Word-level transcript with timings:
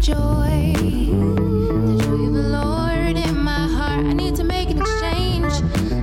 joy. 0.00 0.72
The 0.76 1.98
joy 2.02 2.26
of 2.26 2.32
the 2.32 2.48
Lord 2.50 3.16
in 3.16 3.36
my 3.42 3.66
heart. 3.66 4.06
I 4.06 4.12
need 4.12 4.36
to 4.36 4.44
make 4.44 4.70
an 4.70 4.78
exchange. 4.78 5.52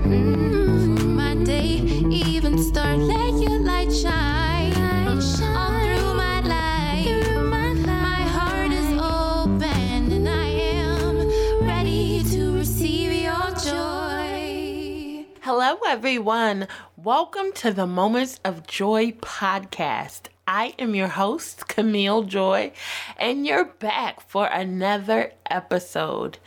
Mm, 0.03 0.99
for 0.99 1.05
my 1.05 1.35
day, 1.43 1.77
even 2.09 2.57
start. 2.57 2.99
Let 2.99 3.41
your 3.41 3.59
light 3.59 3.91
shine. 3.93 4.73
All 5.07 5.21
through 5.21 6.13
my 6.15 6.41
life. 6.41 7.37
My 7.85 8.21
heart 8.35 8.71
is 8.71 8.91
open 8.99 10.11
and 10.11 10.27
I 10.27 10.47
am 10.47 11.65
ready 11.65 12.23
to 12.31 12.53
receive 12.57 13.13
your 13.13 13.49
joy. 13.63 15.25
Hello, 15.41 15.77
everyone. 15.87 16.67
Welcome 16.97 17.53
to 17.55 17.71
the 17.71 17.87
Moments 17.87 18.39
of 18.43 18.67
Joy 18.67 19.11
podcast. 19.13 20.34
I 20.47 20.75
am 20.77 20.93
your 20.93 21.07
host, 21.07 21.67
Camille 21.67 22.21
Joy, 22.21 22.71
and 23.17 23.47
you're 23.47 23.65
back 23.65 24.21
for 24.21 24.45
another 24.45 25.31
episode. 25.49 26.37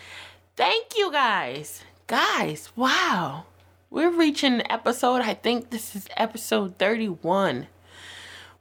Thank 0.54 0.96
you, 0.96 1.10
guys. 1.10 1.82
Guys, 2.06 2.70
wow. 2.76 3.46
We're 3.90 4.12
reaching 4.12 4.62
episode, 4.70 5.22
I 5.22 5.34
think 5.34 5.70
this 5.70 5.96
is 5.96 6.06
episode 6.16 6.78
31. 6.78 7.66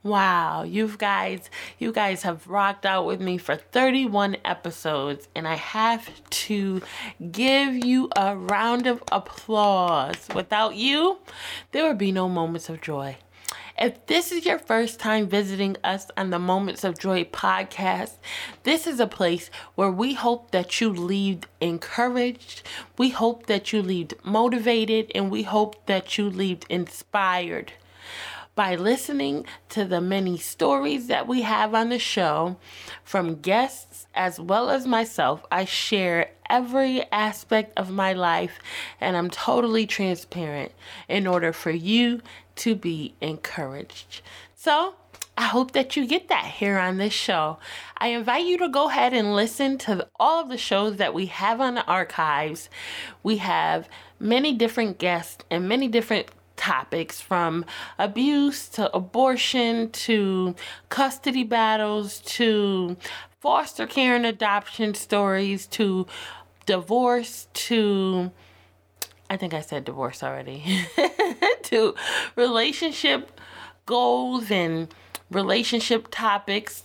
Wow, 0.01 0.63
you 0.63 0.87
guys, 0.97 1.51
you 1.77 1.91
guys 1.91 2.23
have 2.23 2.47
rocked 2.47 2.85
out 2.85 3.05
with 3.05 3.21
me 3.21 3.37
for 3.37 3.55
31 3.55 4.37
episodes, 4.43 5.27
and 5.35 5.47
I 5.47 5.55
have 5.55 6.09
to 6.29 6.81
give 7.31 7.85
you 7.85 8.09
a 8.15 8.35
round 8.35 8.87
of 8.87 9.03
applause. 9.11 10.27
Without 10.33 10.75
you, 10.75 11.19
there 11.73 11.87
would 11.87 11.99
be 11.99 12.11
no 12.11 12.27
moments 12.27 12.69
of 12.69 12.81
joy. 12.81 13.17
If 13.79 14.07
this 14.07 14.31
is 14.31 14.43
your 14.43 14.57
first 14.57 14.99
time 14.99 15.27
visiting 15.27 15.77
us 15.83 16.07
on 16.17 16.31
the 16.31 16.39
Moments 16.39 16.83
of 16.83 16.97
Joy 16.97 17.25
podcast, 17.25 18.13
this 18.63 18.87
is 18.87 18.99
a 18.99 19.05
place 19.05 19.51
where 19.75 19.91
we 19.91 20.15
hope 20.15 20.49
that 20.49 20.81
you 20.81 20.89
leave 20.89 21.41
encouraged, 21.61 22.63
we 22.97 23.09
hope 23.09 23.45
that 23.45 23.71
you 23.71 23.83
leave 23.83 24.13
motivated, 24.23 25.11
and 25.13 25.29
we 25.29 25.43
hope 25.43 25.85
that 25.85 26.17
you 26.17 26.27
leave 26.27 26.61
inspired 26.69 27.73
by 28.55 28.73
listening 28.73 29.45
to 29.69 29.85
the 29.85 30.01
many 30.01 30.39
stories 30.39 31.05
that 31.05 31.27
we 31.27 31.43
have 31.43 31.75
on 31.75 31.89
the 31.89 31.99
show 31.99 32.57
from 33.03 33.35
guests 33.35 33.86
as 34.17 34.39
well 34.39 34.69
as 34.69 34.85
myself. 34.85 35.45
I 35.51 35.63
share 35.63 36.31
every 36.49 37.09
aspect 37.11 37.71
of 37.77 37.91
my 37.91 38.13
life 38.13 38.59
and 38.99 39.15
I'm 39.15 39.29
totally 39.29 39.85
transparent 39.85 40.71
in 41.07 41.27
order 41.27 41.53
for 41.53 41.71
you 41.71 42.21
to 42.57 42.75
be 42.75 43.13
encouraged. 43.21 44.21
So, 44.55 44.95
I 45.39 45.43
hope 45.43 45.73
that 45.73 45.95
you 45.95 46.07
get 46.07 46.29
that 46.29 46.45
here 46.45 46.79
on 46.79 46.97
this 46.97 47.13
show. 47.13 47.59
I 47.99 48.07
invite 48.07 48.47
you 48.47 48.57
to 48.57 48.69
go 48.69 48.89
ahead 48.89 49.13
and 49.13 49.35
listen 49.35 49.77
to 49.79 50.07
all 50.19 50.41
of 50.41 50.49
the 50.49 50.57
shows 50.57 50.97
that 50.97 51.13
we 51.13 51.27
have 51.27 51.61
on 51.61 51.75
the 51.75 51.85
archives. 51.85 52.71
We 53.21 53.37
have 53.37 53.87
many 54.19 54.53
different 54.53 54.97
guests 54.97 55.45
and 55.51 55.69
many 55.69 55.87
different 55.87 56.29
topics 56.55 57.21
from 57.21 57.63
abuse 57.99 58.67
to 58.67 58.93
abortion 58.95 59.91
to 59.91 60.55
custody 60.89 61.43
battles 61.43 62.19
to 62.21 62.97
foster 63.39 63.87
care 63.87 64.15
and 64.15 64.25
adoption 64.25 64.93
stories 64.93 65.67
to 65.67 66.07
divorce 66.65 67.47
to 67.53 68.31
I 69.29 69.37
think 69.37 69.53
I 69.53 69.61
said 69.61 69.83
divorce 69.83 70.23
already 70.23 70.63
to 71.63 71.95
relationship 72.35 73.39
goals 73.85 74.49
and 74.51 74.93
relationship 75.29 76.07
topics. 76.11 76.83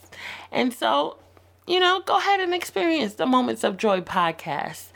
And 0.50 0.72
so, 0.72 1.18
you 1.66 1.78
know, 1.78 2.02
go 2.04 2.16
ahead 2.16 2.40
and 2.40 2.52
experience 2.52 3.14
the 3.14 3.26
Moments 3.26 3.62
of 3.62 3.76
Joy 3.76 4.00
podcast. 4.00 4.86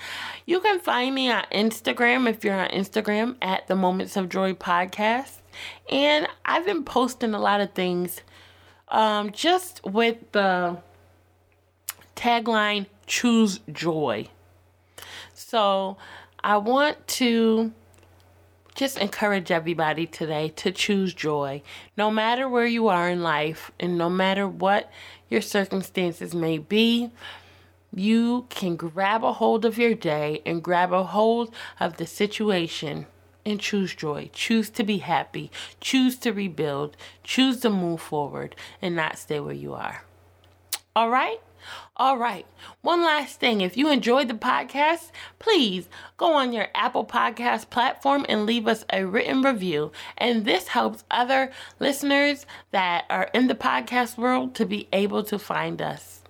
You 0.45 0.61
can 0.61 0.81
find 0.81 1.15
me 1.15 1.31
on 1.31 1.45
Instagram 1.53 2.29
if 2.29 2.45
you're 2.45 2.59
on 2.59 2.71
Instagram 2.71 3.37
at 3.41 3.69
the 3.69 3.77
Moments 3.77 4.17
of 4.17 4.29
Joy 4.29 4.55
podcast. 4.55 5.39
And 5.91 6.27
I've 6.45 6.67
been 6.67 6.85
posting 6.85 7.35
a 7.35 7.41
lot 7.41 7.61
of 7.61 7.73
things 7.73 8.23
um, 8.89 9.31
just 9.31 9.85
with 9.85 10.33
the 10.33 10.79
tagline 12.17 12.87
Choose 13.07 13.61
Joy. 13.73 14.29
So 15.33 15.97
I 16.43 16.57
want 16.57 17.07
to 17.09 17.73
just 18.75 18.99
encourage 18.99 19.51
everybody 19.51 20.07
today 20.07 20.49
to 20.57 20.71
choose 20.71 21.15
joy. 21.15 21.63
No 21.97 22.11
matter 22.11 22.49
where 22.49 22.67
you 22.67 22.89
are 22.89 23.09
in 23.09 23.23
life 23.23 23.71
and 23.81 23.97
no 23.97 24.11
matter 24.11 24.47
what 24.47 24.91
your 25.31 25.41
circumstances 25.41 26.35
may 26.35 26.59
be, 26.59 27.11
you 27.95 28.47
can 28.51 28.77
grab 28.77 29.25
a 29.25 29.33
hold 29.33 29.65
of 29.65 29.79
your 29.79 29.95
day 29.95 30.43
and 30.45 30.63
grab 30.63 30.93
a 30.93 31.05
hold 31.05 31.55
of 31.81 31.97
the 31.97 32.07
situation 32.07 33.07
and 33.47 33.61
choose 33.61 33.95
joy. 33.95 34.29
Choose 34.33 34.69
to 34.71 34.85
be 34.85 34.99
happy. 34.99 35.51
Choose 35.81 36.17
to 36.19 36.33
rebuild. 36.33 36.97
Choose 37.25 37.61
to 37.61 37.71
move 37.71 38.03
forward 38.03 38.55
and 38.83 38.95
not 38.95 39.17
stay 39.19 39.41
where 39.41 39.55
you 39.55 39.73
are. 39.73 40.05
All 40.95 41.09
right? 41.09 41.41
All 41.99 42.19
right. 42.19 42.45
One 42.83 43.03
last 43.03 43.41
thing. 43.41 43.63
If 43.63 43.79
you 43.79 43.89
enjoyed 43.89 44.29
the 44.29 44.35
podcast, 44.35 45.11
please 45.39 45.89
go 46.19 46.35
on 46.35 46.53
your 46.53 46.69
Apple 46.75 47.07
Podcast 47.07 47.71
platform 47.71 48.27
and 48.29 48.45
leave 48.45 48.69
us 48.69 48.85
a 48.93 49.07
written 49.07 49.41
review. 49.41 49.93
And 50.19 50.45
this 50.45 50.69
helps 50.69 51.05
other 51.11 51.51
listeners 51.81 52.45
that 52.71 53.07
are 53.09 53.31
in 53.33 53.47
the 53.47 53.55
podcast 53.55 54.19
world 54.19 54.55
to 54.57 54.67
be 54.67 54.89
able 54.93 55.25
to 55.25 55.39
find 55.39 55.81
us. 55.81 56.21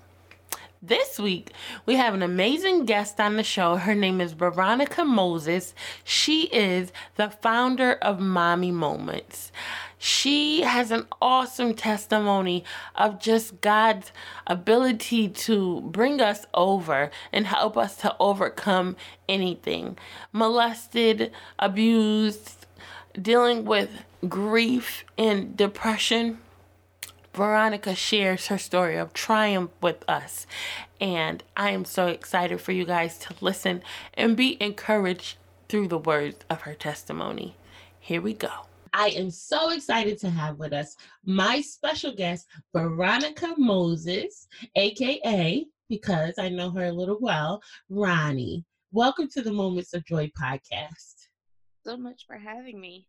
This 0.81 1.19
week, 1.19 1.51
we 1.85 1.97
have 1.97 2.15
an 2.15 2.23
amazing 2.23 2.85
guest 2.85 3.19
on 3.19 3.35
the 3.35 3.43
show. 3.43 3.75
Her 3.75 3.95
name 3.95 4.21
is 4.21 4.35
Veronica 4.35 5.05
Moses. 5.05 5.75
She 6.05 6.43
is 6.45 6.93
the 7.17 7.29
founder 7.29 7.95
of 7.95 8.21
Mommy 8.21 8.71
Moments. 8.71 9.51
She 10.07 10.61
has 10.61 10.93
an 10.93 11.09
awesome 11.21 11.75
testimony 11.75 12.63
of 12.95 13.19
just 13.19 13.61
God's 13.61 14.13
ability 14.47 15.29
to 15.31 15.81
bring 15.81 16.21
us 16.21 16.47
over 16.55 17.11
and 17.33 17.45
help 17.45 17.77
us 17.77 17.97
to 17.97 18.15
overcome 18.21 18.95
anything 19.29 19.99
molested, 20.33 21.33
abused, 21.59 22.67
dealing 23.21 23.65
with 23.65 23.91
grief 24.29 25.05
and 25.19 25.57
depression. 25.57 26.39
Veronica 27.35 27.97
shares 27.97 28.47
her 28.47 28.59
story 28.59 28.95
of 28.95 29.13
triumph 29.13 29.73
with 29.83 30.09
us. 30.09 30.47
And 31.01 31.43
I 31.57 31.71
am 31.71 31.85
so 31.85 32.07
excited 32.07 32.61
for 32.61 32.71
you 32.71 32.85
guys 32.85 33.19
to 33.19 33.35
listen 33.41 33.83
and 34.15 34.37
be 34.37 34.57
encouraged 34.63 35.37
through 35.69 35.89
the 35.89 35.99
words 35.99 36.45
of 36.49 36.61
her 36.61 36.75
testimony. 36.75 37.57
Here 37.99 38.23
we 38.23 38.35
go. 38.35 38.66
I 38.93 39.09
am 39.11 39.31
so 39.31 39.71
excited 39.71 40.19
to 40.19 40.31
have 40.31 40.59
with 40.59 40.73
us 40.73 40.97
my 41.25 41.61
special 41.61 42.15
guest, 42.15 42.47
Veronica 42.75 43.55
Moses, 43.57 44.47
aka, 44.77 45.67
because 45.89 46.35
I 46.39 46.49
know 46.49 46.71
her 46.71 46.87
a 46.87 46.93
little 46.93 47.19
well, 47.21 47.61
Ronnie. 47.89 48.65
Welcome 48.93 49.29
to 49.33 49.43
the 49.43 49.53
Moments 49.53 49.95
of 49.95 50.05
Joy 50.05 50.31
podcast. 50.41 51.29
so 51.85 51.97
much 51.97 52.25
for 52.27 52.37
having 52.37 52.81
me. 52.81 53.07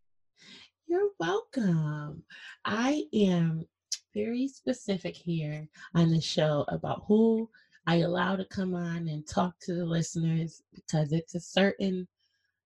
You're 0.88 1.10
welcome. 1.20 2.24
I 2.66 3.04
am 3.14 3.66
very 4.14 4.48
specific 4.48 5.16
here 5.16 5.68
on 5.96 6.10
the 6.12 6.22
show 6.22 6.66
about 6.70 7.04
who 7.08 7.50
I 7.86 7.98
allow 7.98 8.36
to 8.36 8.46
come 8.46 8.76
on 8.76 9.08
and 9.08 9.28
talk 9.28 9.54
to 9.62 9.74
the 9.74 9.86
listeners 9.86 10.62
because 10.74 11.12
it's 11.14 11.36
a 11.36 11.40
certain, 11.40 12.08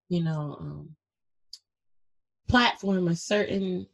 you 0.09 0.23
know, 0.23 0.57
um, 0.59 0.95
platform, 2.51 3.07
a 3.07 3.15
certain 3.15 3.87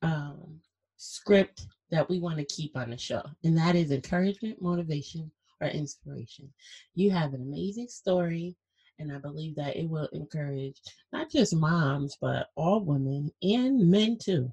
um, 0.00 0.60
script 0.96 1.66
that 1.90 2.08
we 2.08 2.18
want 2.18 2.38
to 2.38 2.44
keep 2.46 2.74
on 2.74 2.88
the 2.88 2.96
show, 2.96 3.20
and 3.44 3.56
that 3.58 3.76
is 3.76 3.90
encouragement, 3.90 4.62
motivation, 4.62 5.30
or 5.60 5.68
inspiration. 5.68 6.50
You 6.94 7.10
have 7.10 7.34
an 7.34 7.42
amazing 7.42 7.88
story, 7.88 8.56
and 8.98 9.12
I 9.12 9.18
believe 9.18 9.56
that 9.56 9.76
it 9.76 9.86
will 9.86 10.08
encourage 10.12 10.80
not 11.12 11.30
just 11.30 11.54
moms, 11.54 12.16
but 12.18 12.48
all 12.56 12.80
women 12.80 13.30
and 13.42 13.90
men 13.90 14.16
too. 14.16 14.50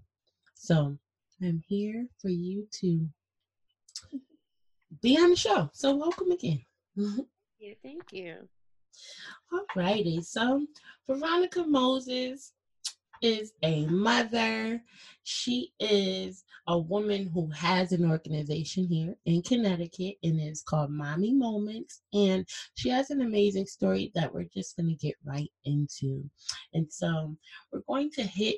So 0.55 0.97
I'm 1.41 1.63
here 1.65 2.07
for 2.21 2.29
you 2.29 2.67
to 2.81 3.07
be 5.01 5.17
on 5.17 5.29
the 5.29 5.35
show. 5.37 5.69
So 5.71 5.95
welcome 5.95 6.31
again. 6.31 6.61
Yeah, 7.59 7.73
thank 7.81 8.03
you. 8.11 8.35
All 9.51 9.65
righty. 9.75 10.21
So 10.21 10.67
Veronica 11.09 11.63
Moses 11.63 12.53
is 13.21 13.53
a 13.63 13.85
mother. 13.87 14.81
She 15.23 15.71
is 15.79 16.43
a 16.67 16.77
woman 16.77 17.29
who 17.33 17.49
has 17.51 17.91
an 17.91 18.09
organization 18.09 18.87
here 18.87 19.15
in 19.25 19.41
Connecticut 19.41 20.15
and 20.23 20.39
it's 20.39 20.63
called 20.63 20.91
Mommy 20.91 21.33
Moments. 21.33 22.01
And 22.13 22.45
she 22.75 22.89
has 22.89 23.09
an 23.09 23.21
amazing 23.21 23.65
story 23.65 24.11
that 24.15 24.33
we're 24.33 24.47
just 24.53 24.75
going 24.75 24.89
to 24.89 24.95
get 24.95 25.15
right 25.25 25.51
into. 25.65 26.29
And 26.73 26.91
so 26.91 27.35
we're 27.71 27.81
going 27.87 28.11
to 28.11 28.23
hit 28.23 28.57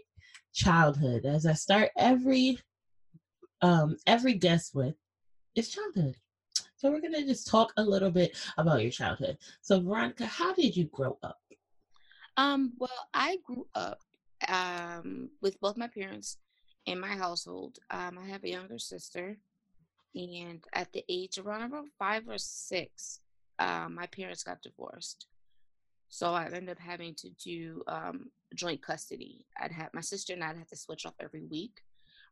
childhood 0.53 1.25
as 1.25 1.45
I 1.45 1.53
start 1.53 1.91
every 1.97 2.57
um 3.61 3.97
every 4.07 4.33
guest 4.33 4.73
with 4.73 4.95
is 5.55 5.69
childhood. 5.69 6.15
So 6.75 6.89
we're 6.89 7.01
gonna 7.01 7.25
just 7.25 7.47
talk 7.47 7.73
a 7.77 7.83
little 7.83 8.09
bit 8.11 8.37
about 8.57 8.81
your 8.81 8.91
childhood. 8.91 9.37
So 9.61 9.81
Veronica, 9.81 10.25
how 10.25 10.53
did 10.53 10.75
you 10.75 10.85
grow 10.85 11.17
up? 11.23 11.37
Um, 12.37 12.73
well, 12.79 12.89
I 13.13 13.37
grew 13.45 13.67
up 13.75 13.99
um 14.47 15.29
with 15.41 15.59
both 15.59 15.77
my 15.77 15.87
parents 15.87 16.37
in 16.85 16.99
my 16.99 17.09
household. 17.09 17.77
Um, 17.91 18.17
I 18.17 18.27
have 18.29 18.43
a 18.43 18.49
younger 18.49 18.79
sister, 18.79 19.37
and 20.15 20.63
at 20.73 20.91
the 20.93 21.03
age 21.09 21.37
of 21.37 21.47
around 21.47 21.63
about 21.63 21.85
five 21.97 22.27
or 22.27 22.37
six, 22.37 23.19
um, 23.59 23.95
my 23.95 24.07
parents 24.07 24.43
got 24.43 24.61
divorced. 24.61 25.27
So 26.09 26.33
I 26.33 26.45
ended 26.45 26.69
up 26.69 26.79
having 26.79 27.13
to 27.15 27.29
do 27.29 27.83
um, 27.87 28.31
joint 28.55 28.81
custody. 28.81 29.45
I'd 29.61 29.71
have 29.71 29.93
my 29.93 30.01
sister 30.01 30.33
and 30.33 30.43
I'd 30.43 30.57
have 30.57 30.67
to 30.69 30.75
switch 30.75 31.05
off 31.05 31.13
every 31.19 31.43
week, 31.43 31.81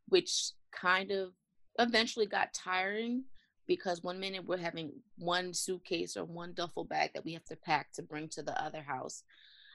which 0.08 0.50
kind 0.72 1.12
of 1.12 1.32
eventually 1.78 2.26
got 2.26 2.52
tiring 2.52 3.24
because 3.68 4.02
one 4.02 4.18
minute 4.18 4.44
we're 4.44 4.56
having 4.56 4.90
one 5.18 5.54
suitcase 5.54 6.16
or 6.16 6.24
one 6.24 6.54
duffel 6.54 6.84
bag 6.84 7.10
that 7.14 7.24
we 7.24 7.34
have 7.34 7.44
to 7.44 7.56
pack 7.56 7.92
to 7.92 8.02
bring 8.02 8.28
to 8.30 8.42
the 8.42 8.60
other 8.60 8.82
house. 8.82 9.22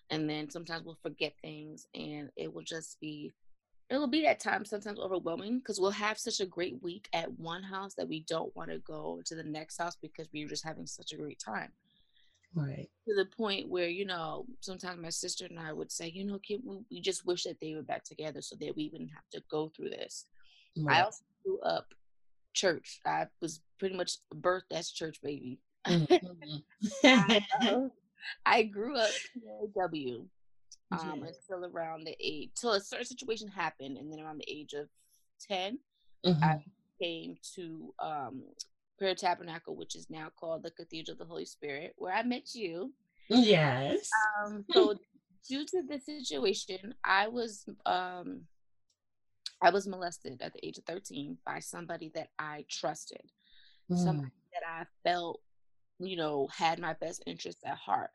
And 0.09 0.29
then 0.29 0.50
sometimes 0.50 0.85
we'll 0.85 0.97
forget 1.01 1.33
things 1.41 1.88
and 1.95 2.29
it 2.35 2.53
will 2.53 2.63
just 2.63 3.00
be 3.00 3.31
it'll 3.89 4.07
be 4.07 4.25
at 4.25 4.39
times 4.39 4.69
sometimes 4.69 5.00
overwhelming 5.00 5.59
because 5.59 5.79
we'll 5.79 5.91
have 5.91 6.17
such 6.17 6.39
a 6.39 6.45
great 6.45 6.81
week 6.81 7.07
at 7.13 7.31
one 7.39 7.63
house 7.63 7.94
that 7.95 8.07
we 8.07 8.21
don't 8.27 8.55
want 8.55 8.69
to 8.69 8.79
go 8.79 9.21
to 9.25 9.35
the 9.35 9.44
next 9.44 9.77
house 9.77 9.95
because 10.01 10.27
we 10.33 10.44
are 10.44 10.47
just 10.47 10.65
having 10.65 10.88
such 10.88 11.11
a 11.11 11.17
great 11.17 11.39
time. 11.39 11.69
Right. 12.55 12.89
To 13.07 13.15
the 13.15 13.25
point 13.25 13.69
where, 13.69 13.88
you 13.88 14.05
know, 14.05 14.45
sometimes 14.61 15.01
my 15.01 15.09
sister 15.09 15.45
and 15.45 15.59
I 15.59 15.73
would 15.73 15.91
say, 15.91 16.09
you 16.09 16.23
know, 16.23 16.39
Kim, 16.39 16.61
we 16.89 17.01
just 17.01 17.25
wish 17.25 17.44
that 17.44 17.59
they 17.59 17.73
were 17.73 17.81
back 17.81 18.03
together 18.03 18.41
so 18.41 18.55
that 18.59 18.75
we 18.75 18.89
wouldn't 18.91 19.11
have 19.11 19.29
to 19.33 19.41
go 19.50 19.71
through 19.75 19.89
this. 19.89 20.25
Right. 20.77 20.97
I 20.97 21.01
also 21.03 21.23
grew 21.44 21.59
up 21.61 21.88
church. 22.53 23.00
I 23.05 23.27
was 23.41 23.61
pretty 23.79 23.95
much 23.95 24.17
birthed 24.33 24.71
as 24.71 24.91
church 24.91 25.19
baby. 25.21 25.59
Mm-hmm. 25.88 26.57
I, 27.03 27.89
I, 28.45 28.63
grew 28.63 28.97
up 28.97 29.09
PAW 29.75 30.25
um, 30.91 31.23
yes. 31.25 31.35
until 31.49 31.65
around 31.65 32.05
the 32.05 32.15
age, 32.19 32.51
till 32.55 32.73
a 32.73 32.81
certain 32.81 33.05
situation 33.05 33.47
happened, 33.47 33.97
and 33.97 34.11
then 34.11 34.19
around 34.19 34.39
the 34.39 34.51
age 34.51 34.73
of 34.73 34.87
10, 35.49 35.79
mm-hmm. 36.25 36.43
I 36.43 36.63
came 37.01 37.35
to 37.55 37.93
um, 37.99 38.43
Prayer 38.97 39.15
Tabernacle, 39.15 39.75
which 39.75 39.95
is 39.95 40.09
now 40.09 40.29
called 40.39 40.63
the 40.63 40.71
Cathedral 40.71 41.13
of 41.13 41.19
the 41.19 41.25
Holy 41.25 41.45
Spirit, 41.45 41.93
where 41.97 42.13
I 42.13 42.23
met 42.23 42.53
you. 42.53 42.93
Yes. 43.29 44.09
Um, 44.45 44.65
so, 44.71 44.95
due 45.47 45.65
to 45.65 45.83
the 45.87 45.99
situation, 45.99 46.93
I 47.03 47.27
was 47.27 47.65
um, 47.85 48.41
I 49.61 49.69
was 49.69 49.87
molested 49.87 50.41
at 50.41 50.53
the 50.53 50.65
age 50.65 50.77
of 50.77 50.83
13 50.85 51.37
by 51.45 51.59
somebody 51.59 52.11
that 52.15 52.27
I 52.37 52.65
trusted, 52.69 53.21
mm. 53.89 53.97
somebody 53.97 54.31
that 54.53 54.67
I 54.67 54.85
felt, 55.07 55.39
you 55.99 56.17
know, 56.17 56.47
had 56.55 56.79
my 56.79 56.93
best 56.93 57.23
interests 57.25 57.61
at 57.65 57.77
heart. 57.77 58.09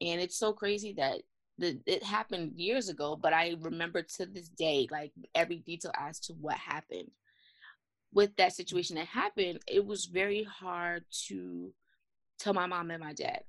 And 0.00 0.20
it's 0.20 0.38
so 0.38 0.52
crazy 0.52 0.94
that 0.94 1.20
the, 1.58 1.80
it 1.86 2.02
happened 2.02 2.52
years 2.56 2.88
ago, 2.88 3.16
but 3.20 3.32
I 3.32 3.56
remember 3.60 4.02
to 4.02 4.26
this 4.26 4.48
day, 4.48 4.88
like 4.90 5.12
every 5.34 5.58
detail 5.58 5.92
as 5.98 6.18
to 6.20 6.32
what 6.34 6.56
happened. 6.56 7.10
With 8.12 8.36
that 8.36 8.52
situation 8.52 8.96
that 8.96 9.06
happened, 9.06 9.60
it 9.66 9.84
was 9.84 10.04
very 10.04 10.44
hard 10.44 11.04
to 11.26 11.72
tell 12.38 12.54
my 12.54 12.66
mom 12.66 12.90
and 12.92 13.02
my 13.02 13.12
dad 13.12 13.42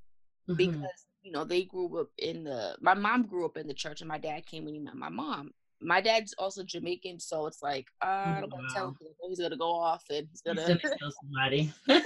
mm-hmm. 0.50 0.56
because 0.56 1.06
you 1.22 1.32
know 1.32 1.44
they 1.44 1.66
grew 1.66 2.02
up 2.02 2.10
in 2.18 2.46
the. 2.46 2.76
My 2.82 2.96
mom 2.96 3.28
grew 3.28 3.46
up 3.46 3.58
in 3.58 3.68
the 3.68 3.76
church, 3.76 4.02
and 4.02 4.08
my 4.08 4.18
dad 4.18 4.48
came 4.48 4.66
when 4.66 4.74
he 4.74 4.80
met 4.80 4.96
my 4.96 5.10
mom, 5.10 5.52
my 5.82 6.02
dad's 6.02 6.34
also 6.38 6.64
Jamaican, 6.64 7.20
so 7.20 7.46
it's 7.48 7.62
like 7.62 7.88
uh, 8.02 8.36
I 8.38 8.38
don't 8.42 8.52
want 8.52 8.70
to 8.70 8.76
tell 8.76 8.88
him 8.88 8.98
he's 9.28 9.40
gonna 9.40 9.58
go 9.58 9.74
off 9.74 10.04
and 10.10 10.28
he's 10.30 10.42
gonna, 10.42 10.62
he's 10.62 10.78
gonna 10.82 10.98
kill 11.00 11.12
somebody. 11.22 11.74
right. 11.88 12.04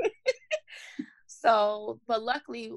so, 1.40 2.00
but 2.06 2.22
luckily 2.22 2.72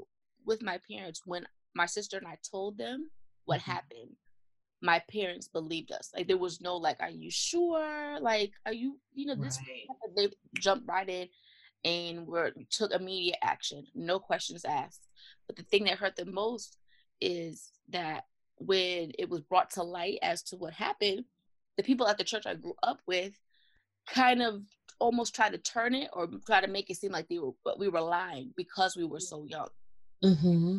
with 0.46 0.62
my 0.62 0.80
parents, 0.90 1.22
when 1.26 1.46
my 1.76 1.86
sister 1.86 2.18
and 2.18 2.28
I 2.28 2.38
told 2.50 2.78
them 2.78 3.10
what 3.46 3.60
mm-hmm. 3.60 3.72
happened, 3.72 4.16
my 4.82 5.02
parents 5.12 5.48
believed 5.48 5.92
us. 5.92 6.12
Like 6.16 6.28
there 6.28 6.38
was 6.38 6.62
no 6.62 6.78
like, 6.78 6.98
are 7.00 7.10
you 7.10 7.30
sure? 7.30 8.20
Like, 8.20 8.52
are 8.66 8.74
you 8.74 9.00
you 9.14 9.28
know 9.28 9.36
this? 9.36 9.60
Right. 9.60 9.88
They 10.16 10.30
jumped 10.60 10.88
right 10.88 11.08
in 11.08 11.28
and 11.84 12.28
were 12.28 12.52
took 12.70 12.92
immediate 12.92 13.38
action, 13.42 13.86
no 13.96 14.20
questions 14.20 14.66
asked. 14.66 15.08
But 15.48 15.56
the 15.56 15.64
thing 15.64 15.86
that 15.86 15.98
hurt 15.98 16.16
the 16.16 16.26
most 16.26 16.78
is 17.20 17.72
that 17.90 18.26
when 18.58 19.12
it 19.18 19.30
was 19.30 19.42
brought 19.42 19.72
to 19.72 19.84
light 19.84 20.20
as 20.22 20.44
to 20.44 20.56
what 20.56 20.74
happened, 20.74 21.26
the 21.78 21.84
people 21.84 22.08
at 22.08 22.18
the 22.18 22.24
church 22.24 22.46
I 22.46 22.56
grew 22.56 22.76
up 22.84 23.00
with 23.08 23.34
kind 24.08 24.42
of 24.42 24.62
almost 25.02 25.36
try 25.36 25.50
to 25.50 25.58
turn 25.58 25.96
it 25.96 26.10
or 26.14 26.30
try 26.46 26.62
to 26.62 26.68
make 26.68 26.90
it 26.90 26.98
seem 26.98 27.12
like 27.12 27.28
they 27.28 27.40
were 27.40 27.52
but 27.66 27.80
we 27.80 27.90
were 27.90 28.02
lying 28.02 28.54
because 28.56 28.96
we 28.96 29.04
were 29.04 29.20
so 29.20 29.44
young. 29.44 29.68
Mm-hmm. 30.24 30.78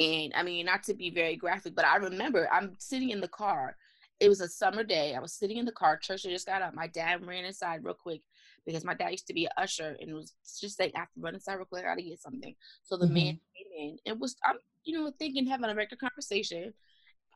And 0.00 0.32
I 0.34 0.42
mean, 0.44 0.64
not 0.64 0.84
to 0.84 0.94
be 0.94 1.10
very 1.10 1.36
graphic, 1.36 1.74
but 1.74 1.84
I 1.84 1.96
remember 1.96 2.48
I'm 2.52 2.76
sitting 2.78 3.10
in 3.10 3.20
the 3.20 3.28
car. 3.28 3.76
It 4.20 4.28
was 4.28 4.40
a 4.40 4.48
summer 4.48 4.84
day. 4.84 5.14
I 5.14 5.20
was 5.20 5.32
sitting 5.32 5.58
in 5.58 5.64
the 5.64 5.72
car. 5.72 5.96
Church 5.96 6.22
had 6.22 6.32
just 6.32 6.46
got 6.46 6.62
up. 6.62 6.74
My 6.74 6.86
dad 6.86 7.26
ran 7.26 7.44
inside 7.44 7.84
real 7.84 7.94
quick 7.94 8.22
because 8.64 8.84
my 8.84 8.94
dad 8.94 9.10
used 9.10 9.26
to 9.26 9.34
be 9.34 9.46
an 9.46 9.52
usher 9.56 9.96
and 10.00 10.14
was 10.14 10.34
just 10.60 10.78
like, 10.78 10.92
I 10.94 11.00
have 11.00 11.12
to 11.12 11.20
run 11.20 11.34
inside 11.34 11.54
real 11.54 11.64
quick. 11.64 11.84
I 11.84 11.88
gotta 11.88 12.02
get 12.02 12.20
something. 12.20 12.54
So 12.84 12.96
the 12.96 13.06
mm-hmm. 13.06 13.14
man 13.14 13.40
came 13.56 13.72
in. 13.76 13.98
and 14.06 14.20
was 14.20 14.36
I'm, 14.44 14.56
you 14.84 14.96
know, 14.96 15.12
thinking 15.18 15.46
having 15.46 15.70
a 15.70 15.74
regular 15.74 15.98
conversation 15.98 16.72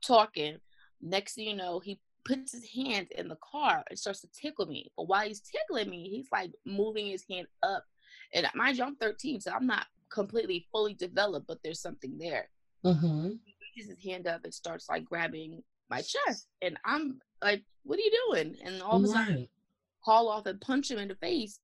talking. 0.05 0.59
Next 1.01 1.35
thing 1.35 1.49
you 1.49 1.57
know, 1.57 1.81
he 1.81 1.99
puts 2.25 2.53
his 2.53 2.69
hand 2.69 3.09
in 3.17 3.29
the 3.29 3.39
car 3.43 3.83
and 3.89 3.99
starts 3.99 4.21
to 4.21 4.29
tickle 4.29 4.67
me. 4.67 4.91
But 4.97 5.09
while 5.09 5.27
he's 5.27 5.41
tickling 5.41 5.91
me, 5.91 6.09
he's 6.09 6.29
like 6.33 6.53
moving 6.65 7.07
his 7.07 7.25
hand 7.29 7.47
up. 7.63 7.85
And 8.35 8.47
mind 8.55 8.79
you, 8.79 8.85
I'm 8.85 8.97
13, 8.97 9.41
so 9.41 9.53
I'm 9.53 9.67
not 9.67 9.87
completely 10.11 10.67
fully 10.73 10.95
developed, 10.95 11.47
but 11.47 11.59
there's 11.63 11.81
something 11.81 12.17
there. 12.19 12.49
Mm-hmm. 12.85 13.31
He 13.45 13.57
reaches 13.61 13.91
his 13.91 14.05
hand 14.05 14.27
up 14.27 14.45
and 14.45 14.55
starts 14.55 14.89
like 14.89 15.05
grabbing 15.05 15.63
my 15.91 16.03
chest. 16.03 16.47
And 16.63 16.79
I'm 16.85 17.21
like, 17.43 17.63
what 17.85 17.99
are 17.99 18.03
you 18.03 18.13
doing? 18.29 18.57
And 18.65 18.83
all 18.83 18.97
of 18.97 19.05
a 19.05 19.09
sudden, 19.09 19.49
call 20.05 20.29
off 20.29 20.47
and 20.47 20.61
punch 20.61 20.91
him 20.91 20.99
in 20.99 21.09
the 21.09 21.15
face 21.17 21.61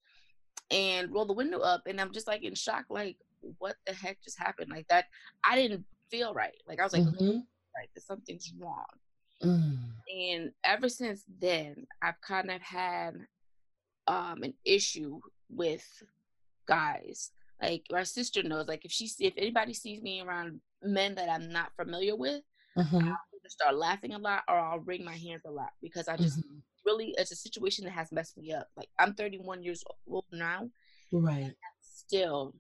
and 0.71 1.13
roll 1.13 1.27
the 1.27 1.33
window 1.33 1.61
up. 1.61 1.83
And 1.87 2.01
I'm 2.01 2.13
just 2.13 2.27
like 2.27 2.43
in 2.45 2.55
shock, 2.55 2.85
like, 2.91 3.17
what 3.59 3.77
the 3.87 3.95
heck 3.95 4.23
just 4.23 4.39
happened? 4.39 4.71
Like 4.71 4.89
that, 4.89 5.07
I 5.45 5.57
didn't 5.57 5.85
feel 6.11 6.35
right. 6.35 6.57
Like 6.67 6.81
I 6.81 6.85
was 6.85 6.93
like, 6.93 7.03
mm-hmm 7.03 7.39
right, 7.79 7.89
that 7.95 8.03
something's 8.03 8.53
wrong. 8.59 8.85
Mm. 9.43 9.79
And 10.09 10.53
ever 10.65 10.89
since 10.89 11.25
then, 11.41 11.87
I've 12.03 12.21
kind 12.21 12.51
of 12.51 12.61
had 12.61 13.15
um, 14.07 14.43
an 14.43 14.55
issue 14.65 15.21
with 15.51 15.85
guys. 16.67 17.31
Like 17.61 17.85
my 17.91 18.05
sister 18.05 18.43
knows, 18.43 18.69
like 18.69 18.85
if 18.85 18.93
she 18.93 19.11
if 19.21 19.35
anybody 19.37 19.75
sees 19.75 20.01
me 20.03 20.21
around 20.21 20.61
men 20.83 21.17
that 21.17 21.29
I'm 21.29 21.51
not 21.51 21.73
familiar 21.77 22.15
with, 22.15 22.43
mm-hmm. 22.77 22.97
I'll 22.97 23.03
either 23.03 23.49
start 23.49 23.77
laughing 23.77 24.15
a 24.15 24.19
lot 24.19 24.45
or 24.49 24.57
I'll 24.57 24.79
wring 24.81 25.05
my 25.05 25.17
hands 25.17 25.43
a 25.45 25.51
lot 25.51 25.71
because 25.83 26.07
I 26.09 26.17
just 26.17 26.39
mm-hmm. 26.39 26.59
really 26.87 27.15
it's 27.19 27.33
a 27.33 27.37
situation 27.37 27.85
that 27.85 27.93
has 27.93 28.13
messed 28.13 28.39
me 28.39 28.53
up. 28.53 28.69
Like 28.77 28.89
I'm 28.99 29.15
31 29.15 29.63
years 29.65 29.83
old 30.09 30.25
now, 30.31 30.71
right? 31.11 31.53
Still 31.81 32.55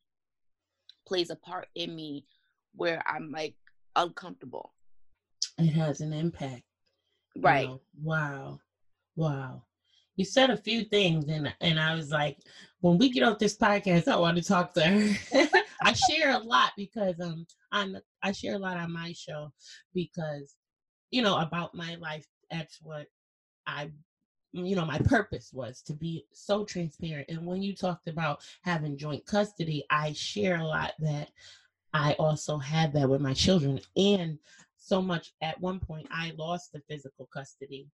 plays 1.07 1.31
a 1.31 1.37
part 1.37 1.69
in 1.77 1.95
me 1.95 2.27
where 2.75 3.03
I'm 3.07 3.31
like 3.31 3.55
uncomfortable 3.95 4.73
it 5.59 5.73
has 5.73 6.01
an 6.01 6.13
impact. 6.13 6.63
Right. 7.41 7.63
You 7.63 7.69
know? 7.69 7.81
Wow. 8.03 8.61
Wow. 9.17 9.63
You 10.17 10.25
said 10.25 10.51
a 10.51 10.57
few 10.57 10.85
things 10.85 11.29
and 11.29 11.53
and 11.61 11.79
I 11.79 11.95
was 11.95 12.11
like, 12.11 12.39
when 12.81 12.99
we 12.99 13.11
get 13.11 13.23
off 13.23 13.39
this 13.39 13.57
podcast, 13.57 14.09
I 14.09 14.17
want 14.17 14.37
to 14.37 14.43
talk 14.43 14.75
to 14.75 14.83
her. 14.83 15.49
I 15.83 15.93
share 15.93 16.33
a 16.33 16.39
lot 16.39 16.73
because 16.77 17.21
um 17.21 17.47
I'm 17.73 17.97
I 18.23 18.33
share 18.33 18.55
a 18.55 18.59
lot 18.59 18.77
on 18.77 18.93
my 18.93 19.13
show 19.13 19.53
because 19.95 20.57
you 21.11 21.23
know 21.23 21.39
about 21.39 21.75
my 21.75 21.95
life. 21.97 22.27
That's 22.51 22.79
what 22.83 23.07
I 23.67 23.91
you 24.53 24.75
know 24.75 24.85
my 24.85 24.99
purpose 24.99 25.51
was 25.53 25.83
to 25.83 25.93
be 25.95 26.25
so 26.33 26.65
transparent 26.65 27.29
and 27.29 27.47
when 27.47 27.63
you 27.63 27.75
talked 27.75 28.09
about 28.09 28.41
having 28.63 28.97
joint 28.97 29.25
custody 29.27 29.85
i 29.91 30.13
share 30.13 30.57
a 30.57 30.65
lot 30.65 30.93
that 30.99 31.29
i 31.93 32.15
also 32.15 32.57
had 32.57 32.93
that 32.93 33.09
with 33.09 33.21
my 33.21 33.35
children 33.35 33.79
and 33.97 34.39
so 34.89 35.03
much 35.03 35.33
at 35.43 35.61
one 35.61 35.79
point 35.79 36.07
I 36.11 36.33
lost 36.37 36.73
the 36.73 36.81
physical 36.89 37.29
custody 37.33 37.89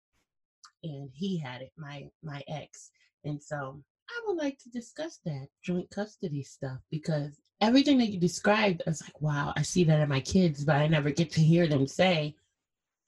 and 0.82 1.10
he 1.12 1.38
had 1.38 1.62
it, 1.62 1.72
my 1.76 2.08
my 2.22 2.42
ex. 2.48 2.90
And 3.24 3.42
so 3.42 3.82
I 4.08 4.20
would 4.26 4.36
like 4.36 4.58
to 4.60 4.70
discuss 4.70 5.18
that 5.24 5.48
joint 5.62 5.90
custody 5.90 6.42
stuff 6.42 6.78
because 6.90 7.40
everything 7.60 7.98
that 7.98 8.10
you 8.10 8.20
described, 8.20 8.82
I 8.86 8.90
was 8.90 9.02
like, 9.02 9.20
wow, 9.20 9.52
I 9.56 9.62
see 9.62 9.84
that 9.84 10.00
in 10.00 10.08
my 10.08 10.20
kids, 10.20 10.64
but 10.64 10.76
I 10.76 10.86
never 10.86 11.10
get 11.10 11.30
to 11.32 11.40
hear 11.40 11.66
them 11.66 11.86
say, 11.86 12.34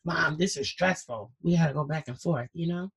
Mom, 0.04 0.38
this 0.38 0.56
is 0.56 0.68
stressful. 0.68 1.32
We 1.42 1.54
had 1.54 1.68
to 1.68 1.74
go 1.74 1.84
back 1.84 2.08
and 2.08 2.18
forth, 2.20 2.48
you 2.54 2.68
know? 2.68 2.92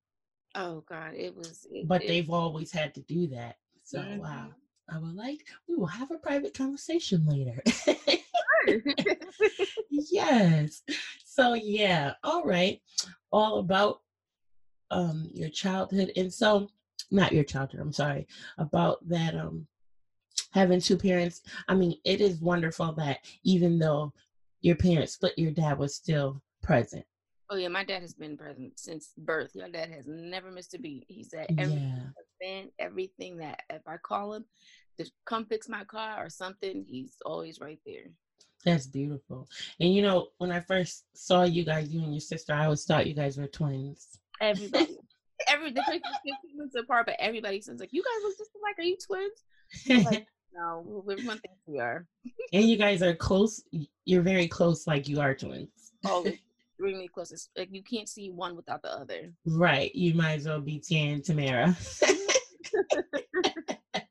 Oh 0.56 0.84
God, 0.88 1.14
it 1.16 1.36
was. 1.36 1.68
It, 1.72 1.88
but 1.88 2.04
it, 2.04 2.08
they've 2.08 2.30
always 2.30 2.72
had 2.72 2.94
to 2.96 3.02
do 3.02 3.28
that. 3.28 3.58
So 3.84 4.00
mm-hmm. 4.00 4.20
wow, 4.20 4.50
I 4.92 4.98
would 5.00 5.16
like. 5.16 5.46
We 5.68 5.76
will 5.76 5.88
have 5.88 6.12
a 6.12 6.18
private 6.18 6.54
conversation 6.54 7.26
later. 7.26 7.62
yes. 9.90 10.82
So 11.26 11.54
yeah, 11.54 12.14
all 12.24 12.44
right. 12.44 12.80
All 13.32 13.60
about 13.60 14.02
um 14.92 15.30
your 15.34 15.50
childhood 15.50 16.12
and 16.16 16.34
so 16.34 16.68
not 17.12 17.32
your 17.32 17.44
childhood, 17.44 17.80
I'm 17.82 17.94
sorry, 17.94 18.28
about 18.58 19.08
that 19.08 19.36
um 19.36 19.68
having 20.52 20.80
two 20.80 20.98
parents. 20.98 21.42
I 21.68 21.76
mean, 21.76 21.96
it 22.06 22.22
is 22.22 22.42
wonderful 22.42 22.94
that 22.94 23.20
even 23.44 23.80
though 23.80 24.14
your 24.62 24.76
parents 24.76 25.14
split, 25.14 25.38
your 25.38 25.52
dad 25.52 25.78
was 25.78 25.96
still 25.96 26.42
present. 26.62 27.06
Oh 27.52 27.56
yeah, 27.56 27.68
my 27.68 27.84
dad 27.84 28.02
has 28.02 28.14
been 28.14 28.38
present 28.38 28.80
since 28.80 29.12
birth. 29.18 29.52
Your 29.56 29.70
dad 29.70 29.90
has 29.92 30.06
never 30.08 30.52
missed 30.52 30.76
a 30.76 30.80
beat. 30.80 31.06
He's 31.08 31.34
at 31.34 31.50
every 31.58 31.74
Yeah. 31.74 32.10
event, 32.42 32.72
everything 32.78 33.38
that 33.38 33.62
if 33.70 33.82
I 33.88 33.98
call 33.98 34.34
him 34.34 34.46
to 35.00 35.10
come 35.26 35.46
fix 35.46 35.68
my 35.68 35.84
car 35.84 36.24
or 36.24 36.30
something, 36.30 36.86
he's 36.88 37.16
always 37.26 37.60
right 37.60 37.80
there. 37.86 38.12
That's 38.66 38.88
beautiful. 38.88 39.48
And 39.80 39.94
you 39.94 40.02
know, 40.02 40.28
when 40.38 40.52
I 40.52 40.60
first 40.60 41.06
saw 41.14 41.44
you 41.44 41.64
guys, 41.64 41.90
you 41.90 42.02
and 42.02 42.14
your 42.14 42.20
sister, 42.20 42.54
I 42.54 42.66
always 42.66 42.84
thought 42.84 43.08
you 43.08 43.14
guys 43.14 43.38
were 43.38 43.48
twins. 43.48 44.20
Everybody, 44.42 44.98
every 45.48 45.72
the 45.72 45.82
fifteen 45.84 46.58
months 46.58 46.76
apart, 46.76 47.06
but 47.06 47.16
everybody 47.20 47.62
says 47.62 47.80
like, 47.80 47.94
"You 47.94 48.04
guys 48.04 48.24
look 48.24 48.38
just 48.38 48.52
like. 48.62 48.78
Are 48.78 48.84
you 48.84 48.98
twins?" 48.98 50.06
Like, 50.06 50.28
no, 50.54 51.04
everyone 51.10 51.40
thinks 51.40 51.60
we 51.66 51.80
are. 51.80 52.06
and 52.54 52.66
you 52.66 52.78
guys 52.78 53.02
are 53.02 53.16
close. 53.16 53.64
You're 54.06 54.22
very 54.22 54.48
close, 54.48 54.88
like 54.88 55.08
you 55.08 55.20
are 55.22 55.34
twins. 55.34 55.92
Oh, 56.06 56.26
really 56.80 57.08
close. 57.08 57.32
It's, 57.32 57.50
like 57.58 57.70
you 57.72 57.84
can't 57.84 58.10
see 58.10 58.30
one 58.32 58.56
without 58.56 58.82
the 58.82 58.92
other. 58.92 59.34
Right. 59.46 59.94
You 59.94 60.14
might 60.16 60.40
as 60.40 60.48
well 60.48 60.62
be 60.62 60.80
Tia 60.80 61.14
and 61.14 61.24
Tamera. 61.24 61.76
Mm-hmm. 62.02 62.16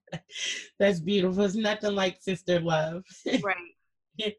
That's 0.78 1.00
beautiful. 1.00 1.44
It's 1.44 1.54
nothing 1.54 1.94
like 1.94 2.22
sister 2.22 2.60
love. 2.60 3.04
Right. 3.42 3.56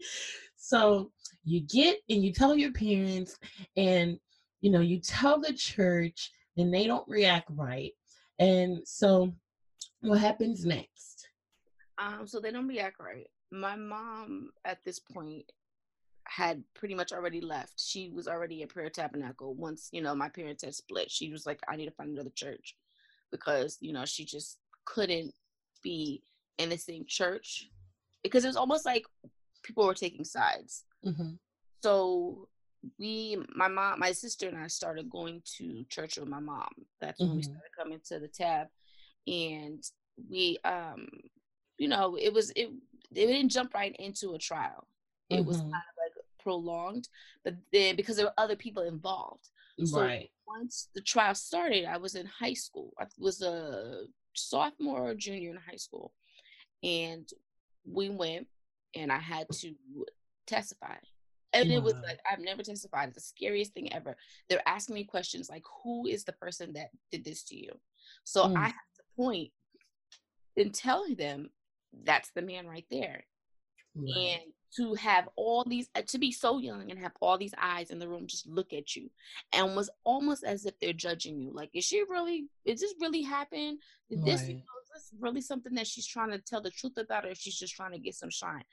so 0.55 1.11
you 1.43 1.61
get 1.61 1.99
and 2.09 2.23
you 2.23 2.33
tell 2.33 2.55
your 2.55 2.71
parents, 2.71 3.37
and 3.77 4.19
you 4.61 4.71
know, 4.71 4.81
you 4.81 4.99
tell 4.99 5.39
the 5.39 5.53
church, 5.53 6.31
and 6.57 6.73
they 6.73 6.87
don't 6.87 7.07
react 7.07 7.49
right. 7.51 7.91
And 8.39 8.79
so 8.85 9.33
what 10.01 10.19
happens 10.19 10.65
next? 10.65 11.27
Um, 11.97 12.25
so 12.25 12.39
they 12.39 12.51
don't 12.51 12.67
react 12.67 12.99
right. 12.99 13.27
My 13.51 13.75
mom 13.75 14.51
at 14.63 14.83
this 14.85 14.99
point 14.99 15.51
had 16.25 16.63
pretty 16.75 16.93
much 16.93 17.11
already 17.11 17.41
left. 17.41 17.73
She 17.77 18.09
was 18.09 18.27
already 18.27 18.63
at 18.63 18.69
Prayer 18.69 18.89
Tabernacle 18.89 19.55
once, 19.55 19.89
you 19.91 20.01
know, 20.01 20.15
my 20.15 20.29
parents 20.29 20.63
had 20.63 20.75
split. 20.75 21.09
She 21.09 21.31
was 21.31 21.45
like, 21.45 21.59
I 21.67 21.75
need 21.75 21.85
to 21.85 21.91
find 21.91 22.11
another 22.11 22.31
church 22.35 22.75
because, 23.31 23.77
you 23.81 23.91
know, 23.91 24.05
she 24.05 24.25
just 24.25 24.59
couldn't 24.85 25.33
be 25.83 26.21
in 26.57 26.69
the 26.69 26.77
same 26.77 27.03
church 27.07 27.67
because 28.23 28.43
it 28.43 28.47
was 28.47 28.55
almost 28.55 28.85
like 28.85 29.05
people 29.69 29.85
were 29.85 29.93
taking 29.93 30.25
sides. 30.25 30.83
Mhm. 31.05 31.37
So 31.83 32.49
we, 32.97 33.37
my 33.55 33.67
mom, 33.67 33.99
my 33.99 34.11
sister 34.11 34.47
and 34.47 34.57
I 34.57 34.67
started 34.67 35.09
going 35.09 35.41
to 35.57 35.83
church 35.89 36.17
with 36.17 36.27
my 36.27 36.39
mom. 36.39 36.73
That's 36.99 37.19
when 37.19 37.35
we 37.35 37.41
Mhm. 37.41 37.51
started 37.51 37.71
coming 37.77 37.99
to 38.05 38.19
the 38.19 38.27
tab, 38.27 38.67
and 39.27 39.83
we, 40.29 40.57
um, 40.63 41.07
you 41.77 41.87
know, 41.87 42.15
it 42.15 42.33
was 42.33 42.49
it. 42.51 42.69
It 43.11 43.27
didn't 43.27 43.49
jump 43.49 43.73
right 43.73 43.95
into 43.97 44.33
a 44.33 44.39
trial. 44.39 44.87
It 45.29 45.45
was 45.45 45.57
Mhm. 45.57 45.71
kind 45.71 45.87
of 45.89 45.95
like 46.03 46.25
prolonged, 46.39 47.09
but 47.43 47.55
then 47.71 47.95
because 47.95 48.15
there 48.15 48.25
were 48.25 48.43
other 48.43 48.55
people 48.55 48.83
involved. 48.83 49.49
So 49.85 49.99
right. 50.01 50.31
once 50.47 50.89
the 50.95 51.01
trial 51.01 51.35
started, 51.35 51.85
I 51.85 51.97
was 51.97 52.15
in 52.15 52.25
high 52.25 52.55
school. 52.65 52.93
I 52.99 53.05
was 53.17 53.41
a 53.41 54.07
sophomore 54.33 55.09
or 55.09 55.15
junior 55.15 55.51
in 55.51 55.57
high 55.57 55.77
school, 55.87 56.13
and 56.83 57.25
we 57.85 58.09
went, 58.09 58.47
and 58.95 59.11
I 59.11 59.19
had 59.19 59.47
to 59.49 59.75
testify. 60.47 60.95
And 61.51 61.71
it 61.71 61.81
was 61.81 61.95
like 62.03 62.19
I've 62.31 62.39
never 62.39 62.61
testified. 62.61 63.07
It's 63.09 63.15
the 63.15 63.21
scariest 63.21 63.73
thing 63.73 63.91
ever. 63.91 64.15
They're 64.49 64.67
asking 64.67 64.95
me 64.95 65.03
questions 65.03 65.49
like, 65.49 65.63
"Who 65.83 66.05
is 66.05 66.23
the 66.23 66.33
person 66.33 66.73
that 66.73 66.89
did 67.11 67.23
this 67.25 67.43
to 67.45 67.55
you?" 67.55 67.71
So 68.23 68.43
Mm. 68.43 68.57
I 68.57 68.65
have 68.65 68.73
to 68.97 69.03
point 69.15 69.51
and 70.57 70.73
tell 70.73 71.05
them 71.15 71.49
that's 72.03 72.31
the 72.31 72.41
man 72.41 72.67
right 72.67 72.85
there 72.91 73.25
right. 73.95 74.15
and 74.15 74.41
to 74.75 74.93
have 74.93 75.27
all 75.35 75.63
these 75.63 75.89
uh, 75.95 76.01
to 76.07 76.19
be 76.19 76.31
so 76.31 76.59
young 76.59 76.91
and 76.91 76.99
have 76.99 77.13
all 77.21 77.37
these 77.37 77.53
eyes 77.59 77.89
in 77.89 77.97
the 77.97 78.07
room 78.07 78.27
just 78.27 78.47
look 78.47 78.73
at 78.73 78.95
you 78.95 79.09
and 79.53 79.75
was 79.75 79.89
almost 80.03 80.43
as 80.43 80.65
if 80.65 80.77
they're 80.79 80.93
judging 80.93 81.39
you 81.39 81.51
like 81.51 81.69
is 81.73 81.83
she 81.83 82.03
really 82.03 82.47
is 82.65 82.81
this 82.81 82.93
really 83.01 83.23
happen 83.23 83.79
did 84.09 84.23
this 84.23 84.47
you 84.47 84.55
know, 84.55 84.61
this 84.93 85.09
really 85.19 85.41
something 85.41 85.73
that 85.75 85.87
she's 85.87 86.07
trying 86.07 86.31
to 86.31 86.39
tell 86.39 86.61
the 86.61 86.71
truth 86.71 86.97
about 86.97 87.25
or 87.25 87.29
if 87.29 87.37
she's 87.37 87.57
just 87.57 87.75
trying 87.75 87.91
to 87.91 87.99
get 87.99 88.15
some 88.15 88.29
shine. 88.29 88.63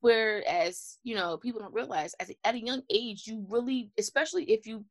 Whereas 0.00 0.98
you 1.04 1.14
know 1.14 1.36
people 1.36 1.60
don't 1.60 1.74
realize 1.74 2.14
as 2.20 2.30
a, 2.30 2.34
at 2.44 2.54
a 2.54 2.64
young 2.64 2.82
age 2.90 3.26
you 3.26 3.46
really 3.48 3.92
especially 3.98 4.44
if 4.44 4.66
you 4.66 4.84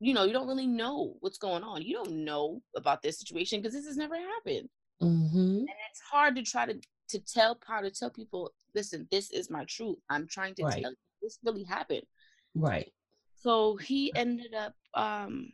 you 0.00 0.14
know 0.14 0.24
you 0.24 0.32
don't 0.32 0.48
really 0.48 0.66
know 0.66 1.14
what's 1.20 1.38
going 1.38 1.62
on. 1.62 1.82
You 1.82 1.94
don't 1.96 2.24
know 2.24 2.62
about 2.76 3.02
this 3.02 3.18
situation 3.18 3.60
because 3.60 3.74
this 3.74 3.86
has 3.86 3.96
never 3.96 4.16
happened. 4.16 4.68
Mm-hmm. 5.02 5.58
and 5.58 5.68
it's 5.90 6.00
hard 6.10 6.36
to 6.36 6.42
try 6.42 6.64
to 6.66 6.80
to 7.08 7.18
tell 7.18 7.58
how 7.66 7.80
to 7.80 7.90
tell 7.90 8.10
people 8.10 8.52
listen 8.74 9.06
this 9.10 9.30
is 9.32 9.50
my 9.50 9.64
truth. 9.64 9.98
I'm 10.08 10.26
trying 10.26 10.54
to 10.56 10.64
Right. 10.64 10.82
tell 10.82 10.90
you 10.92 10.96
this 11.20 11.38
really 11.44 11.64
happened. 11.64 12.04
Right. 12.54 12.90
so 13.34 13.76
he 13.76 14.14
ended 14.14 14.54
up 14.54 14.74
um 14.94 15.50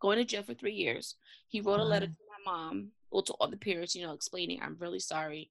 going 0.00 0.18
to 0.18 0.24
jail 0.24 0.42
for 0.42 0.54
three 0.54 0.72
years. 0.74 1.16
He 1.48 1.60
wrote 1.60 1.78
a 1.80 1.84
letter 1.84 2.06
to 2.06 2.12
mom 2.46 2.88
well 3.10 3.22
to 3.22 3.32
all 3.34 3.48
the 3.48 3.56
parents 3.56 3.94
you 3.94 4.04
know 4.04 4.12
explaining 4.12 4.60
i'm 4.62 4.76
really 4.78 4.98
sorry 5.00 5.48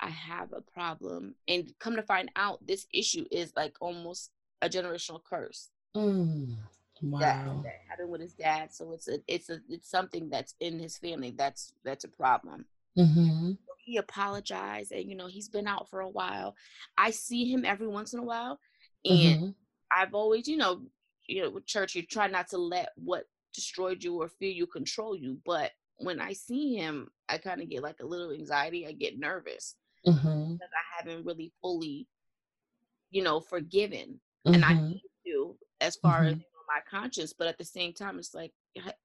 i 0.00 0.08
have 0.08 0.52
a 0.52 0.60
problem 0.60 1.34
and 1.48 1.72
come 1.78 1.96
to 1.96 2.02
find 2.02 2.30
out 2.36 2.64
this 2.66 2.86
issue 2.92 3.24
is 3.30 3.52
like 3.56 3.74
almost 3.80 4.30
a 4.62 4.68
generational 4.68 5.22
curse 5.22 5.70
Mm. 5.96 6.56
that, 7.02 7.44
Wow. 7.44 7.60
that 7.64 7.80
happened 7.88 8.10
with 8.10 8.20
his 8.20 8.32
dad 8.34 8.72
so 8.72 8.92
it's 8.92 9.08
a 9.08 9.18
it's 9.28 9.50
a 9.50 9.60
it's 9.68 9.90
something 9.90 10.30
that's 10.30 10.54
in 10.60 10.78
his 10.78 10.96
family 10.98 11.34
that's 11.36 11.72
that's 11.84 12.04
a 12.04 12.08
problem 12.08 12.64
Mm-hmm. 12.96 13.52
he 13.78 13.96
apologized 13.96 14.92
and 14.92 15.08
you 15.08 15.16
know 15.16 15.26
he's 15.26 15.48
been 15.48 15.66
out 15.66 15.88
for 15.90 16.00
a 16.00 16.08
while 16.08 16.54
i 16.98 17.10
see 17.10 17.50
him 17.50 17.64
every 17.64 17.88
once 17.88 18.12
in 18.12 18.20
a 18.20 18.24
while 18.24 18.58
and 19.04 19.36
Mm-hmm. 19.36 19.50
i've 19.96 20.14
always 20.14 20.46
you 20.46 20.56
know 20.56 20.82
you 21.26 21.42
know 21.42 21.50
with 21.50 21.66
church 21.66 21.94
you 21.94 22.02
try 22.02 22.26
not 22.26 22.48
to 22.48 22.58
let 22.58 22.90
what 22.96 23.24
destroyed 23.54 24.02
you 24.04 24.20
or 24.20 24.28
fear 24.28 24.50
you 24.50 24.66
control 24.66 25.16
you 25.16 25.38
but 25.44 25.72
when 25.98 26.20
i 26.20 26.32
see 26.32 26.74
him 26.74 27.08
i 27.28 27.38
kind 27.38 27.60
of 27.60 27.68
get 27.68 27.82
like 27.82 28.00
a 28.00 28.06
little 28.06 28.32
anxiety 28.32 28.86
i 28.86 28.92
get 28.92 29.18
nervous 29.18 29.76
Mm-hmm. 30.06 30.52
because 30.54 30.70
i 30.72 30.96
haven't 30.98 31.24
really 31.24 31.52
fully 31.60 32.08
you 33.10 33.22
know 33.22 33.40
forgiven 33.40 34.20
and 34.46 34.64
i 34.64 34.72
Mhm. 34.72 34.88
need 34.90 35.02
to 35.26 35.56
as 35.80 35.96
far 35.96 36.24
as 36.24 36.32
Mhm. 36.34 36.38
you 36.38 36.46
know, 36.46 36.64
my 36.66 36.80
conscience 36.90 37.32
but 37.32 37.46
at 37.46 37.58
the 37.58 37.64
same 37.64 37.92
time 37.92 38.18
it's 38.18 38.34
like 38.34 38.52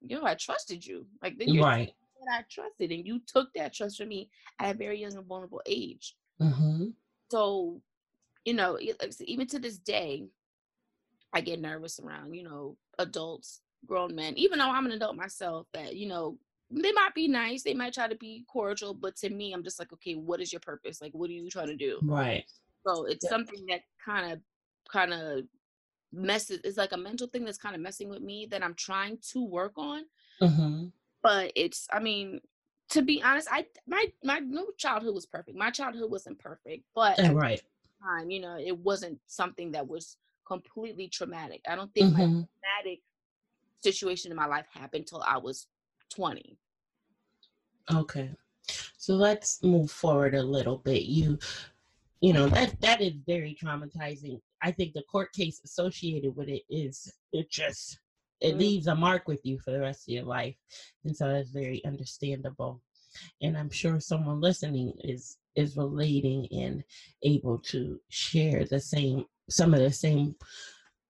yo 0.00 0.24
i 0.24 0.34
trusted 0.34 0.84
you 0.84 1.06
like 1.22 1.38
then 1.38 1.48
you're 1.48 1.64
Right. 1.64 1.94
that 2.26 2.40
I 2.40 2.42
trusted, 2.50 2.90
and 2.90 3.06
you 3.06 3.20
took 3.20 3.52
that 3.54 3.72
trust 3.72 3.96
from 3.98 4.08
me 4.08 4.28
at 4.58 4.74
a 4.74 4.78
very 4.78 5.00
young 5.00 5.16
and 5.16 5.24
vulnerable 5.26 5.62
age. 5.66 6.16
Mm-hmm. 6.42 6.86
So, 7.30 7.80
you 8.44 8.54
know, 8.54 8.72
like 8.72 8.96
I 9.02 9.10
said, 9.10 9.28
even 9.28 9.46
to 9.48 9.58
this 9.58 9.78
day, 9.78 10.26
I 11.32 11.40
get 11.40 11.60
nervous 11.60 12.00
around, 12.00 12.34
you 12.34 12.42
know, 12.42 12.76
adults, 12.98 13.60
grown 13.86 14.14
men, 14.14 14.36
even 14.36 14.58
though 14.58 14.68
I'm 14.70 14.86
an 14.86 14.92
adult 14.92 15.16
myself, 15.16 15.66
that, 15.74 15.94
you 15.94 16.08
know, 16.08 16.38
they 16.70 16.92
might 16.92 17.14
be 17.14 17.28
nice, 17.28 17.62
they 17.62 17.74
might 17.74 17.94
try 17.94 18.08
to 18.08 18.16
be 18.16 18.44
cordial, 18.48 18.94
but 18.94 19.16
to 19.16 19.30
me, 19.30 19.52
I'm 19.52 19.64
just 19.64 19.78
like, 19.78 19.92
okay, 19.92 20.14
what 20.14 20.40
is 20.40 20.52
your 20.52 20.60
purpose? 20.60 21.00
Like, 21.00 21.12
what 21.14 21.30
are 21.30 21.32
you 21.32 21.50
trying 21.50 21.68
to 21.68 21.76
do? 21.76 22.02
Right. 22.02 22.46
So 22.86 23.06
it's 23.06 23.24
Yeah. 23.24 23.28
something 23.28 23.66
that 23.68 23.82
kind 24.04 24.32
of, 24.32 24.40
kind 24.90 25.12
of 25.12 25.44
messes, 26.12 26.60
it's 26.64 26.78
like 26.78 26.92
a 26.92 26.96
mental 26.98 27.28
thing 27.28 27.44
that's 27.44 27.58
kind 27.58 27.74
of 27.74 27.80
messing 27.82 28.08
with 28.08 28.22
me 28.22 28.46
that 28.46 28.64
I'm 28.64 28.74
trying 28.74 29.18
to 29.32 29.44
work 29.44 29.74
on 29.78 30.04
Mm-hmm. 30.40 30.88
but 31.22 31.52
it's 31.56 31.86
i 31.92 31.98
mean 31.98 32.40
to 32.88 33.02
be 33.02 33.22
honest 33.22 33.48
i 33.50 33.66
my 33.86 34.06
my 34.24 34.38
no 34.40 34.66
childhood 34.76 35.14
was 35.14 35.26
perfect 35.26 35.56
my 35.56 35.70
childhood 35.70 36.10
wasn't 36.10 36.38
perfect 36.38 36.84
but 36.94 37.20
at 37.24 37.34
Right. 37.34 37.60
time 38.02 38.30
you 38.30 38.40
know 38.40 38.56
it 38.58 38.76
wasn't 38.78 39.18
something 39.26 39.72
that 39.72 39.86
was 39.86 40.16
completely 40.46 41.08
traumatic 41.08 41.60
i 41.68 41.74
don't 41.74 41.92
think 41.94 42.10
my 42.10 42.20
Mm-hmm. 42.20 42.42
traumatic 42.62 43.02
situation 43.82 44.30
in 44.30 44.36
my 44.36 44.46
life 44.46 44.66
happened 44.72 45.06
till 45.06 45.22
i 45.22 45.36
was 45.36 45.66
20 46.10 46.58
Okay. 47.92 48.30
So 48.98 49.14
let's 49.14 49.62
move 49.62 49.90
forward 49.90 50.34
a 50.34 50.42
little 50.42 50.78
bit. 50.78 51.02
You 51.04 51.38
you 52.20 52.32
know, 52.32 52.48
that 52.48 52.80
that 52.80 53.00
is 53.00 53.14
very 53.26 53.56
traumatizing. 53.62 54.40
I 54.60 54.72
think 54.72 54.92
the 54.92 55.02
court 55.02 55.32
case 55.32 55.60
associated 55.64 56.34
with 56.36 56.48
it 56.48 56.62
is 56.68 57.12
it 57.32 57.50
just 57.50 57.98
it 58.40 58.54
Mm. 58.54 58.58
leaves 58.58 58.86
a 58.86 58.94
mark 58.94 59.26
with 59.26 59.40
you 59.44 59.58
for 59.58 59.70
the 59.72 59.80
rest 59.80 60.08
of 60.08 60.14
your 60.14 60.24
life. 60.24 60.56
And 61.04 61.16
so 61.16 61.32
that's 61.32 61.50
very 61.50 61.84
understandable. 61.84 62.82
And 63.40 63.56
I'm 63.56 63.70
sure 63.70 64.00
someone 64.00 64.40
listening 64.40 64.92
is 65.02 65.38
is 65.54 65.76
relating 65.76 66.46
and 66.52 66.84
able 67.22 67.58
to 67.58 68.00
share 68.10 68.64
the 68.64 68.80
same 68.80 69.24
some 69.48 69.72
of 69.74 69.80
the 69.80 69.90
same 69.92 70.36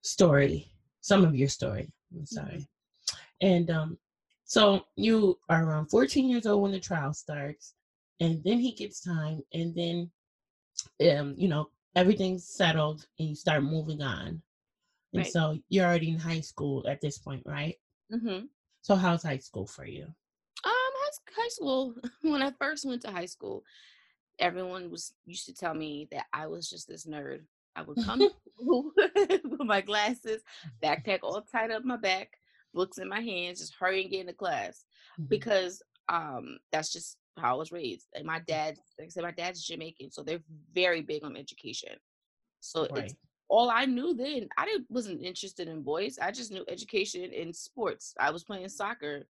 story, 0.02 0.70
some 1.00 1.24
of 1.24 1.34
your 1.34 1.48
story. 1.48 1.90
I'm 2.14 2.26
sorry. 2.26 2.66
And 3.40 3.70
um 3.70 3.98
so 4.48 4.86
you 4.96 5.38
are 5.50 5.64
around 5.64 5.88
14 5.88 6.28
years 6.28 6.46
old 6.46 6.62
when 6.62 6.72
the 6.72 6.80
trial 6.80 7.14
starts, 7.14 7.74
and 8.20 8.42
then 8.44 8.58
he 8.58 8.72
gets 8.72 9.00
time, 9.00 9.42
and 9.54 9.74
then 9.76 10.10
um, 11.12 11.34
you 11.38 11.48
know, 11.48 11.70
everything's 11.96 12.48
settled 12.48 13.06
and 13.18 13.28
you 13.30 13.36
start 13.36 13.62
moving 13.64 14.02
on. 14.02 14.42
And 15.14 15.24
Right. 15.24 15.32
so 15.32 15.58
you're 15.68 15.86
already 15.86 16.10
in 16.10 16.18
high 16.18 16.40
school 16.40 16.86
at 16.88 17.00
this 17.00 17.18
point, 17.18 17.44
right? 17.46 17.76
mm-hmm. 18.12 18.46
So 18.82 18.96
how's 18.96 19.22
high 19.22 19.38
school 19.38 19.66
for 19.66 19.86
you? 19.86 20.06
um 20.64 20.72
high, 20.72 21.42
high 21.42 21.48
school 21.48 21.94
when 22.22 22.42
i 22.42 22.52
first 22.60 22.86
went 22.86 23.02
to 23.02 23.10
high 23.10 23.26
school 23.26 23.64
everyone 24.40 24.90
was 24.90 25.12
used 25.26 25.46
to 25.46 25.54
tell 25.54 25.74
me 25.74 26.08
that 26.12 26.26
I 26.32 26.46
was 26.46 26.70
just 26.70 26.88
this 26.88 27.06
nerd. 27.06 27.42
I 27.76 27.82
would 27.82 27.98
come 28.04 28.20
with 28.58 29.60
my 29.60 29.80
glasses, 29.80 30.42
backpack 30.82 31.20
all 31.22 31.42
tied 31.42 31.72
up 31.72 31.84
my 31.84 31.96
back, 31.96 32.38
books 32.74 32.98
in 32.98 33.08
my 33.08 33.20
hands, 33.20 33.60
just 33.60 33.74
hurry 33.74 34.02
and 34.02 34.10
get 34.10 34.20
into 34.20 34.32
class 34.34 34.84
Mhm. 35.18 35.28
because 35.28 35.82
um 36.08 36.58
that's 36.72 36.92
just 36.92 37.18
how 37.36 37.54
I 37.54 37.58
was 37.58 37.72
raised. 37.72 38.08
And 38.14 38.26
my 38.26 38.40
dad, 38.40 38.78
like 38.98 39.06
I 39.06 39.10
said, 39.10 39.22
my 39.22 39.30
dad's 39.30 39.64
Jamaican, 39.64 40.10
so 40.10 40.22
they're 40.22 40.42
very 40.72 41.02
big 41.02 41.24
on 41.24 41.36
education. 41.36 41.96
So 42.60 42.86
Right. 42.90 43.04
it's 43.04 43.14
all 43.48 43.70
I 43.70 43.84
knew 43.86 44.14
then. 44.14 44.48
I 44.56 44.66
didn't 44.66 44.90
wasn't 44.90 45.22
interested 45.22 45.68
in 45.68 45.82
boys. 45.82 46.18
I 46.18 46.30
just 46.30 46.50
knew 46.50 46.64
education 46.68 47.32
and 47.32 47.54
sports. 47.54 48.14
I 48.18 48.30
was 48.30 48.44
playing 48.44 48.68
soccer 48.68 49.28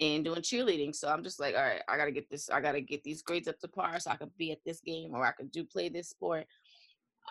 and 0.00 0.24
doing 0.24 0.40
cheerleading. 0.40 0.94
So 0.94 1.08
I'm 1.08 1.22
just 1.24 1.40
like, 1.40 1.54
all 1.54 1.62
right, 1.62 1.82
I 1.88 1.96
gotta 1.96 2.12
get 2.12 2.30
this. 2.30 2.48
I 2.50 2.60
gotta 2.60 2.80
get 2.80 3.02
these 3.02 3.22
grades 3.22 3.48
up 3.48 3.58
to 3.60 3.68
par 3.68 3.98
so 4.00 4.10
I 4.10 4.16
could 4.16 4.36
be 4.36 4.52
at 4.52 4.64
this 4.64 4.80
game 4.80 5.14
or 5.14 5.24
I 5.24 5.32
could 5.32 5.50
do 5.50 5.64
play 5.64 5.88
this 5.88 6.10
sport. 6.10 6.46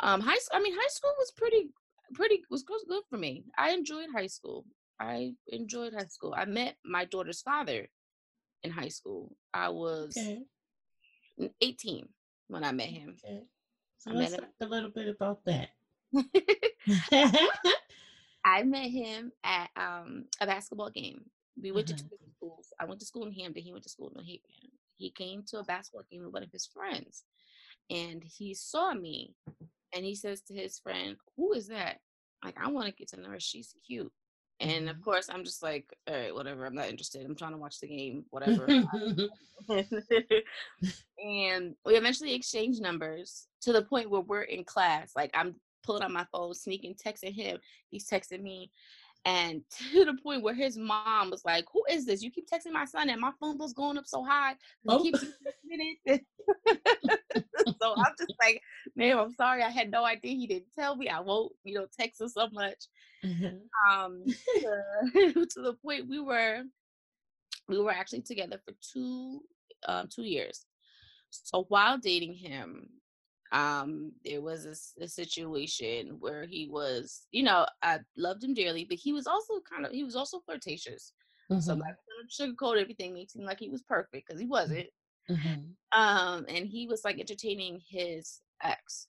Um, 0.02 0.22
high. 0.22 0.38
I 0.52 0.62
mean, 0.62 0.74
high 0.76 0.88
school 0.90 1.14
was 1.18 1.32
pretty, 1.32 1.70
pretty 2.14 2.44
was 2.50 2.64
good 2.64 3.04
for 3.10 3.18
me. 3.18 3.46
I 3.58 3.72
enjoyed 3.72 4.10
high 4.14 4.28
school. 4.28 4.66
I 5.00 5.34
enjoyed 5.48 5.94
high 5.94 6.06
school. 6.08 6.34
I 6.36 6.46
met 6.46 6.76
my 6.84 7.06
daughter's 7.06 7.42
father 7.42 7.88
in 8.64 8.72
high 8.72 8.90
school. 8.90 9.36
I 9.54 9.70
was 9.70 10.18
Okay. 10.18 10.44
18 11.62 12.08
when 12.48 12.64
I 12.64 12.72
met 12.72 12.90
him. 12.90 13.16
Okay. 13.24 13.42
So 13.98 14.12
I 14.12 14.14
let's 14.14 14.32
met 14.32 14.40
talk 14.42 14.50
a 14.62 14.66
little 14.66 14.90
bit 14.90 15.08
about 15.08 15.44
that. 15.46 15.70
I 18.46 18.64
met 18.64 18.90
him 18.90 19.32
at 19.44 19.70
um, 19.76 20.26
a 20.42 20.46
basketball 20.48 20.90
game. 20.90 21.30
We 21.62 21.72
went 21.72 21.88
to 21.88 21.94
Uh-huh. 21.94 22.04
two 22.10 22.18
schools. 22.38 22.68
I 22.80 22.86
went 22.86 23.00
to 23.02 23.06
school 23.06 23.26
in 23.26 23.34
Hamden. 23.34 23.64
He 23.64 23.72
went 23.72 23.84
to 23.84 23.90
school 23.90 24.10
in 24.10 24.16
New 24.16 24.24
Haven. 24.26 24.72
He 24.98 25.12
came 25.12 25.44
to 25.48 25.60
a 25.60 25.64
basketball 25.64 26.04
game 26.10 26.24
with 26.24 26.34
one 26.34 26.44
of 26.44 26.52
his 26.52 26.66
friends, 26.68 27.24
and 27.90 28.24
he 28.24 28.54
saw 28.54 28.94
me, 28.94 29.34
and 29.94 30.04
he 30.06 30.16
says 30.16 30.42
to 30.44 30.54
his 30.54 30.80
friend, 30.80 31.18
"Who 31.38 31.54
is 31.54 31.68
that?" 31.68 32.00
Like, 32.44 32.58
I 32.58 32.70
want 32.70 32.88
to 32.88 32.94
get 32.94 33.10
to 33.10 33.18
know 33.20 33.30
her. 33.30 33.40
She's 33.40 33.74
cute. 33.86 34.12
And 34.60 34.90
of 34.90 34.98
Mhm. 34.98 35.04
course, 35.04 35.30
I'm 35.30 35.44
just 35.44 35.64
like, 35.64 35.96
all 36.08 36.16
right, 36.16 36.34
whatever. 36.34 36.66
I'm 36.66 36.76
not 36.76 36.90
interested. 36.90 37.26
I'm 37.26 37.36
trying 37.36 37.52
to 37.54 37.58
watch 37.58 37.80
the 37.80 37.88
game, 37.88 38.26
whatever. 38.30 38.68
and 41.24 41.76
we 41.86 41.96
eventually 41.96 42.34
exchanged 42.34 42.82
numbers 42.82 43.48
to 43.62 43.74
the 43.74 43.84
point 43.84 44.10
where 44.10 44.22
we're 44.22 44.44
in 44.44 44.64
class. 44.64 45.12
Like 45.16 45.32
I'm 45.34 45.56
pulling 45.84 46.04
out 46.04 46.12
my 46.12 46.26
phone, 46.32 46.54
sneaking, 46.54 46.96
texting 46.96 47.34
him. 47.34 47.60
He's 47.90 48.08
texting 48.10 48.42
me. 48.42 48.72
And 49.26 49.64
to 49.92 50.06
the 50.06 50.16
point 50.22 50.42
where 50.44 50.54
his 50.54 50.78
mom 50.78 51.30
was 51.32 51.44
like, 51.46 51.66
Who 51.74 51.84
is 51.90 52.06
this? 52.06 52.22
You 52.24 52.32
keep 52.32 52.48
texting 52.50 52.72
my 52.74 52.86
son, 52.86 53.10
and 53.10 53.22
my 53.22 53.32
phone 53.40 53.58
bill's 53.58 53.74
going 53.74 53.98
up 53.98 54.08
so 54.08 54.24
high. 54.24 54.56
Oh. 54.88 55.02
keeps 55.04 55.24
it." 56.06 56.26
so 57.82 57.96
I'm 57.98 58.14
just 58.18 58.34
like, 58.42 58.62
Man, 58.96 59.18
I'm 59.18 59.34
sorry. 59.34 59.64
I 59.64 59.70
had 59.70 59.92
no 59.92 60.04
idea 60.06 60.36
he 60.36 60.48
didn't 60.48 60.74
tell 60.78 60.96
me. 60.96 61.10
I 61.10 61.20
won't, 61.20 61.54
you 61.64 61.76
know, 61.76 61.88
text 61.98 62.22
him 62.22 62.30
so 62.30 62.50
much 62.52 62.86
Mhm. 63.24 63.60
um 63.92 64.24
to, 64.62 65.46
to 65.46 65.62
the 65.62 65.74
point 65.84 66.08
we 66.08 66.20
were 66.22 66.64
we 67.68 67.80
were 67.80 67.92
actually 67.92 68.22
together 68.22 68.60
for 68.66 68.74
two 68.94 69.42
um 69.88 70.08
two 70.08 70.24
years 70.24 70.66
so 71.30 71.66
while 71.70 71.98
dating 71.98 72.34
him 72.34 72.90
um 73.52 74.12
there 74.24 74.42
was 74.42 74.66
a 75.00 75.08
situation 75.08 76.20
where 76.20 76.46
he 76.46 76.68
was 76.68 77.28
you 77.32 77.44
know 77.44 77.66
i 77.82 78.00
loved 78.18 78.44
him 78.44 78.54
dearly 78.54 78.86
but 78.86 78.98
he 78.98 79.12
was 79.14 79.28
also 79.28 79.60
kind 79.62 79.86
of 79.86 79.92
he 79.92 80.04
was 80.04 80.16
also 80.16 80.40
flirtatious 80.42 81.14
so 81.58 81.74
Mhm. 81.74 81.80
not 81.84 81.96
gonna 82.40 82.54
sugarcoat 82.54 82.80
everything 82.80 83.14
make 83.14 83.24
it 83.24 83.32
seem 83.32 83.46
like 83.46 83.60
he 83.60 83.70
was 83.70 83.84
perfect 83.84 84.28
because 84.28 84.40
he 84.40 84.48
wasn't 84.48 84.88
Mhm. 85.30 85.78
um 85.92 86.46
and 86.48 86.68
he 86.68 86.88
was 86.88 87.04
like 87.04 87.20
entertaining 87.20 87.82
his 87.88 88.42
ex 88.64 89.08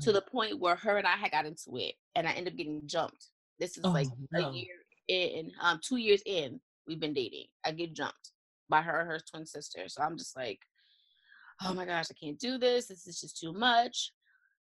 to 0.00 0.12
Mhm. 0.12 0.12
the 0.12 0.22
point 0.22 0.60
where 0.60 0.76
her 0.76 0.98
and 0.98 1.06
I 1.08 1.16
had 1.16 1.32
got 1.32 1.46
into 1.46 1.76
it, 1.76 1.96
and 2.14 2.28
I 2.28 2.32
ended 2.32 2.54
up 2.54 2.58
getting 2.58 2.86
jumped. 2.86 3.32
This 3.58 3.78
is 3.78 3.92
like 3.92 4.08
Oh, 4.08 4.18
a 4.36 4.42
year 4.42 4.76
in, 5.08 5.52
um, 5.60 5.80
two 5.84 5.96
years 5.98 6.22
in, 6.26 6.60
we've 6.86 7.00
been 7.00 7.14
dating. 7.14 7.48
I 7.66 7.72
get 7.72 7.94
jumped 7.94 8.32
by 8.70 8.82
her 8.82 9.00
and 9.00 9.10
her 9.10 9.20
twin 9.20 9.44
sister, 9.46 9.88
so 9.88 10.02
I'm 10.02 10.16
just 10.16 10.36
like, 10.36 10.60
oh 11.64 11.74
my 11.74 11.84
gosh, 11.84 12.06
I 12.10 12.14
can't 12.14 12.38
do 12.38 12.58
this. 12.58 12.86
This 12.86 13.06
is 13.06 13.20
just 13.20 13.38
too 13.38 13.52
much. 13.52 14.12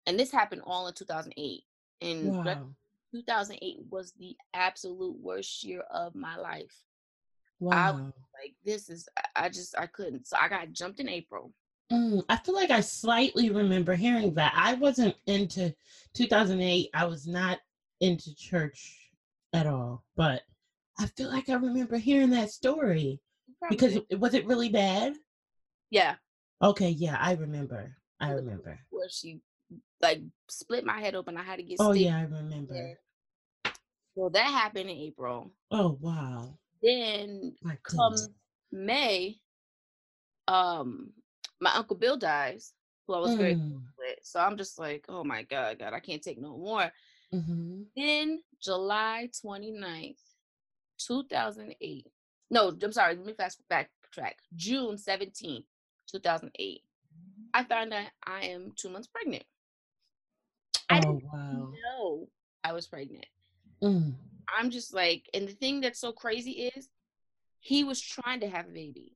And 0.05 0.19
this 0.19 0.31
happened 0.31 0.61
all 0.65 0.87
in 0.87 0.93
2008. 0.93 1.63
And 2.01 2.37
Wow. 2.37 2.69
2008 3.13 3.77
was 3.89 4.13
the 4.13 4.35
absolute 4.53 5.17
worst 5.19 5.63
year 5.63 5.81
of 5.91 6.15
my 6.15 6.37
life. 6.37 6.75
Wow. 7.59 8.13
Like 8.41 8.55
this 8.63 8.89
is, 8.89 9.07
I- 9.35 9.49
just, 9.49 9.77
I 9.77 9.87
couldn't. 9.87 10.27
So 10.27 10.37
I 10.39 10.47
got 10.47 10.71
jumped 10.71 10.99
in 10.99 11.09
April. 11.09 11.53
Mm, 11.91 12.23
I 12.29 12.37
feel 12.37 12.53
like 12.53 12.69
I 12.69 12.81
slightly 12.81 13.49
remember 13.49 13.95
hearing 13.95 14.33
that. 14.35 14.53
I 14.55 14.75
wasn't 14.75 15.15
into 15.25 15.73
2008. 16.13 16.89
I 16.93 17.05
was 17.05 17.25
not 17.27 17.59
into 17.99 18.35
church 18.35 19.09
at 19.53 19.65
all, 19.65 20.03
but 20.15 20.43
I 20.99 21.07
feel 21.07 21.29
like 21.29 21.49
I 21.49 21.55
remember 21.55 21.97
hearing 21.97 22.29
that 22.29 22.51
story 22.51 23.19
because 23.69 23.95
it, 23.95 24.19
was 24.19 24.33
it 24.35 24.45
really 24.45 24.69
bad? 24.69 25.15
yeah, 25.89 26.15
Okay, 26.61 26.89
yeah, 26.89 27.17
I 27.19 27.33
remember. 27.33 27.95
I 28.19 28.31
remember. 28.31 28.77
where 28.89 29.09
she 29.09 29.39
like 30.01 30.21
split 30.49 30.85
my 30.85 30.99
head 30.99 31.15
open. 31.15 31.37
I 31.37 31.43
had 31.43 31.57
to 31.57 31.63
get 31.63 31.79
Oh 31.79 31.93
yeah, 31.93 32.17
I 32.17 32.21
remember. 32.23 32.97
So 34.17 34.29
that 34.33 34.45
happened 34.45 34.89
in 34.89 34.97
April. 34.97 35.51
Oh 35.71 35.97
wow. 36.01 36.49
Then 36.81 37.55
come. 37.83 38.15
May, 38.71 39.37
um, 40.47 41.11
my 41.61 41.73
uncle 41.75 41.95
Bill 41.95 42.17
dies, 42.17 42.73
who 43.07 43.13
I 43.13 43.19
was 43.19 43.35
very 43.35 43.53
close 43.55 43.63
Mm, 43.69 43.83
with. 43.97 44.19
So 44.23 44.39
I'm 44.39 44.57
just 44.57 44.77
like, 44.79 45.05
oh 45.09 45.23
my 45.23 45.43
God, 45.43 45.79
God, 45.79 45.93
I 45.93 45.99
can't 45.99 46.21
take 46.21 46.39
no 46.39 46.57
more. 46.57 46.91
mhm. 47.33 47.85
Then 47.95 48.41
July 48.61 49.29
29th, 49.45 50.19
2008. 51.07 52.05
No, 52.51 52.73
I'm 52.83 52.91
sorry, 52.91 53.15
let 53.15 53.25
me 53.25 53.33
fast 53.33 53.61
backtrack. 53.71 54.33
June 54.55 54.97
17th, 54.97 55.65
2008. 56.11 56.81
I 57.53 57.63
found 57.63 57.93
out 57.93 58.07
I 58.25 58.45
am 58.45 58.73
two 58.75 58.89
months 58.89 59.07
pregnant. 59.07 59.43
I 60.89 60.97
Oh 60.97 61.01
didn't 61.01 61.23
wow. 61.31 61.73
know 61.83 62.29
I 62.63 62.73
was 62.73 62.87
pregnant. 62.87 63.25
Mm, 63.83 64.13
I'm 64.57 64.69
just 64.69 64.93
like, 64.93 65.29
and 65.33 65.47
the 65.47 65.53
thing 65.53 65.81
that's 65.81 65.99
so 65.99 66.11
crazy 66.11 66.69
is 66.75 66.89
he 67.59 67.83
was 67.83 68.01
trying 68.01 68.39
to 68.41 68.49
have 68.49 68.67
a 68.67 68.71
baby. 68.71 69.15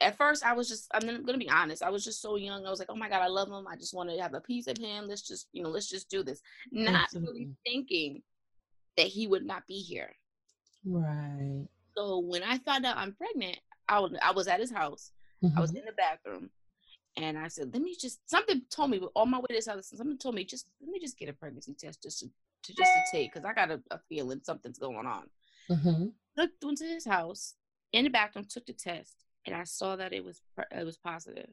At 0.00 0.16
first, 0.16 0.44
I 0.44 0.54
was 0.54 0.68
just, 0.68 0.88
I'm 0.94 1.24
gonna 1.24 1.38
be 1.38 1.50
honest, 1.50 1.82
I 1.82 1.90
was 1.90 2.04
just 2.04 2.22
so 2.22 2.36
young. 2.36 2.66
I 2.66 2.70
was 2.70 2.78
like, 2.78 2.88
oh 2.90 2.96
my 2.96 3.08
God, 3.08 3.22
I 3.22 3.28
love 3.28 3.48
him. 3.48 3.66
I 3.68 3.76
just 3.76 3.94
wanted 3.94 4.16
to 4.16 4.22
have 4.22 4.34
a 4.34 4.40
piece 4.40 4.66
of 4.66 4.78
him. 4.78 5.06
Let's 5.06 5.22
just, 5.22 5.48
you 5.52 5.62
know, 5.62 5.68
let's 5.68 5.88
just 5.88 6.08
do 6.08 6.22
this. 6.22 6.40
Not 6.72 7.08
really 7.14 7.50
thinking 7.66 8.22
that 8.96 9.06
he 9.06 9.26
would 9.26 9.44
not 9.44 9.66
be 9.66 9.74
here. 9.74 10.10
Right. 10.84 11.66
So 11.96 12.18
when 12.20 12.42
I 12.42 12.58
found 12.58 12.86
out 12.86 12.96
I'm 12.96 13.12
pregnant, 13.12 13.58
I 13.88 13.98
was, 13.98 14.12
I 14.22 14.32
was 14.32 14.48
at 14.48 14.60
his 14.60 14.70
house. 14.70 15.12
I 15.56 15.60
was 15.60 15.72
Mhm. 15.72 15.76
in 15.78 15.84
the 15.84 15.92
bathroom. 15.92 16.50
And 17.16 17.36
I 17.38 17.48
said, 17.48 17.72
let 17.72 17.82
me 17.82 17.96
just, 17.96 18.20
something 18.30 18.62
told 18.70 18.90
me 18.90 19.00
on 19.16 19.30
my 19.30 19.38
way 19.38 19.46
to 19.50 19.54
this 19.54 19.66
house, 19.66 19.88
something 19.88 20.16
told 20.18 20.34
me, 20.36 20.44
just, 20.44 20.66
let 20.80 20.90
me 20.90 21.00
just 21.00 21.18
get 21.18 21.28
a 21.28 21.32
pregnancy 21.32 21.74
test 21.74 22.02
just 22.02 22.20
to, 22.20 22.26
to 22.62 22.74
just 22.74 22.92
to 22.94 23.00
take, 23.10 23.32
because 23.32 23.44
I 23.44 23.52
got 23.52 23.70
a, 23.70 23.82
a 23.90 23.98
feeling 24.08 24.40
something's 24.42 24.78
going 24.78 25.06
on. 25.06 25.28
Mhm. 25.68 26.12
looked 26.36 26.62
into 26.64 26.84
his 26.84 27.04
house 27.04 27.54
in 27.92 28.04
the 28.04 28.10
bathroom, 28.10 28.44
took 28.48 28.64
the 28.66 28.72
test, 28.72 29.24
and 29.44 29.54
I 29.54 29.64
saw 29.64 29.96
that 29.96 30.12
it 30.12 30.24
was 30.24 30.40
it 30.70 30.84
was 30.84 30.96
positive. 30.96 31.50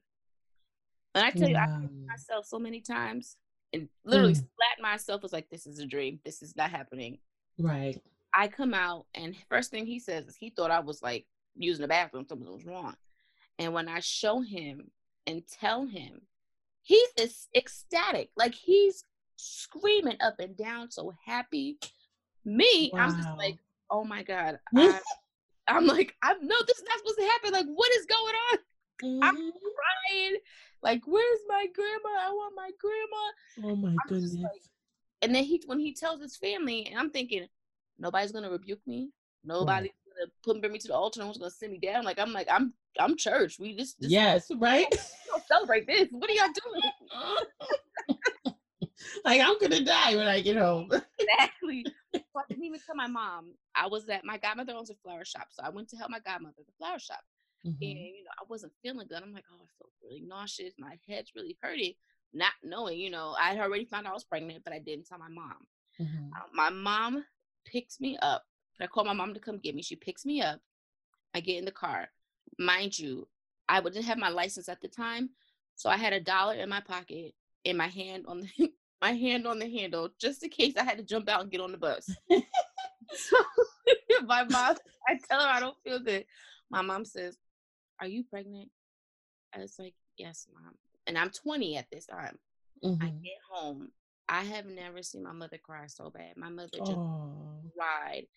And 1.16 1.26
I 1.26 1.32
tell 1.32 1.50
you, 1.50 1.56
I 1.56 1.66
Wow. 1.68 1.90
myself 2.08 2.46
so 2.46 2.60
many 2.60 2.82
times 2.82 3.38
and 3.74 3.90
literally 4.06 4.36
Mm. 4.36 4.48
flat 4.56 4.80
myself 4.82 5.24
was 5.24 5.34
like, 5.34 5.50
"This 5.50 5.66
is 5.66 5.80
a 5.80 5.86
dream. 5.86 6.20
This 6.24 6.42
is 6.42 6.56
not 6.56 6.70
happening." 6.72 7.20
Right. 7.58 8.02
I 8.34 8.48
come 8.48 8.74
out, 8.74 9.08
and 9.16 9.36
first 9.50 9.72
thing 9.72 9.86
he 9.86 10.00
says 10.00 10.28
is 10.28 10.36
he 10.36 10.52
thought 10.52 10.72
I 10.72 10.80
was 10.80 11.02
like 11.02 11.26
using 11.56 11.82
the 11.82 11.88
bathroom, 11.88 12.26
something 12.28 12.52
was 12.52 12.66
wrong. 12.66 12.96
And 13.60 13.74
when 13.74 13.88
I 13.88 14.00
show 14.00 14.42
him 14.42 14.92
and 15.26 15.44
tell 15.48 15.86
him, 15.86 16.22
he's 16.82 17.10
ec- 17.18 17.32
ecstatic, 17.56 18.30
like 18.36 18.54
he's 18.54 19.04
screaming 19.36 20.18
up 20.22 20.40
and 20.40 20.56
down, 20.56 20.92
so 20.92 21.14
happy. 21.26 21.80
Me, 22.46 22.92
I'm 22.96 23.16
just 23.16 23.30
like, 23.38 23.58
oh 23.90 24.04
my 24.04 24.24
god, 24.24 24.60
I, 24.76 25.00
I'm 25.68 25.86
like, 25.86 26.16
I'm 26.24 26.38
no, 26.48 26.56
this 26.66 26.78
is 26.78 26.84
not 26.88 26.98
supposed 27.00 27.18
to 27.20 27.26
happen. 27.26 27.52
Like, 27.52 27.66
what 27.68 27.92
is 27.94 28.06
going 28.06 28.36
on? 28.52 28.58
Mhm. 29.04 29.20
I'm 29.24 29.36
crying, 29.36 30.38
like, 30.82 31.02
where's 31.06 31.40
my 31.48 31.68
grandma? 31.74 32.20
I 32.20 32.32
want 32.32 32.56
my 32.56 32.72
grandma. 32.80 33.70
Oh 33.70 33.76
my 33.76 33.90
I'm 33.90 33.98
goodness. 34.08 34.36
like, 34.36 34.62
and 35.22 35.36
then 35.36 35.44
he, 35.44 35.62
when 35.66 35.80
he 35.80 35.94
tells 35.94 36.22
his 36.22 36.38
family, 36.38 36.88
and 36.88 36.98
I'm 37.00 37.10
thinking, 37.10 37.48
nobody's 38.00 38.32
gonna 38.32 38.50
rebuke 38.50 38.86
me. 38.88 39.12
Nobody's 39.44 39.92
gonna 40.16 40.32
put 40.44 40.62
bring 40.62 40.74
me 40.74 40.80
to 40.80 40.88
the 40.88 40.94
altar. 40.96 41.20
No 41.20 41.28
one's 41.28 41.38
gonna 41.38 41.52
send 41.52 41.74
me 41.74 41.80
down. 41.80 42.06
Like, 42.06 42.20
I'm 42.20 42.34
like, 42.34 42.48
I'm, 42.50 42.74
I'm 43.00 43.16
church. 43.18 43.60
We 43.60 43.76
just, 43.76 44.00
just 44.00 44.12
yes, 44.12 44.52
right? 44.58 44.88
celebrate 45.48 45.88
this. 45.88 46.08
What 46.12 46.30
are 46.30 46.34
y'all 46.34 46.48
doing? 46.48 46.82
like 49.26 49.42
I'm 49.42 49.58
gonna 49.60 49.84
die 49.84 50.16
when 50.16 50.28
I 50.28 50.42
get 50.42 50.58
home. 50.58 50.90
exactly. 51.20 51.86
So 52.14 52.22
I 52.38 52.44
didn't 52.50 52.64
even 52.66 52.80
tell 52.86 52.96
my 52.96 53.08
mom. 53.08 53.54
I 53.76 53.88
was 53.88 54.08
at 54.10 54.26
my 54.26 54.38
godmother 54.38 54.74
owns 54.74 54.90
a 54.90 54.96
flower 54.96 55.26
shop, 55.26 55.48
so 55.52 55.64
I 55.64 55.70
went 55.70 55.90
to 55.90 55.98
help 55.98 56.10
my 56.12 56.20
godmother 56.20 56.56
at 56.60 56.66
the 56.66 56.74
flower 56.78 57.00
shop. 57.00 57.22
and 57.64 57.74
Mhm. 57.76 57.84
you 58.16 58.24
know 58.24 58.32
I 58.40 58.44
wasn't 58.50 58.74
feeling 58.82 59.08
good. 59.08 59.22
I'm 59.22 59.34
like, 59.34 59.46
oh, 59.52 59.56
I 59.64 59.68
feel 59.78 59.90
really 60.04 60.22
nauseous. 60.22 60.74
My 60.78 60.98
head's 61.08 61.32
really 61.36 61.58
hurting. 61.62 61.94
Not 62.34 62.54
knowing, 62.64 63.00
you 63.00 63.10
know, 63.10 63.36
I 63.40 63.50
had 63.50 63.60
already 63.60 63.86
found 63.86 64.06
out 64.06 64.12
I 64.12 64.14
was 64.14 64.24
pregnant, 64.24 64.64
but 64.64 64.74
I 64.74 64.80
didn't 64.80 65.08
tell 65.08 65.18
my 65.18 65.30
mom. 65.30 65.68
Mhm. 66.00 66.30
Uh, 66.36 66.48
my 66.54 66.70
mom 66.70 67.26
picks 67.66 68.00
me 68.00 68.18
up. 68.22 68.44
I 68.80 68.88
call 68.88 69.06
my 69.06 69.14
mom 69.14 69.34
to 69.34 69.40
come 69.40 69.58
get 69.58 69.74
me. 69.76 69.82
She 69.82 69.96
picks 69.96 70.26
me 70.26 70.42
up. 70.42 70.62
I 71.34 71.40
get 71.40 71.58
in 71.58 71.66
the 71.66 71.72
car. 71.72 72.10
Mind 72.60 72.98
you, 72.98 73.28
I 73.70 73.82
didn't 73.82 74.04
have 74.04 74.18
my 74.18 74.30
license 74.30 74.70
at 74.70 74.82
the 74.82 74.88
time, 74.88 75.30
so 75.76 75.90
I 75.90 75.98
had 75.98 76.14
a 76.14 76.20
dollar 76.20 76.56
in 76.56 76.70
my 76.70 76.82
pocket 76.82 77.34
and 77.66 77.78
my 77.78 77.88
hand 77.88 78.26
on 78.28 78.42
the 78.42 78.74
my 79.02 79.12
hand 79.12 79.46
on 79.46 79.60
the 79.60 79.70
handle 79.70 80.10
just 80.20 80.42
in 80.44 80.50
case 80.50 80.74
I 80.76 80.84
had 80.84 80.98
to 80.98 81.04
jump 81.04 81.30
out 81.30 81.42
and 81.42 81.52
get 81.52 81.62
on 81.62 81.72
the 81.72 81.78
bus. 81.78 82.10
so 83.14 83.38
my 84.24 84.44
mom, 84.44 84.76
I 85.08 85.20
tell 85.30 85.40
her 85.42 85.48
I 85.48 85.60
don't 85.60 85.78
feel 85.84 86.00
good. 86.00 86.26
My 86.70 86.82
mom 86.82 87.06
says, 87.06 87.38
"Are 88.02 88.08
you 88.08 88.24
pregnant?" 88.24 88.70
I 89.54 89.60
was 89.60 89.78
like, 89.80 89.94
"Yes, 90.18 90.48
mom." 90.54 90.74
And 91.06 91.18
I'm 91.18 91.30
20 91.30 91.78
at 91.78 91.90
this 91.92 92.06
time. 92.06 92.38
I 92.84 92.88
Mhm. 93.08 93.24
get 93.24 93.38
home. 93.50 93.92
I 94.28 94.44
have 94.44 94.66
never 94.66 95.02
seen 95.04 95.24
my 95.24 95.32
mother 95.32 95.58
cry 95.58 95.88
so 95.88 96.10
bad. 96.10 96.36
My 96.36 96.50
mother 96.50 96.80
just 96.80 96.92
Oh. 96.92 97.62
cried 97.76 98.28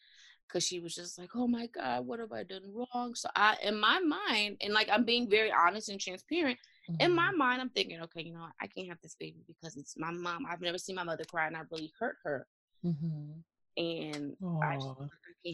because 0.50 0.64
she 0.66 0.80
was 0.80 0.94
just 0.94 1.18
like, 1.18 1.30
"Oh 1.34 1.46
my 1.46 1.66
God, 1.66 2.06
what 2.06 2.18
have 2.18 2.32
I 2.32 2.42
done 2.42 2.62
wrong?" 2.72 3.14
So 3.14 3.28
I, 3.36 3.56
in 3.62 3.78
my 3.78 4.00
mind, 4.00 4.58
and 4.60 4.74
like 4.74 4.88
I'm 4.90 5.04
being 5.04 5.28
very 5.30 5.52
honest 5.52 5.88
and 5.88 6.00
transparent. 6.00 6.58
In 6.98 7.14
my 7.14 7.30
Mhm. 7.32 7.36
mind, 7.38 7.60
I'm 7.62 7.70
thinking, 7.70 8.00
okay, 8.02 8.22
you 8.22 8.32
know. 8.34 8.46
I 8.60 8.66
can't 8.66 8.88
have 8.88 9.00
this 9.02 9.14
baby 9.18 9.42
because 9.46 9.76
it's 9.76 9.96
my 9.96 10.10
mom. 10.10 10.44
I've 10.46 10.60
never 10.60 10.76
seen 10.78 10.96
my 10.96 11.04
mother 11.04 11.24
cry, 11.24 11.46
and 11.46 11.56
I 11.56 11.60
really 11.70 11.92
hurt 11.98 12.16
her. 12.24 12.46
Mhm. 12.84 13.42
And 13.76 14.36
I, 14.62 14.74
just, 14.76 14.88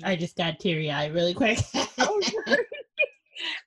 I 0.05 0.13
I 0.13 0.17
just 0.17 0.37
got 0.37 0.59
teary 0.59 0.91
eyed 0.91 1.13
really 1.15 1.35
quick 1.35 1.59
like, 1.75 1.87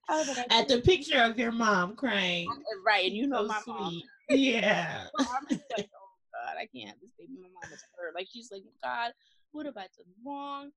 I 0.09 0.45
at 0.49 0.67
the 0.67 0.81
picture 0.81 1.21
of 1.21 1.37
your 1.37 1.51
mom 1.51 1.95
crying. 1.95 2.49
right, 2.85 3.05
and 3.05 3.15
you 3.15 3.27
know 3.27 3.43
So 3.43 3.47
my 3.47 3.61
mom. 3.67 3.91
sweet. 3.91 4.05
Yeah. 4.29 5.07
So 5.17 5.25
I'm 5.25 5.47
just 5.49 5.63
like, 5.77 5.89
oh 5.93 6.15
God, 6.33 6.55
I 6.57 6.65
can't 6.75 6.89
have 6.89 6.99
this 7.01 7.11
baby. 7.17 7.33
My 7.41 7.47
mom 7.61 7.71
is 7.73 7.83
hurt. 7.97 8.15
Like 8.15 8.27
she's 8.31 8.51
like, 8.51 8.63
God, 8.83 9.11
what 9.51 9.65
have 9.65 9.77
I 9.77 9.81
done 9.81 10.13
wrong? 10.25 10.71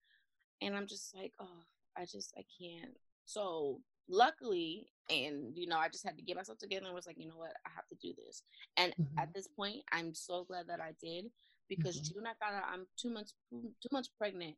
And 0.61 0.77
I'm 0.77 0.87
just 0.87 1.15
like, 1.17 1.33
oh, 1.41 1.65
I 1.97 2.05
just 2.05 2.33
I 2.37 2.45
can't. 2.61 2.97
So 3.25 3.81
luckily, 4.09 4.89
and 5.11 5.57
you 5.57 5.67
know, 5.67 5.79
I 5.79 5.89
just 5.89 6.05
had 6.05 6.17
to 6.17 6.23
get 6.23 6.37
myself 6.37 6.59
together 6.59 6.87
and 6.87 6.95
was 6.95 7.07
like, 7.07 7.19
you 7.19 7.29
know 7.29 7.37
what, 7.37 7.55
I 7.67 7.71
have 7.75 7.87
to 7.89 7.95
do 7.97 8.13
this. 8.15 8.43
And 8.77 8.95
Mhm. 8.97 9.19
at 9.19 9.33
this 9.35 9.49
point, 9.49 9.83
I'm 9.93 10.15
so 10.15 10.45
glad 10.45 10.67
that 10.69 10.81
I 10.81 10.93
did 11.01 11.33
because 11.69 12.01
Mhm. 12.01 12.15
June 12.15 12.27
I 12.27 12.35
found 12.35 12.57
out 12.57 12.65
I'm 12.67 12.87
two 12.97 13.11
months 13.11 13.35
two 13.51 13.89
months 13.91 14.09
pregnant. 14.09 14.57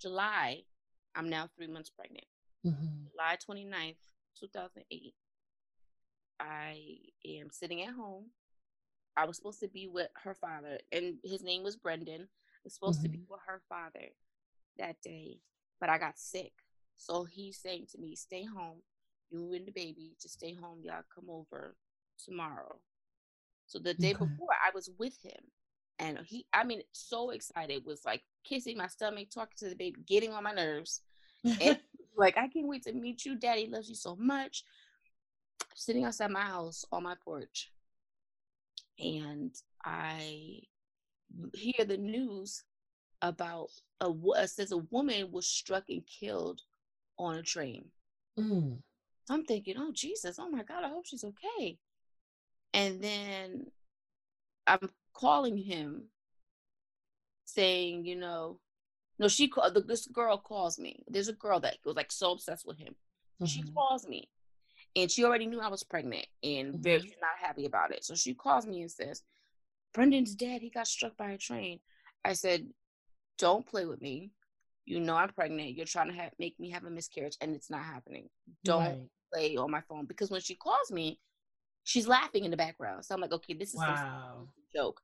July, 0.00 0.64
I'm 1.14 1.28
now 1.30 1.46
three 1.56 1.68
months 1.68 1.90
pregnant. 1.90 2.26
Mhm. 2.64 3.10
July 3.10 3.36
29th, 3.36 4.12
2008. 4.38 5.14
I 6.38 6.98
am 7.24 7.50
sitting 7.50 7.82
at 7.82 7.94
home. 7.94 8.30
I 9.16 9.24
was 9.24 9.36
supposed 9.36 9.60
to 9.60 9.68
be 9.68 9.88
with 9.88 10.10
her 10.16 10.34
father, 10.34 10.78
and 10.92 11.18
his 11.24 11.42
name 11.42 11.62
was 11.62 11.76
Brendan. 11.76 12.28
I 12.28 12.60
was 12.64 12.74
supposed 12.74 13.00
to 13.02 13.08
be 13.08 13.18
Mhm. 13.18 13.28
with 13.28 13.40
her 13.46 13.60
father 13.68 14.14
that 14.78 14.96
day, 15.02 15.38
but 15.80 15.88
I 15.88 15.98
got 15.98 16.18
sick. 16.18 16.52
So 16.96 17.24
he's 17.24 17.58
saying 17.58 17.86
to 17.92 17.98
me, 17.98 18.14
Stay 18.16 18.44
home. 18.44 18.82
You 19.30 19.52
and 19.54 19.66
the 19.66 19.72
baby, 19.72 20.12
just 20.20 20.34
stay 20.34 20.54
home. 20.54 20.80
Y'all 20.82 21.02
come 21.14 21.28
over 21.28 21.74
tomorrow. 22.24 22.76
So 23.66 23.78
the 23.78 23.94
day 23.94 24.12
Okay. 24.12 24.12
before, 24.12 24.50
I 24.64 24.70
was 24.74 24.90
with 24.98 25.18
him. 25.22 25.40
And 25.98 26.18
he, 26.24 26.46
I 26.52 26.62
mean, 26.64 26.82
so 26.92 27.30
excited, 27.30 27.84
was 27.84 28.04
like 28.04 28.22
kissing 28.44 28.76
my 28.76 28.86
stomach, 28.86 29.28
talking 29.30 29.56
to 29.58 29.68
the 29.68 29.74
baby, 29.74 30.00
getting 30.06 30.32
on 30.32 30.44
my 30.44 30.52
nerves. 30.52 31.02
And 31.60 31.76
like, 32.16 32.36
I 32.36 32.48
can't 32.48 32.68
wait 32.68 32.84
to 32.84 32.92
meet 32.92 33.24
you. 33.24 33.36
Daddy 33.36 33.66
loves 33.66 33.88
you 33.88 33.94
so 33.94 34.14
much. 34.16 34.64
Sitting 35.74 36.04
outside 36.04 36.30
my 36.30 36.42
house 36.42 36.84
on 36.92 37.02
my 37.02 37.14
porch. 37.24 37.72
And 38.98 39.54
I 39.84 40.60
hear 41.54 41.84
the 41.86 41.98
news 41.98 42.62
about 43.22 43.68
a 44.00 44.12
it 44.36 44.50
says 44.50 44.72
a 44.72 44.78
woman 44.78 45.30
was 45.32 45.48
struck 45.48 45.84
and 45.88 46.02
killed 46.06 46.62
on 47.18 47.36
a 47.36 47.42
train. 47.42 47.86
Mm. 48.38 48.78
I'm 49.30 49.44
thinking, 49.44 49.76
oh 49.78 49.90
Jesus, 49.92 50.38
oh 50.38 50.48
my 50.48 50.62
God, 50.62 50.84
I 50.84 50.88
hope 50.88 51.06
she's 51.06 51.24
okay. 51.24 51.78
And 52.74 53.02
then 53.02 53.66
I'm 54.66 54.90
calling 55.14 55.56
him, 55.56 56.04
saying, 57.46 58.04
you 58.04 58.16
know, 58.16 58.60
no, 59.18 59.28
she 59.28 59.48
called. 59.48 59.74
This 59.88 60.06
girl 60.06 60.36
calls 60.36 60.78
me. 60.78 61.02
There's 61.08 61.28
a 61.28 61.32
girl 61.32 61.60
that 61.60 61.78
was 61.84 61.96
like 61.96 62.12
so 62.12 62.32
obsessed 62.32 62.66
with 62.66 62.78
him. 62.78 62.94
She 63.46 63.62
Mhm. 63.62 63.74
calls 63.74 64.06
me, 64.06 64.28
and 64.94 65.10
she 65.10 65.24
already 65.24 65.46
knew 65.46 65.60
I 65.60 65.68
was 65.68 65.84
pregnant, 65.84 66.26
and 66.42 66.74
very 66.74 67.00
Mhm. 67.00 67.04
she's 67.04 67.20
not 67.20 67.38
happy 67.38 67.64
about 67.64 67.92
it. 67.92 68.04
So 68.04 68.14
she 68.14 68.34
calls 68.34 68.66
me 68.66 68.82
and 68.82 68.90
says, 68.90 69.24
"Brendan's 69.94 70.34
dead. 70.34 70.60
He 70.60 70.68
got 70.68 70.86
struck 70.86 71.16
by 71.16 71.30
a 71.30 71.38
train." 71.38 71.80
I 72.24 72.34
said, 72.34 72.72
"Don't 73.38 73.66
play 73.66 73.86
with 73.86 74.00
me. 74.00 74.32
You 74.84 75.00
know 75.00 75.16
I'm 75.16 75.30
pregnant. 75.32 75.74
You're 75.74 75.86
trying 75.86 76.08
to 76.08 76.14
have, 76.14 76.32
make 76.38 76.58
me 76.60 76.70
have 76.70 76.84
a 76.84 76.90
miscarriage, 76.90 77.36
and 77.40 77.54
it's 77.54 77.70
not 77.70 77.84
happening. 77.84 78.28
Don't 78.64 78.84
Right. 78.84 79.10
play 79.32 79.56
on 79.56 79.70
my 79.70 79.80
phone 79.82 80.06
because 80.06 80.30
when 80.30 80.40
she 80.40 80.54
calls 80.54 80.90
me, 80.90 81.20
she's 81.84 82.06
laughing 82.06 82.44
in 82.44 82.50
the 82.50 82.56
background. 82.56 83.04
So 83.04 83.14
I'm 83.14 83.20
like, 83.20 83.32
okay, 83.32 83.54
this 83.54 83.74
is 83.74 83.82
some 83.82 83.94
Wow. 83.94 84.48
joke. 84.74 85.02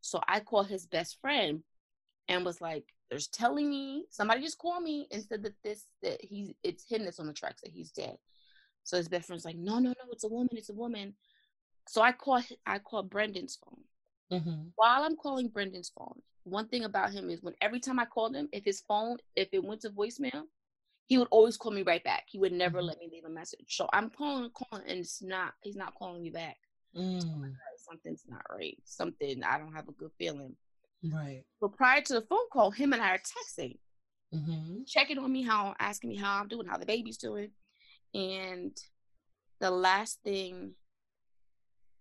So 0.00 0.20
I 0.28 0.40
call 0.40 0.62
his 0.62 0.86
best 0.86 1.20
friend 1.20 1.64
and 2.28 2.44
was 2.44 2.60
like, 2.60 2.84
"There's 3.10 3.28
telling 3.28 3.68
me 3.68 4.06
somebody 4.10 4.40
just 4.42 4.58
called 4.58 4.82
me 4.82 5.08
and 5.10 5.24
said 5.24 5.42
that 5.42 5.54
this 5.62 5.86
that 6.02 6.22
he's 6.24 6.52
it's 6.62 6.84
him 6.88 7.04
that's 7.04 7.18
on 7.20 7.26
the 7.26 7.32
tracks 7.32 7.62
that 7.62 7.72
he's 7.72 7.90
dead." 7.92 8.18
So 8.84 8.96
his 8.96 9.08
best 9.08 9.26
friend's 9.26 9.44
like, 9.44 9.56
"No, 9.56 9.78
no, 9.78 9.90
no, 9.90 10.10
it's 10.12 10.24
a 10.24 10.28
woman, 10.28 10.56
it's 10.56 10.70
a 10.70 10.74
woman." 10.74 11.16
So 11.88 12.02
I 12.02 12.12
call 12.12 12.42
I 12.64 12.78
call 12.78 13.02
Brendan's 13.02 13.56
phone. 13.56 13.84
Mhm. 14.30 14.72
While 14.76 15.02
I'm 15.04 15.16
calling 15.16 15.48
Brendan's 15.48 15.90
phone, 15.90 16.22
one 16.46 16.68
thing 16.68 16.84
about 16.84 17.12
him 17.12 17.28
is 17.28 17.42
when 17.42 17.54
every 17.60 17.80
time 17.80 17.98
I 17.98 18.04
called 18.04 18.34
him, 18.34 18.48
if 18.52 18.64
his 18.64 18.80
phone 18.82 19.18
if 19.34 19.48
it 19.52 19.64
went 19.64 19.80
to 19.82 19.90
voicemail, 19.90 20.44
he 21.06 21.18
would 21.18 21.28
always 21.30 21.56
call 21.56 21.72
me 21.72 21.82
right 21.82 22.02
back. 22.02 22.24
He 22.28 22.38
would 22.38 22.52
never 22.52 22.80
Mhm. 22.80 22.86
let 22.86 22.98
me 22.98 23.08
leave 23.10 23.24
a 23.24 23.28
message. 23.28 23.76
So 23.76 23.88
I'm 23.92 24.10
calling, 24.10 24.50
calling, 24.50 24.86
and 24.86 25.00
it's 25.00 25.22
not 25.22 25.54
he's 25.62 25.76
not 25.76 25.94
calling 25.94 26.22
me 26.22 26.30
back. 26.30 26.58
Mm. 26.94 27.54
Something's 27.78 28.24
not 28.26 28.42
right. 28.50 28.78
Something 28.84 29.42
I 29.42 29.58
don't 29.58 29.74
have 29.74 29.88
a 29.88 29.92
good 29.92 30.12
feeling. 30.18 30.56
Right. 31.02 31.44
But 31.60 31.76
prior 31.76 32.00
to 32.02 32.14
the 32.14 32.22
phone 32.22 32.48
call, 32.52 32.70
him 32.70 32.92
and 32.92 33.02
I 33.02 33.14
are 33.14 33.18
texting, 33.18 33.78
Mhm. 34.32 34.86
checking 34.86 35.18
on 35.18 35.30
me, 35.32 35.42
how 35.42 35.74
asking 35.78 36.10
me 36.10 36.16
how 36.16 36.40
I'm 36.40 36.48
doing, 36.48 36.66
how 36.66 36.78
the 36.78 36.86
baby's 36.86 37.18
doing. 37.18 37.54
And 38.14 38.76
the 39.58 39.70
last 39.70 40.22
thing, 40.22 40.76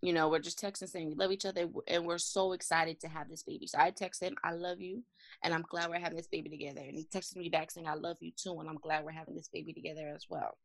you 0.05 0.13
know, 0.13 0.29
we're 0.29 0.39
just 0.39 0.61
texting 0.61 0.87
saying 0.87 1.07
we 1.07 1.15
love 1.15 1.31
each 1.31 1.45
other 1.45 1.67
and 1.87 2.05
we're 2.05 2.17
so 2.17 2.53
excited 2.53 2.99
to 2.99 3.07
have 3.07 3.27
this 3.29 3.43
baby. 3.43 3.65
So 3.65 3.79
I 3.79 3.89
text 3.89 4.21
him, 4.21 4.35
I 4.43 4.51
love 4.51 4.79
you, 4.79 5.03
and 5.43 5.53
I'm 5.53 5.65
glad 5.69 5.89
we're 5.89 5.99
having 5.99 6.17
this 6.17 6.27
baby 6.27 6.49
together. 6.49 6.81
And 6.81 6.95
he 6.95 7.05
texted 7.05 7.37
me 7.37 7.49
back 7.49 7.71
saying, 7.71 7.87
I 7.87 7.95
love 7.95 8.17
you 8.19 8.31
too, 8.35 8.59
and 8.59 8.69
I'm 8.69 8.77
glad 8.77 9.03
we're 9.03 9.11
having 9.11 9.35
this 9.35 9.49
baby 9.51 9.73
together 9.73 10.11
as 10.15 10.25
well. 10.29 10.57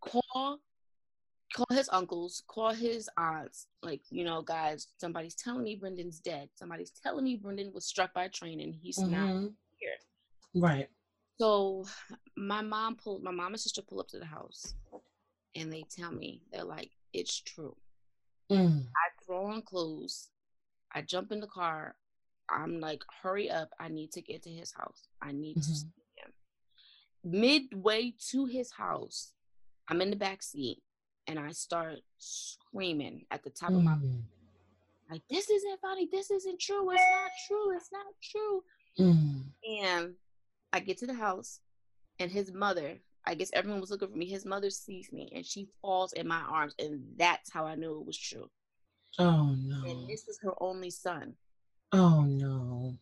Call 0.00 0.58
call 1.54 1.66
his 1.70 1.88
uncles, 1.92 2.42
call 2.46 2.74
his 2.74 3.08
aunts, 3.16 3.68
like, 3.82 4.02
you 4.10 4.22
know, 4.22 4.42
guys, 4.42 4.88
somebody's 5.00 5.34
telling 5.34 5.64
me 5.64 5.76
Brendan's 5.76 6.20
dead. 6.20 6.50
Somebody's 6.56 6.90
telling 7.02 7.24
me 7.24 7.36
Brendan 7.36 7.72
was 7.72 7.86
struck 7.86 8.12
by 8.12 8.24
a 8.24 8.28
train 8.28 8.60
and 8.60 8.74
he's 8.74 8.98
not 8.98 9.30
Mhm. 9.30 9.56
here. 9.78 9.96
Right. 10.54 10.90
So 11.40 11.86
my 12.36 12.60
mom 12.60 12.96
pulled 12.96 13.22
my 13.22 13.30
mom 13.30 13.54
and 13.54 13.60
sister 13.60 13.80
pull 13.80 14.00
up 14.00 14.08
to 14.08 14.18
the 14.18 14.26
house 14.26 14.74
and 15.54 15.72
they 15.72 15.84
tell 15.84 16.12
me, 16.12 16.42
they're 16.50 16.64
like, 16.64 16.90
it's 17.12 17.40
true. 17.40 17.76
Mm. 18.50 18.86
I 18.86 19.24
throw 19.24 19.46
on 19.46 19.62
clothes, 19.62 20.28
I 20.94 21.02
jump 21.02 21.32
in 21.32 21.40
the 21.40 21.46
car, 21.46 21.96
I'm 22.50 22.80
like, 22.80 23.02
hurry 23.22 23.50
up, 23.50 23.68
I 23.78 23.88
need 23.88 24.12
to 24.12 24.22
get 24.22 24.42
to 24.44 24.50
his 24.50 24.72
house. 24.72 25.06
I 25.20 25.32
need 25.32 25.56
to 25.56 25.60
Mhm. 25.60 25.76
see 25.76 25.92
him. 26.16 26.32
Midway 27.22 28.12
to 28.30 28.46
his 28.46 28.72
house, 28.72 29.34
I'm 29.88 30.00
in 30.00 30.10
the 30.10 30.16
back 30.16 30.42
seat 30.42 30.82
and 31.26 31.38
I 31.38 31.52
start 31.52 31.98
screaming 32.18 33.26
at 33.30 33.42
the 33.42 33.50
top 33.50 33.70
of 33.70 33.82
my 33.82 33.94
Mm. 33.96 34.24
like, 35.10 35.26
this 35.28 35.48
isn't 35.50 35.80
funny, 35.80 36.06
this 36.06 36.30
isn't 36.30 36.60
true, 36.60 36.90
it's 36.90 37.02
not 37.10 37.30
true, 37.46 37.76
it's 37.76 37.92
not 37.92 38.14
true. 38.22 38.64
Mm. 38.98 39.52
And 39.66 40.16
I 40.72 40.80
get 40.80 40.98
to 40.98 41.06
the 41.06 41.14
house, 41.14 41.60
and 42.18 42.30
his 42.30 42.52
mother, 42.52 43.00
I 43.28 43.34
guess 43.34 43.50
everyone 43.52 43.82
was 43.82 43.90
looking 43.90 44.08
for 44.08 44.16
me. 44.16 44.24
His 44.24 44.46
mother 44.46 44.70
sees 44.70 45.12
me, 45.12 45.30
and 45.34 45.44
she 45.44 45.68
falls 45.82 46.14
in 46.14 46.26
my 46.26 46.40
arms, 46.40 46.74
and 46.78 47.02
that's 47.18 47.52
how 47.52 47.66
I 47.66 47.74
knew 47.74 48.00
it 48.00 48.06
was 48.06 48.16
true. 48.16 48.48
Oh 49.18 49.54
no. 49.54 49.84
And 49.86 50.08
this 50.08 50.26
is 50.28 50.38
her 50.42 50.54
only 50.62 50.88
son. 50.88 51.34
Oh 51.92 52.22
no. 52.22 52.96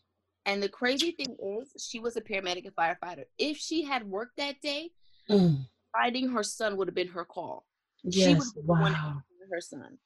And 0.45 0.61
the 0.61 0.69
crazy 0.69 1.13
thing 1.13 1.37
is, 1.63 1.81
she 1.81 2.01
was 2.01 2.17
a 2.17 2.21
paramedic 2.21 2.67
and 2.67 2.75
firefighter. 2.75 3.25
If 3.39 3.57
she 3.57 3.85
had 3.85 4.05
worked 4.05 4.37
that 4.39 4.61
day, 4.61 4.91
Mm. 5.31 5.65
finding 5.93 6.29
her 6.31 6.43
son 6.43 6.77
would 6.77 6.89
have 6.89 6.95
been 6.97 7.09
her 7.09 7.25
call. 7.25 7.65
She 8.11 8.35
would 8.35 8.39
Yes. 8.39 8.53
been 8.53 8.67
the 8.67 8.73
Wow. 8.73 9.23
her 9.49 9.61
son. 9.61 9.99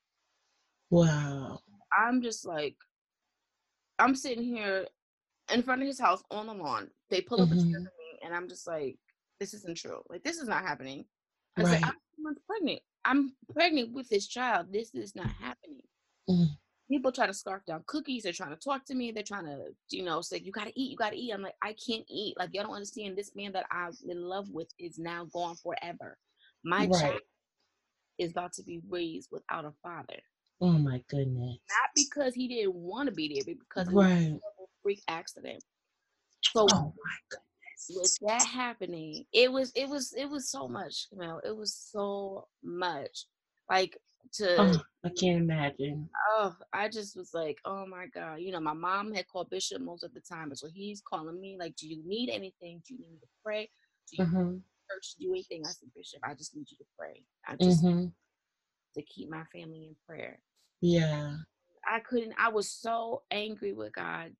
Wow. 0.90 1.60
I'm 1.98 2.20
just 2.20 2.44
like, 2.44 2.76
I'm 3.98 4.14
sitting 4.14 4.44
here 4.44 4.86
in 5.50 5.62
front 5.62 5.80
of 5.80 5.88
his 5.88 5.98
house 5.98 6.22
on 6.30 6.46
the 6.46 6.54
lawn. 6.54 6.90
They 7.08 7.22
pull 7.22 7.40
up 7.40 7.50
a 7.50 7.54
chair 7.54 7.64
Mhm. 7.64 7.72
for 7.72 7.80
me, 7.80 8.18
and 8.22 8.34
I'm 8.34 8.48
just 8.48 8.66
like, 8.66 8.98
this 9.40 9.54
isn't 9.54 9.76
true. 9.78 10.02
Like, 10.08 10.22
this 10.22 10.36
is 10.38 10.46
not 10.48 10.62
happening. 10.62 11.06
I 11.56 11.62
said, 11.64 11.72
Right. 11.72 11.84
I'm 11.84 11.92
two 11.94 12.22
months 12.22 12.42
pregnant. 12.46 12.80
I'm 13.04 13.32
pregnant 13.52 13.92
with 13.92 14.08
this 14.08 14.28
child. 14.28 14.66
This 14.70 14.94
is 14.94 15.16
not 15.16 15.30
happening. 15.40 15.80
Mm. 16.28 16.48
People 16.90 17.10
try 17.12 17.26
to 17.26 17.32
scarf 17.34 17.62
down 17.66 17.82
cookies. 17.86 18.24
They're 18.24 18.32
trying 18.32 18.50
to 18.50 18.56
talk 18.56 18.84
to 18.86 18.94
me. 18.94 19.10
They're 19.12 19.22
trying 19.22 19.46
to, 19.46 19.58
you 19.90 20.02
know, 20.04 20.20
say, 20.20 20.38
you 20.38 20.52
got 20.52 20.66
to 20.66 20.78
eat. 20.78 20.90
You 20.90 20.96
got 20.96 21.10
to 21.12 21.16
eat. 21.18 21.32
I'm 21.32 21.42
like, 21.42 21.54
I 21.62 21.74
can't 21.74 22.04
eat. 22.08 22.34
Like, 22.38 22.50
y'all 22.52 22.64
don't 22.64 22.74
understand. 22.74 23.16
This 23.16 23.34
man 23.34 23.52
that 23.52 23.66
I'm 23.70 23.92
in 24.08 24.22
love 24.22 24.50
with 24.50 24.68
is 24.78 24.98
now 24.98 25.24
gone 25.32 25.56
forever. 25.56 26.18
My 26.62 26.86
Right. 26.86 27.00
child 27.00 27.20
is 28.18 28.32
about 28.32 28.52
to 28.54 28.62
be 28.62 28.80
raised 28.88 29.28
without 29.32 29.64
a 29.64 29.72
father. 29.82 30.20
Oh 30.60 30.72
my 30.72 31.02
goodness. 31.08 31.58
Not 31.70 31.90
because 31.94 32.34
he 32.34 32.48
didn't 32.48 32.74
want 32.74 33.08
to 33.08 33.14
be 33.14 33.28
there, 33.34 33.44
but 33.46 33.58
because 33.60 33.88
Right. 33.94 34.32
a 34.34 34.64
freak 34.82 35.02
accident. 35.08 35.64
So 36.42 36.66
Oh 36.70 36.92
my 37.02 37.16
goodness. 37.30 37.49
With 37.88 38.16
that 38.26 38.46
happening, 38.46 39.24
it 39.32 39.50
was 39.50 39.72
it 39.74 39.88
was 39.88 40.12
it 40.14 40.26
was 40.26 40.50
so 40.50 40.68
much, 40.68 41.06
you 41.12 41.18
know, 41.18 41.40
it 41.44 41.56
was 41.56 41.74
so 41.74 42.46
much. 42.62 43.26
Like 43.70 43.96
to 44.34 44.58
Oh, 44.60 44.82
I 45.04 45.08
can't 45.10 45.42
imagine. 45.42 46.08
oh, 46.32 46.54
I 46.72 46.88
just 46.88 47.16
was 47.16 47.30
like, 47.34 47.58
oh 47.64 47.86
my 47.86 48.06
God. 48.06 48.36
You 48.40 48.52
know, 48.52 48.60
my 48.60 48.74
mom 48.74 49.12
had 49.12 49.28
called 49.28 49.50
Bishop 49.50 49.80
most 49.82 50.04
of 50.04 50.12
the 50.14 50.20
time. 50.20 50.54
So 50.54 50.68
he's 50.72 51.02
calling 51.02 51.40
me, 51.40 51.56
like, 51.58 51.76
do 51.76 51.88
you 51.88 52.02
need 52.06 52.30
anything? 52.30 52.82
Do 52.86 52.94
you 52.94 53.00
need 53.00 53.12
me 53.12 53.18
to 53.20 53.26
pray? 53.44 53.70
Do 54.10 54.16
you 54.18 54.24
Mm-hmm. 54.24 54.56
church 54.90 55.14
to 55.16 55.24
do 55.24 55.30
anything? 55.32 55.62
I 55.66 55.70
said, 55.70 55.88
Bishop, 55.94 56.20
I 56.24 56.34
just 56.34 56.54
need 56.56 56.66
you 56.70 56.76
to 56.78 56.84
pray. 56.98 57.22
I 57.46 57.56
just 57.56 57.84
Mm-hmm. 57.84 58.06
to 58.96 59.02
keep 59.02 59.30
my 59.30 59.44
family 59.52 59.86
in 59.88 59.96
prayer. 60.06 60.40
Yeah. 60.80 61.36
I 61.86 62.00
couldn't, 62.00 62.34
I 62.38 62.50
was 62.50 62.70
so 62.70 63.22
angry 63.30 63.72
with 63.72 63.92
God. 63.94 64.32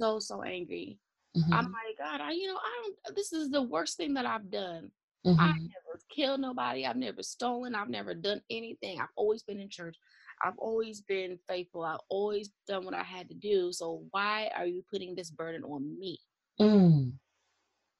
So, 0.00 0.18
so 0.20 0.42
angry. 0.42 0.98
Mm-hmm. 1.36 1.52
I'm 1.52 1.66
like, 1.66 1.98
God, 1.98 2.20
I, 2.20 2.32
you 2.32 2.46
know, 2.46 2.56
I 2.56 2.82
don't, 2.82 3.16
this 3.16 3.32
is 3.32 3.50
the 3.50 3.62
worst 3.62 3.96
thing 3.96 4.14
that 4.14 4.26
I've 4.26 4.50
done. 4.50 4.90
I 5.26 5.30
mm-hmm. 5.30 5.42
never 5.42 6.00
killed 6.14 6.40
nobody. 6.40 6.86
I've 6.86 6.96
never 6.96 7.22
stolen. 7.22 7.74
I've 7.74 7.90
never 7.90 8.14
done 8.14 8.40
anything. 8.50 9.00
I've 9.00 9.08
always 9.16 9.42
been 9.42 9.60
in 9.60 9.68
church. 9.68 9.96
I've 10.42 10.56
always 10.58 11.00
been 11.02 11.38
faithful. 11.48 11.84
I've 11.84 11.98
always 12.08 12.50
done 12.66 12.84
what 12.84 12.94
I 12.94 13.02
had 13.02 13.28
to 13.28 13.34
do. 13.34 13.72
So 13.72 14.04
why 14.12 14.50
are 14.56 14.66
you 14.66 14.82
putting 14.90 15.14
this 15.14 15.30
burden 15.30 15.64
on 15.64 15.98
me? 15.98 16.18
Mm. 16.60 17.12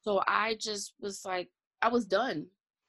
So 0.01 0.23
I 0.27 0.55
just 0.59 0.93
was 0.99 1.23
like, 1.25 1.49
I 1.81 1.89
was 1.89 2.05
done. 2.05 2.47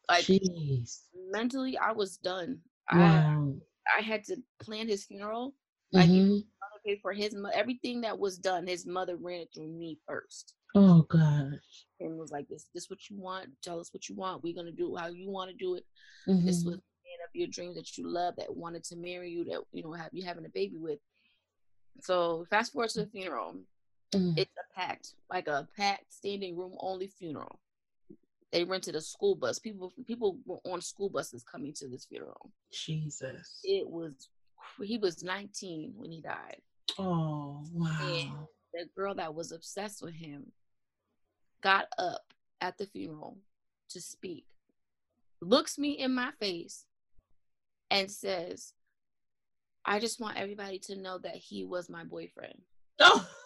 Like 0.08 0.24
Jeez. 0.24 1.00
mentally, 1.30 1.76
I 1.76 1.92
was 1.92 2.16
done. 2.16 2.60
I 2.88 2.98
Wow. 2.98 3.54
I 3.98 4.02
had 4.02 4.24
to 4.24 4.36
plan 4.60 4.88
his 4.88 5.04
funeral. 5.04 5.54
Like 5.92 6.08
Mhm. 6.08 6.28
mother 6.28 6.44
paid 6.84 7.00
for 7.02 7.12
his 7.12 7.34
mo- 7.34 7.50
everything 7.52 8.00
that 8.02 8.18
was 8.18 8.38
done. 8.38 8.66
His 8.66 8.86
mother 8.86 9.16
ran 9.16 9.40
it 9.40 9.48
through 9.54 9.68
me 9.68 9.98
first. 10.06 10.54
Oh 10.74 11.02
gosh. 11.02 11.86
and 11.98 12.16
was 12.16 12.30
like, 12.30 12.48
"This, 12.48 12.66
this 12.74 12.88
what 12.88 13.10
you 13.10 13.16
want? 13.18 13.48
Tell 13.62 13.78
us 13.80 13.92
what 13.92 14.08
you 14.08 14.14
want. 14.14 14.42
We're 14.42 14.54
gonna 14.54 14.70
do 14.72 14.94
how 14.96 15.08
you 15.08 15.28
want 15.28 15.50
to 15.50 15.56
do 15.56 15.74
it. 15.74 15.84
This 16.26 16.62
Mhm. 16.62 16.66
was 16.66 16.76
the 16.76 16.82
man 17.04 17.20
of 17.28 17.34
your 17.34 17.48
dreams 17.48 17.74
that 17.76 17.98
you 17.98 18.08
love, 18.08 18.36
that 18.36 18.54
wanted 18.56 18.84
to 18.84 18.96
marry 18.96 19.30
you, 19.30 19.44
that 19.44 19.62
you 19.72 19.82
know 19.82 19.92
have 19.92 20.14
you 20.14 20.22
having 20.24 20.44
a 20.46 20.48
baby 20.50 20.76
with." 20.76 21.00
So 22.02 22.46
fast 22.50 22.72
forward 22.72 22.90
to 22.90 23.04
the 23.04 23.10
funeral. 23.10 23.56
Mm. 24.12 24.38
It's 24.38 24.50
a 24.56 24.74
packed, 24.74 25.14
like 25.28 25.46
a 25.48 25.68
packed 25.76 26.12
standing 26.12 26.56
room 26.56 26.74
only 26.80 27.08
funeral. 27.08 27.60
They 28.52 28.64
rented 28.64 28.96
a 28.96 29.00
school 29.00 29.34
bus. 29.36 29.58
People, 29.60 29.92
people 30.06 30.38
were 30.44 30.58
on 30.64 30.80
school 30.80 31.08
buses 31.08 31.42
coming 31.44 31.72
to 31.74 31.88
this 31.88 32.06
funeral. 32.06 32.50
Jesus. 32.72 33.60
It 33.62 33.88
was, 33.88 34.28
he 34.82 34.98
was 34.98 35.22
19 35.22 35.92
when 35.96 36.10
he 36.10 36.20
died. 36.20 36.60
Oh 36.98 37.64
wow. 37.72 38.48
the 38.72 38.86
girl 38.96 39.14
that 39.14 39.34
was 39.34 39.52
obsessed 39.52 40.02
with 40.02 40.14
him 40.14 40.52
got 41.62 41.86
up 41.98 42.22
at 42.60 42.78
the 42.78 42.86
funeral 42.86 43.38
to 43.90 44.00
speak, 44.00 44.46
looks 45.40 45.78
me 45.78 45.92
in 45.92 46.14
my 46.14 46.30
face, 46.38 46.86
and 47.90 48.10
says, 48.10 48.72
I 49.84 49.98
just 49.98 50.20
want 50.20 50.36
everybody 50.36 50.78
to 50.80 50.96
know 50.96 51.18
that 51.18 51.36
he 51.36 51.64
was 51.64 51.88
my 51.88 52.04
boyfriend. 52.04 52.60
Oh. 52.98 53.26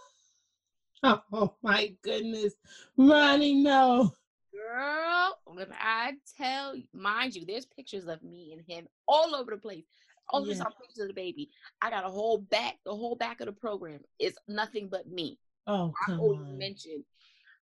Oh 1.07 1.55
my 1.63 1.93
goodness. 2.01 2.55
Ronnie, 2.97 3.63
no. 3.63 4.11
Girl, 4.55 5.39
when 5.45 5.67
I 5.79 6.13
tell 6.39 6.75
you, 6.75 6.85
mind 6.95 7.35
you, 7.35 7.45
there's 7.45 7.67
pictures 7.67 8.07
of 8.07 8.23
me 8.23 8.55
and 8.55 8.63
him 8.67 8.89
all 9.07 9.35
over 9.35 9.51
the 9.51 9.59
place. 9.59 9.85
Over 10.33 10.49
Yeah. 10.49 10.55
some 10.55 10.73
pictures 10.81 11.01
of 11.01 11.09
the 11.09 11.15
baby. 11.15 11.51
I 11.83 11.91
got 11.91 12.05
a 12.05 12.09
whole 12.09 12.39
back, 12.39 12.79
the 12.85 12.95
whole 12.95 13.15
back 13.15 13.41
of 13.41 13.47
the 13.47 13.53
program 13.53 14.01
is 14.19 14.37
nothing 14.49 14.89
but 14.89 15.07
me. 15.09 15.39
Oh 15.67 15.93
I 16.03 16.07
come 16.07 16.21
always 16.21 16.41
on. 16.41 16.59
mention. 16.59 17.05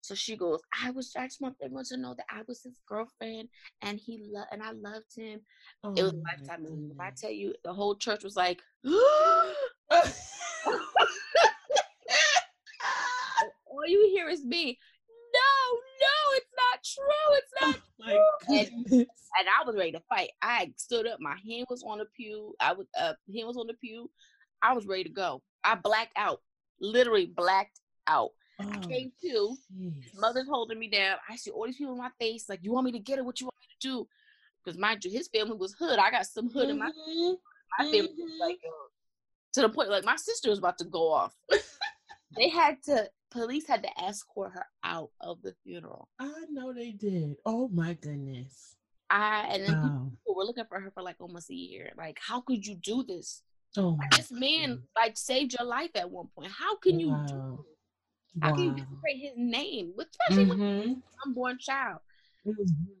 So 0.00 0.14
she 0.16 0.36
goes, 0.36 0.60
I 0.82 0.90
was 0.90 1.14
I 1.16 1.26
just 1.26 1.40
want 1.40 1.56
everyone 1.62 1.84
to 1.86 1.96
know 1.96 2.14
that 2.14 2.26
I 2.28 2.42
was 2.46 2.62
his 2.62 2.80
girlfriend 2.88 3.48
and 3.82 3.98
he 3.98 4.30
loved 4.32 4.48
and 4.52 4.62
I 4.62 4.72
loved 4.72 5.14
him. 5.16 5.40
Oh, 5.84 5.94
it 5.94 6.02
was 6.02 6.12
oh 6.12 6.16
a 6.16 6.22
lifetime 6.22 6.62
movie. 6.64 6.90
If 6.92 7.00
I 7.00 7.10
tell 7.10 7.30
you, 7.30 7.54
the 7.62 7.72
whole 7.72 7.94
church 7.94 8.24
was 8.24 8.36
like, 8.36 8.60
all 8.84 8.92
you 13.86 14.08
hear 14.12 14.28
is 14.28 14.44
me. 14.44 14.78
No, 15.34 15.78
no, 16.00 16.36
it's 16.36 16.52
not 16.56 16.84
true. 16.84 17.36
It's 17.38 17.52
not. 17.60 17.80
My 18.06 18.18
And- 18.48 19.06
And 19.38 19.48
I 19.48 19.64
was 19.66 19.74
ready 19.76 19.92
to 19.92 20.02
fight. 20.10 20.28
I 20.42 20.74
stood 20.76 21.06
up. 21.06 21.18
My 21.18 21.36
hand 21.48 21.66
was 21.70 21.82
on 21.82 21.96
the 21.96 22.04
pew. 22.14 22.54
I 22.60 22.74
was 22.74 22.86
uh, 23.00 23.14
hand 23.34 23.46
was 23.46 23.56
on 23.56 23.66
the 23.66 23.72
pew. 23.72 24.10
I 24.60 24.74
was 24.74 24.86
ready 24.86 25.04
to 25.04 25.08
go. 25.10 25.42
I 25.64 25.74
blacked 25.74 26.12
out. 26.16 26.42
Literally 26.80 27.32
blacked 27.34 27.80
out. 28.06 28.32
Oh, 28.60 28.80
Came 28.86 29.10
to. 29.22 29.56
jeez. 29.74 29.92
Mother's 30.20 30.46
holding 30.48 30.78
me 30.78 30.88
down. 30.88 31.16
I 31.30 31.36
see 31.36 31.50
all 31.50 31.64
these 31.64 31.78
people 31.78 31.94
in 31.94 31.98
my 31.98 32.10
face. 32.20 32.46
Like, 32.50 32.60
you 32.62 32.72
want 32.72 32.84
me 32.84 32.92
to 32.92 32.98
get 32.98 33.18
it? 33.18 33.24
What 33.24 33.40
you 33.40 33.46
want 33.46 33.56
me 33.58 33.66
to 33.80 33.88
do? 33.88 34.08
Because 34.62 34.78
mind 34.78 35.02
you, 35.02 35.10
his 35.10 35.28
family 35.28 35.56
was 35.56 35.72
hood. 35.78 35.98
I 35.98 36.10
got 36.10 36.26
some 36.26 36.50
hood 36.50 36.68
in 36.68 36.78
my, 36.78 36.90
Mhm, 36.90 37.36
my 37.78 37.84
family. 37.86 38.00
was 38.02 38.10
mhm. 38.10 38.38
Like, 38.38 38.60
uh, 38.66 38.88
to 39.54 39.60
the 39.62 39.68
point, 39.70 39.88
like 39.88 40.04
my 40.04 40.16
sister 40.16 40.50
was 40.50 40.58
about 40.58 40.76
to 40.78 40.84
go 40.84 41.10
off. 41.10 41.34
they 42.36 42.48
had 42.50 42.82
to. 42.84 43.08
Police 43.32 43.66
had 43.66 43.82
to 43.82 44.00
escort 44.00 44.52
her 44.52 44.66
out 44.84 45.10
of 45.20 45.42
the 45.42 45.56
funeral. 45.64 46.08
I 46.18 46.46
know 46.48 46.72
they 46.72 46.92
did. 46.92 47.36
Oh 47.44 47.68
my 47.68 47.92
goodness. 47.92 48.78
I 49.10 49.46
and 49.50 49.64
then 49.64 49.74
Wow. 49.74 50.12
people 50.26 50.36
were 50.36 50.44
looking 50.44 50.64
for 50.66 50.80
her 50.80 50.90
for 50.90 51.02
like 51.02 51.16
almost 51.20 51.50
a 51.50 51.54
year. 51.54 51.92
Like, 51.96 52.18
how 52.20 52.40
could 52.40 52.66
you 52.66 52.76
do 52.76 53.02
this? 53.04 53.42
Oh 53.76 53.98
Like, 54.02 54.12
this 54.12 54.32
man 54.32 54.78
like 54.96 55.18
saved 55.18 55.54
your 55.58 55.66
life 55.68 55.92
at 55.96 56.10
one 56.10 56.28
point. 56.36 56.52
How 56.52 56.76
can 56.78 57.00
you 57.00 57.22
do? 57.26 57.36
Wow. 57.36 57.58
this? 57.58 57.78
How 58.42 58.52
can 58.52 58.64
you 58.66 58.74
Wow. 58.74 58.76
desecrate 58.76 59.20
his 59.22 59.34
name, 59.36 59.94
especially 59.98 60.46
with 60.46 60.58
Mhm, 60.58 61.02
an 61.24 61.30
unborn 61.30 61.58
child? 61.60 62.00
mhm. 62.44 62.92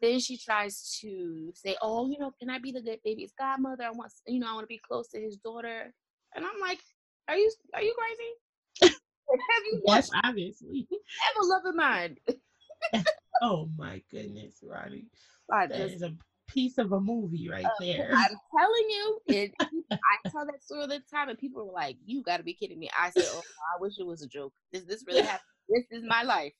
then 0.00 0.20
she 0.20 0.36
tries 0.36 0.98
to 1.00 1.52
say, 1.54 1.76
"Oh, 1.82 2.08
you 2.10 2.18
know, 2.18 2.32
can 2.38 2.50
I 2.50 2.58
be 2.58 2.72
the 2.72 2.82
good 2.82 3.00
baby's 3.02 3.32
godmother? 3.38 3.84
I 3.84 3.90
want, 3.90 4.12
you 4.26 4.38
know, 4.40 4.50
I 4.50 4.54
want 4.54 4.64
to 4.64 4.68
be 4.68 4.78
close 4.86 5.08
to 5.10 5.20
his 5.20 5.36
daughter." 5.38 5.94
And 6.34 6.44
I'm 6.46 6.60
like, 6.60 6.80
"Are 7.28 7.36
you, 7.36 7.50
are 7.74 7.82
you 7.82 7.94
crazy? 7.94 8.32
Have 9.30 9.62
you 9.70 9.82
Yes, 9.86 10.10
obviously. 10.24 10.88
ever 10.90 11.46
loved 11.46 11.66
a 11.66 11.72
mind?" 11.72 12.20
Oh 13.42 13.68
my 13.76 14.02
goodness, 14.10 14.62
Ronnie. 14.62 15.06
I 15.52 15.66
That 15.66 15.90
is 15.90 16.02
a 16.02 16.16
piece 16.48 16.78
of 16.78 16.92
a 16.92 17.00
movie 17.00 17.48
right 17.50 17.66
uh, 17.66 17.70
there. 17.80 18.10
I'm 18.14 18.36
telling 18.58 18.88
you, 18.88 19.20
it, 19.26 19.52
I 19.60 20.30
tell 20.30 20.46
that 20.46 20.62
story 20.62 20.80
all 20.82 20.88
the 20.88 21.00
time, 21.12 21.28
and 21.28 21.38
people 21.38 21.66
were 21.66 21.72
like, 21.72 21.98
"You 22.04 22.22
got 22.22 22.38
to 22.38 22.42
be 22.42 22.54
kidding 22.54 22.78
me!" 22.78 22.88
I 22.98 23.10
said, 23.10 23.26
"Oh, 23.30 23.42
I 23.76 23.80
wish 23.80 23.98
it 23.98 24.06
was 24.06 24.22
a 24.22 24.26
joke. 24.28 24.54
This, 24.72 24.84
this 24.84 25.04
really 25.06 25.22
happened. 25.22 25.42
This 25.68 25.84
is 25.90 26.04
my 26.06 26.22
life. 26.22 26.52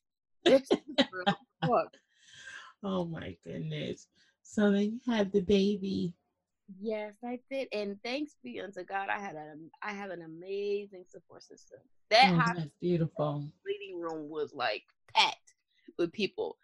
This 0.45 0.63
is 0.63 1.07
real 1.11 1.25
talk." 1.65 1.97
Oh 2.83 3.05
my 3.07 3.37
goodness. 3.45 4.07
So 4.43 4.71
then 4.71 4.83
you 4.83 5.01
had 5.13 5.33
the 5.33 5.41
baby. 5.41 6.15
Yes, 6.81 7.15
I 7.25 7.39
did, 7.51 7.69
and 7.73 7.97
thanks 8.03 8.35
be 8.43 8.61
unto 8.61 8.83
God, 8.83 9.09
I 9.09 9.21
had 9.21 9.37
a, 9.37 9.55
I 9.83 9.93
have 9.93 10.11
an 10.11 10.23
amazing 10.23 11.05
support 11.09 11.43
system. 11.45 11.79
That 12.11 12.31
Oh, 12.33 12.37
hospital 12.37 12.71
beautiful. 12.81 13.45
waiting 13.65 14.01
room 14.01 14.29
was 14.29 14.53
like 14.53 14.83
packed 15.15 15.55
with 15.97 16.13
people 16.13 16.57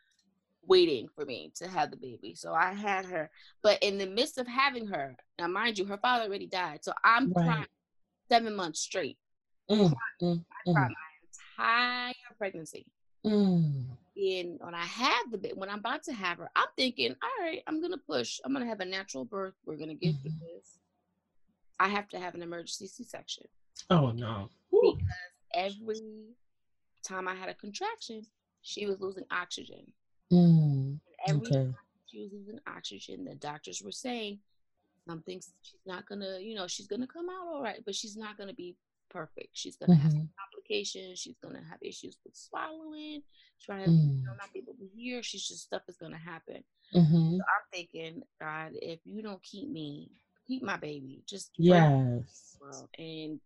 waiting 0.67 1.09
for 1.15 1.25
me 1.25 1.53
to 1.57 1.69
have 1.69 1.91
the 1.91 1.97
baby. 1.97 2.35
So 2.35 2.53
I 2.53 2.73
had 2.73 3.05
her, 3.07 3.31
but 3.62 3.81
in 3.83 3.99
the 3.99 4.07
midst 4.07 4.38
of 4.38 4.47
having 4.47 4.87
her, 4.88 5.15
now 5.38 5.47
mind 5.47 5.79
you, 5.79 5.85
her 5.87 5.99
father 5.99 6.25
already 6.25 6.47
died, 6.47 6.81
so 6.85 6.93
I'm 7.05 7.33
Right. 7.33 7.45
crying 7.45 7.67
seven 8.29 8.57
months 8.57 8.81
straight. 8.81 9.19
Mm, 9.71 9.93
mm, 10.23 10.45
I 10.67 10.73
cried 10.73 10.91
mm, 10.91 10.95
my 11.59 11.65
entire 11.65 12.15
pregnancy. 12.38 12.87
mm. 13.25 13.85
And 14.16 14.59
when 14.61 14.75
I 14.75 14.85
have 14.85 15.31
the 15.31 15.53
when 15.55 15.70
I'm 15.70 15.79
about 15.79 16.03
to 16.05 16.12
have 16.12 16.38
her, 16.38 16.51
I'm 16.55 16.68
thinking, 16.77 17.14
all 17.22 17.44
right, 17.44 17.62
I'm 17.66 17.81
gonna 17.81 17.96
push. 17.98 18.40
I'm 18.44 18.53
gonna 18.53 18.66
have 18.66 18.81
a 18.81 18.85
natural 18.85 19.25
birth. 19.25 19.55
We're 19.64 19.77
gonna 19.77 19.94
get 19.94 20.14
through 20.20 20.33
Mhm. 20.33 20.40
this. 20.40 20.79
I 21.81 21.88
have 21.88 22.09
to 22.11 22.18
have 22.20 22.35
an 22.35 22.42
emergency 22.42 22.87
C-section. 22.87 23.46
Oh 23.90 24.11
no. 24.12 24.51
Whew. 24.70 24.96
because 24.98 25.09
every 25.55 26.35
time 27.03 27.27
I 27.27 27.35
had 27.35 27.48
a 27.48 27.55
contraction, 27.55 28.27
she 28.61 28.87
was 28.87 29.01
losing 29.01 29.25
oxygen. 29.31 29.92
Mm, 30.31 31.01
every 31.27 31.46
okay. 31.46 31.64
time 31.64 31.77
she 32.07 32.20
was 32.22 32.33
losing 32.33 32.61
oxygen, 32.66 33.25
the 33.25 33.35
doctors 33.35 33.83
were 33.83 33.90
saying 33.92 34.40
something's 35.09 35.53
she's 35.62 35.81
not 35.87 36.07
gonna, 36.07 36.38
you 36.38 36.55
know, 36.55 36.66
she's 36.66 36.87
gonna 36.87 37.07
come 37.07 37.29
out 37.31 37.46
all 37.48 37.62
right, 37.62 37.83
but 37.85 37.94
she's 37.94 38.16
not 38.16 38.37
gonna 38.37 38.55
be 38.55 38.77
perfect. 39.09 39.48
She's 39.53 39.77
gonna 39.77 39.94
have 39.94 40.12
some 40.12 40.31
She's 40.73 41.37
gonna 41.43 41.63
have 41.69 41.79
issues 41.83 42.17
with 42.25 42.35
swallowing. 42.35 43.23
Trying 43.61 43.85
to 43.85 43.91
you 43.91 43.97
Mm. 43.97 44.25
know, 44.25 44.33
not 44.41 44.53
be 44.53 44.61
able 44.61 44.75
to 44.75 44.89
hear. 44.97 45.23
She's 45.23 45.47
just 45.47 45.63
stuff 45.65 45.83
is 45.89 45.97
gonna 45.97 46.19
happen. 46.19 46.65
Mm-hmm. 46.95 47.37
So 47.37 47.43
I'm 47.43 47.65
thinking, 47.73 48.23
God, 48.41 48.73
if 48.75 49.01
you 49.05 49.23
don't 49.23 49.43
keep 49.43 49.69
me, 49.69 50.11
keep 50.47 50.63
my 50.63 50.77
baby. 50.77 51.23
Just 51.27 51.51
Yes. 51.59 52.57
And 52.99 53.41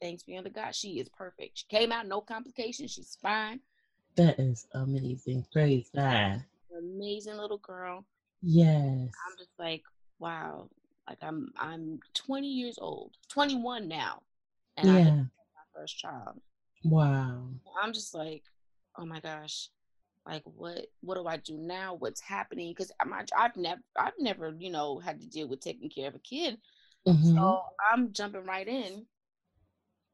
thanks 0.00 0.22
be 0.24 0.36
unto 0.36 0.50
God, 0.50 0.74
she 0.74 0.98
is 0.98 1.08
perfect. 1.08 1.58
She 1.58 1.66
came 1.68 1.92
out 1.92 2.06
no 2.06 2.20
complications. 2.20 2.92
She's 2.92 3.16
fine. 3.20 3.60
That 4.16 4.38
is 4.40 4.66
amazing. 4.72 5.46
Praise 5.52 5.88
God. 5.94 6.44
Amazing 6.76 7.36
little 7.36 7.58
girl. 7.58 8.04
Yes. 8.42 9.10
I'm 9.26 9.36
just 9.38 9.52
like, 9.58 9.82
wow. 10.18 10.68
Like 11.08 11.18
I'm 11.22 11.52
I'm 11.56 12.00
20 12.14 12.46
years 12.48 12.78
old, 12.80 13.12
21 13.28 13.86
now, 13.88 14.22
and 14.76 14.90
I 14.90 14.98
Yeah. 14.98 15.04
had 15.04 15.14
my 15.14 15.64
first 15.74 15.96
child. 15.98 16.40
Wow. 16.90 17.48
I'm 17.82 17.92
just 17.92 18.14
like, 18.14 18.42
oh 18.98 19.04
my 19.06 19.20
gosh, 19.20 19.68
like 20.26 20.42
what 20.44 20.86
what 21.00 21.16
do 21.16 21.26
I 21.26 21.36
do 21.36 21.56
now? 21.58 21.94
What's 21.94 22.20
happening? 22.20 22.70
Because 22.70 22.90
my 23.06 23.24
I've 23.36 23.56
never 23.56 23.80
I've 23.98 24.12
never 24.18 24.54
you 24.58 24.70
know 24.70 24.98
had 24.98 25.20
to 25.20 25.26
deal 25.28 25.48
with 25.48 25.60
taking 25.60 25.90
care 25.90 26.08
of 26.08 26.14
a 26.14 26.18
kid, 26.20 26.58
Mm-hmm. 27.06 27.34
so 27.36 27.60
I'm 27.92 28.12
jumping 28.12 28.44
right 28.44 28.66
in, 28.66 29.06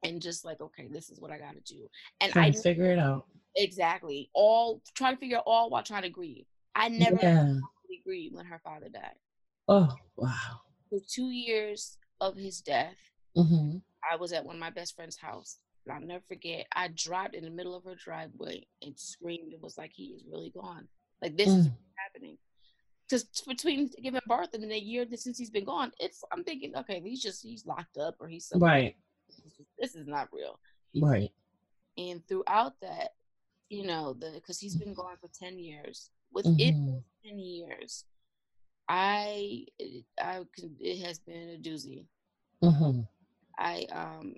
and 0.03 0.21
just 0.21 0.45
like, 0.45 0.61
okay, 0.61 0.87
this 0.91 1.09
is 1.09 1.19
what 1.19 1.31
I 1.31 1.37
got 1.39 1.53
to 1.53 1.73
do. 1.73 1.87
And 2.21 2.31
I 2.35 2.51
to 2.51 2.61
figure 2.61 2.91
it 2.91 2.99
out. 2.99 3.25
exactly 3.55 4.29
all 4.33 4.81
trying 4.95 5.15
to 5.15 5.19
figure 5.19 5.37
out 5.37 5.43
all 5.47 5.69
while 5.69 5.83
trying 5.83 6.03
to 6.03 6.09
grieve. 6.09 6.45
I 6.75 6.89
never 6.89 7.17
Yeah. 7.21 7.55
grieved 8.05 8.35
when 8.35 8.45
her 8.45 8.59
father 8.63 8.89
died. 8.89 9.15
Oh, 9.67 9.95
wow. 10.17 10.61
For 10.89 10.99
two 11.07 11.29
years 11.29 11.97
of 12.19 12.35
his 12.35 12.61
death, 12.61 12.97
Mm-hmm. 13.37 13.77
I 14.11 14.17
was 14.17 14.31
at 14.33 14.45
one 14.45 14.55
of 14.57 14.59
my 14.59 14.69
best 14.69 14.95
friend's 14.95 15.17
house. 15.17 15.57
I'll 15.91 16.01
never 16.01 16.23
forget. 16.27 16.65
I 16.75 16.87
dropped 16.89 17.35
in 17.35 17.43
the 17.43 17.49
middle 17.49 17.75
of 17.75 17.83
her 17.85 17.95
driveway 17.95 18.65
and 18.81 18.97
screamed. 18.97 19.53
It 19.53 19.61
was 19.61 19.77
like 19.77 19.91
he 19.93 20.05
is 20.15 20.23
really 20.29 20.49
gone. 20.51 20.87
Like 21.21 21.35
this 21.37 21.49
is 21.49 21.67
Mm. 21.67 21.77
happening. 21.95 22.37
Because 23.07 23.23
between 23.45 23.89
giving 24.01 24.21
birth 24.27 24.53
and 24.53 24.63
then 24.63 24.71
a 24.71 24.77
year 24.77 25.05
since 25.15 25.37
he's 25.37 25.49
been 25.49 25.65
gone, 25.65 25.91
it's 25.99 26.23
I'm 26.31 26.43
thinking, 26.43 26.75
okay, 26.77 27.01
he's 27.01 27.21
just 27.21 27.43
he's 27.43 27.65
locked 27.65 27.97
up 27.97 28.15
or 28.19 28.27
he's 28.27 28.45
somewhere. 28.47 28.71
Right. 28.71 28.95
This 29.79 29.95
is 29.95 30.07
not 30.07 30.29
real. 30.31 30.59
Right. 30.95 31.31
And 31.97 32.25
throughout 32.27 32.79
that, 32.81 33.09
you 33.69 33.85
know, 33.85 34.13
the 34.13 34.31
because 34.35 34.59
he's 34.59 34.75
been 34.75 34.93
gone 34.93 35.17
for 35.19 35.29
ten 35.33 35.59
years. 35.59 36.09
Within 36.31 36.57
Mhm. 36.57 37.03
ten 37.23 37.39
years, 37.39 38.05
I 38.87 39.65
it- 39.79 40.05
I 40.19 40.43
can- 40.55 40.77
it 40.79 41.05
has 41.05 41.19
been 41.19 41.49
a 41.49 41.57
doozy. 41.57 42.07
Mm-hmm. 42.63 43.01
I 43.57 43.83
um 43.85 44.35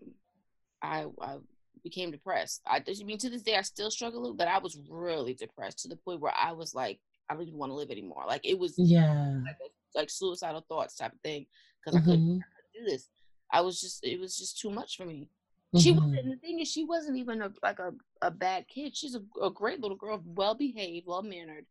I 0.86 1.06
I 1.22 1.38
became 1.84 2.12
depressed. 2.12 2.62
I 2.66 2.78
I 2.78 3.04
mean 3.04 3.18
to 3.20 3.30
this 3.30 3.42
day 3.42 3.56
I 3.56 3.62
still 3.62 3.92
struggle, 3.92 4.34
but 4.34 4.48
I 4.48 4.60
was 4.60 4.78
really 4.90 5.34
depressed 5.34 5.80
to 5.80 5.88
the 5.88 5.98
point 5.98 6.22
where 6.22 6.34
I 6.38 6.52
was 6.52 6.74
like 6.74 7.00
I 7.30 7.34
don't 7.34 7.44
even 7.44 7.58
want 7.58 7.72
to 7.72 7.76
live 7.76 7.92
anymore. 7.92 8.24
Like 8.28 8.46
it 8.46 8.58
was 8.58 8.76
Yeah. 8.78 9.40
like, 9.44 9.58
a, 9.62 9.98
like 10.00 10.10
suicidal 10.10 10.66
thoughts 10.68 10.96
type 10.96 11.14
of 11.14 11.20
thing 11.22 11.48
because 11.84 11.96
I 12.00 12.04
couldn't 12.04 12.44
do 12.76 12.86
this. 12.86 13.10
I 13.52 13.62
was 13.62 13.82
just 13.82 14.04
it 14.06 14.20
was 14.20 14.38
just 14.38 14.60
too 14.60 14.70
much 14.70 14.98
for 14.98 15.06
me. 15.06 15.30
She 15.78 15.92
Mhm. 15.92 15.96
wasn't. 15.96 16.30
The 16.30 16.38
thing 16.38 16.60
is, 16.60 16.72
she 16.72 16.86
wasn't 16.86 17.18
even 17.18 17.42
a, 17.42 17.52
like 17.62 17.80
a, 17.80 17.94
a 18.22 18.32
bad 18.32 18.68
kid. 18.68 18.96
She's 18.96 19.16
a, 19.16 19.22
a 19.42 19.50
great 19.52 19.82
little 19.82 19.98
girl, 19.98 20.22
well 20.24 20.56
behaved, 20.56 21.06
well 21.06 21.22
mannered. 21.22 21.66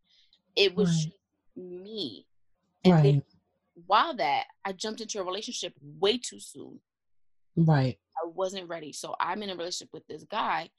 It 0.57 0.75
was 0.75 1.07
Right. 1.07 1.13
me. 1.57 2.27
And 2.85 2.93
then 3.03 3.15
Right. 3.15 3.25
while 3.87 4.15
that, 4.17 4.45
I 4.65 4.73
jumped 4.73 5.01
into 5.01 5.21
a 5.21 5.25
relationship 5.25 5.73
way 5.81 6.19
too 6.19 6.39
soon. 6.39 6.81
Right. 7.57 7.99
I 8.17 8.27
wasn't 8.27 8.69
ready. 8.69 8.93
So 8.93 9.15
I'm 9.21 9.43
in 9.43 9.51
a 9.51 9.57
relationship 9.57 9.93
with 9.93 10.07
this 10.07 10.25
guy 10.25 10.71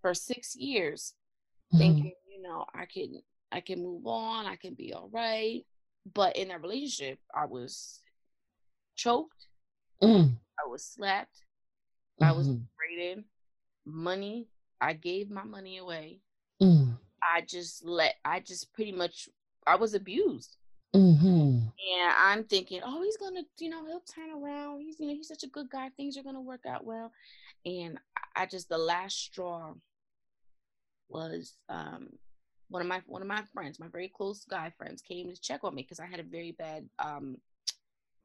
for 0.00 0.14
six 0.14 0.56
years, 0.56 1.14
Mhm. 1.72 1.78
thinking, 1.78 2.14
you 2.28 2.42
know, 2.42 2.64
I 2.74 2.86
can 2.86 3.22
I 3.52 3.60
can 3.60 3.82
move 3.82 4.06
on, 4.06 4.46
I 4.46 4.54
can 4.56 4.74
be 4.74 4.92
all 4.94 5.08
right. 5.08 5.66
But 6.14 6.36
in 6.36 6.48
that 6.48 6.62
relationship, 6.62 7.20
I 7.34 7.46
was 7.46 8.00
choked, 8.94 9.48
Mm. 10.00 10.38
I 10.64 10.66
was 10.68 10.84
slapped, 10.84 11.44
I 12.20 12.32
was 12.32 12.48
Mhm. 12.48 12.68
braided, 12.76 13.24
money. 13.84 14.48
I 14.80 14.94
gave 14.94 15.30
my 15.30 15.42
money 15.44 15.78
away. 15.78 16.22
Mm. 16.62 16.98
I 17.22 17.42
just 17.42 17.84
let 17.84 18.18
I 18.24 18.40
just 18.40 18.72
pretty 18.72 18.92
much 18.92 19.28
I 19.66 19.76
was 19.76 19.94
abused. 19.94 20.56
Mhm. 20.94 21.72
And 21.92 22.12
I'm 22.16 22.44
thinking, 22.44 22.82
oh, 22.84 23.02
he's 23.02 23.16
gonna, 23.16 23.42
you 23.58 23.68
know, 23.68 23.84
he'll 23.86 24.00
turn 24.00 24.30
around. 24.30 24.80
He's, 24.80 24.98
you 24.98 25.06
know, 25.06 25.14
he's 25.14 25.28
such 25.28 25.44
a 25.44 25.48
good 25.48 25.70
guy. 25.70 25.90
Things 25.90 26.16
are 26.16 26.22
gonna 26.22 26.40
work 26.40 26.66
out 26.66 26.84
well. 26.84 27.12
And 27.64 27.98
I- 28.16 28.42
I 28.42 28.46
just 28.46 28.68
the 28.68 28.78
last 28.78 29.16
straw 29.16 29.74
was 31.08 31.56
um 31.68 32.08
one 32.68 32.82
of 32.82 32.88
my 32.88 33.02
one 33.06 33.22
of 33.22 33.28
my 33.28 33.42
friends, 33.52 33.80
my 33.80 33.88
very 33.88 34.08
close 34.08 34.44
guy 34.44 34.70
friends, 34.70 35.02
came 35.02 35.28
to 35.28 35.40
check 35.40 35.64
on 35.64 35.74
me 35.74 35.82
because 35.82 36.00
I 36.00 36.06
had 36.06 36.20
a 36.20 36.24
very 36.24 36.52
bad 36.52 36.88
um 36.98 37.40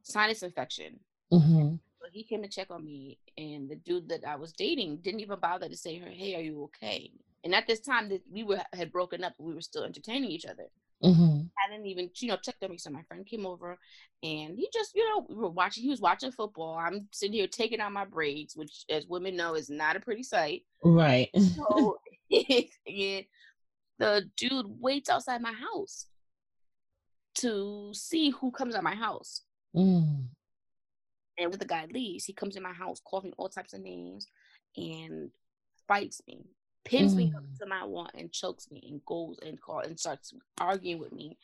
sinus 0.04 0.44
infection. 0.44 1.00
Mm-hmm. 1.32 1.76
So 2.02 2.10
he 2.12 2.24
came 2.24 2.44
to 2.44 2.48
check 2.50 2.70
on 2.70 2.86
me, 2.86 3.18
and 3.38 3.68
the 3.70 3.76
dude 3.76 4.10
that 4.10 4.26
I 4.26 4.36
was 4.36 4.54
dating 4.54 4.98
didn't 4.98 5.22
even 5.22 5.40
bother 5.40 5.68
to 5.68 5.76
say, 5.78 5.98
"Hey, 5.98 6.36
are 6.36 6.42
you 6.42 6.64
okay?" 6.66 7.12
And 7.44 7.56
at 7.56 7.68
this 7.68 7.80
time, 7.80 8.10
that 8.10 8.22
we 8.32 8.44
were 8.44 8.64
had 8.74 8.92
broken 8.92 9.24
up, 9.24 9.34
we 9.40 9.54
were 9.56 9.62
still 9.62 9.84
entertaining 9.84 10.30
each 10.32 10.46
other. 10.46 10.68
Mhm. 11.04 11.50
didn't 11.70 11.86
even, 11.88 12.10
you 12.16 12.28
know, 12.30 12.38
check 12.38 12.56
on 12.64 12.72
me. 12.72 12.78
So 12.78 12.90
my 12.90 13.04
friend 13.04 13.26
came 13.26 13.46
over 13.46 13.78
and 14.24 14.58
he 14.58 14.70
just, 14.74 14.96
you 14.96 15.08
know, 15.08 15.26
we 15.28 15.36
were 15.36 15.50
watching, 15.50 15.84
he 15.84 15.90
was 15.90 16.02
watching 16.02 16.32
football. 16.32 16.78
I'm 16.78 17.08
sitting 17.12 17.34
here 17.34 17.48
taking 17.48 17.80
out 17.80 17.92
my 17.92 18.06
braids, 18.06 18.56
which, 18.56 18.86
as 18.90 19.08
women 19.08 19.36
know, 19.36 19.56
is 19.56 19.70
not 19.70 19.96
a 19.96 20.00
pretty 20.00 20.24
sight. 20.24 20.64
Right. 20.84 21.30
So, 21.56 21.98
and 22.32 23.26
the 23.98 24.30
dude 24.36 24.66
waits 24.68 25.10
outside 25.10 25.42
my 25.42 25.54
house 25.54 26.08
to 27.36 27.92
see 27.94 28.30
who 28.32 28.52
comes 28.52 28.76
at 28.76 28.84
my 28.84 28.96
house. 28.96 29.42
Mm. 29.76 30.26
And 31.38 31.50
when 31.50 31.60
the 31.60 31.66
guy 31.66 31.86
leaves, 31.92 32.26
he 32.26 32.34
comes 32.34 32.56
in 32.56 32.64
my 32.64 32.74
house, 32.74 33.02
calls 33.04 33.26
me 33.26 33.34
all 33.38 33.50
types 33.50 33.74
of 33.74 33.82
names, 33.82 34.28
and 34.78 35.30
fights 35.88 36.22
me, 36.28 36.46
pins 36.86 37.16
me 37.16 37.32
up 37.36 37.44
Mm. 37.44 37.58
to 37.60 37.66
my 37.66 37.84
wall, 37.84 38.10
and 38.14 38.32
chokes 38.32 38.72
me, 38.72 38.82
and 38.90 39.04
goes 39.06 39.38
and 39.42 39.60
call 39.60 39.80
and 39.80 40.00
starts 40.00 40.34
arguing 40.60 41.00
with 41.00 41.12
me. 41.12 41.38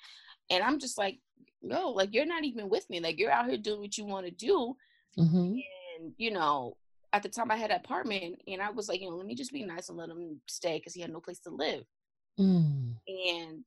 And 0.49 0.63
I'm 0.63 0.80
just 0.80 0.97
like, 0.97 1.19
no, 1.62 1.89
like 1.89 2.13
you're 2.13 2.25
not 2.25 2.43
even 2.43 2.69
with 2.69 2.89
me. 2.89 2.99
Like 2.99 3.19
you're 3.19 3.32
out 3.32 3.49
here 3.49 3.58
doing 3.58 3.82
what 3.82 3.97
you 3.97 4.06
want 4.06 4.25
to 4.25 4.32
do. 4.32 4.75
Mhm. 5.17 5.62
And 5.99 6.13
you 6.17 6.32
know, 6.32 6.77
at 7.13 7.23
the 7.23 7.30
time 7.30 7.51
I 7.51 7.58
had 7.58 7.71
an 7.71 7.82
apartment, 7.84 8.41
and 8.47 8.62
I 8.62 8.69
was 8.71 8.88
like, 8.88 9.01
you 9.01 9.10
know, 9.10 9.15
let 9.17 9.25
me 9.25 9.36
just 9.36 9.51
be 9.51 9.63
nice 9.63 9.89
and 9.89 9.97
let 9.97 10.10
him 10.10 10.41
stay 10.47 10.77
because 10.77 10.93
he 10.93 11.01
had 11.01 11.12
no 11.12 11.19
place 11.19 11.39
to 11.41 11.49
live. 11.49 11.84
Mm. 12.39 12.95
And 13.08 13.65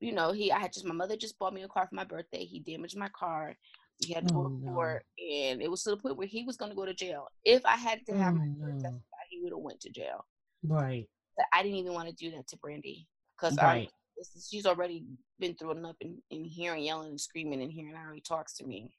you 0.00 0.12
know, 0.12 0.32
he 0.32 0.50
I 0.50 0.58
had 0.58 0.72
just 0.72 0.86
my 0.86 0.94
mother 0.94 1.16
just 1.16 1.38
bought 1.38 1.52
me 1.52 1.62
a 1.62 1.68
car 1.68 1.86
for 1.86 1.94
my 1.94 2.04
birthday. 2.04 2.44
He 2.44 2.60
damaged 2.60 2.96
my 2.96 3.10
car. 3.10 3.54
He 3.98 4.14
had 4.14 4.26
to 4.26 4.32
Oh, 4.32 4.44
go 4.44 4.48
to 4.48 4.72
court, 4.72 5.04
and 5.18 5.60
it 5.60 5.70
was 5.70 5.82
to 5.82 5.90
the 5.90 5.96
point 5.98 6.16
where 6.16 6.26
he 6.26 6.42
was 6.44 6.56
going 6.56 6.70
to 6.70 6.76
go 6.76 6.86
to 6.86 6.94
jail. 6.94 7.28
If 7.44 7.66
I 7.66 7.76
had 7.76 8.06
to 8.06 8.16
have 8.16 8.32
Oh, 8.34 8.38
my 8.38 8.46
no. 8.46 8.72
testify, 8.80 8.96
he 9.28 9.40
would 9.42 9.52
have 9.52 9.58
went 9.58 9.80
to 9.82 9.90
jail. 9.90 10.24
Right. 10.62 11.08
I 11.52 11.62
didn't 11.62 11.78
even 11.78 11.94
want 11.94 12.08
to 12.08 12.14
do 12.14 12.30
that 12.32 12.46
to 12.48 12.56
Brandy 12.58 13.06
because 13.36 13.56
Right. 13.56 13.88
I 13.88 14.22
she's 14.50 14.66
already 14.66 15.04
been 15.38 15.54
through 15.54 15.70
enough 15.70 15.96
in, 16.00 16.22
in 16.30 16.44
hearing 16.44 16.84
yelling 16.84 17.08
and 17.10 17.20
screaming 17.20 17.62
and 17.62 17.72
hearing 17.72 17.94
how 17.94 18.12
he 18.12 18.20
talks 18.20 18.54
to 18.58 18.66
me. 18.66 18.92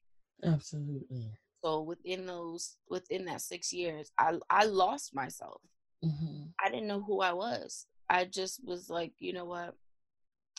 Absolutely. 0.44 1.38
So 1.64 1.82
within 1.82 2.26
those 2.26 2.78
within 2.90 3.26
that 3.26 3.42
six 3.42 3.72
years, 3.72 4.12
I 4.18 4.40
I 4.50 4.66
lost 4.66 5.14
myself. 5.14 5.62
Mhm. 6.04 6.52
I 6.60 6.70
didn't 6.70 6.88
know 6.88 7.02
who 7.02 7.22
I 7.22 7.34
was. 7.34 7.86
I 8.10 8.26
just 8.26 8.66
was 8.66 8.90
like, 8.90 9.14
you 9.20 9.34
know 9.34 9.46
what? 9.46 9.76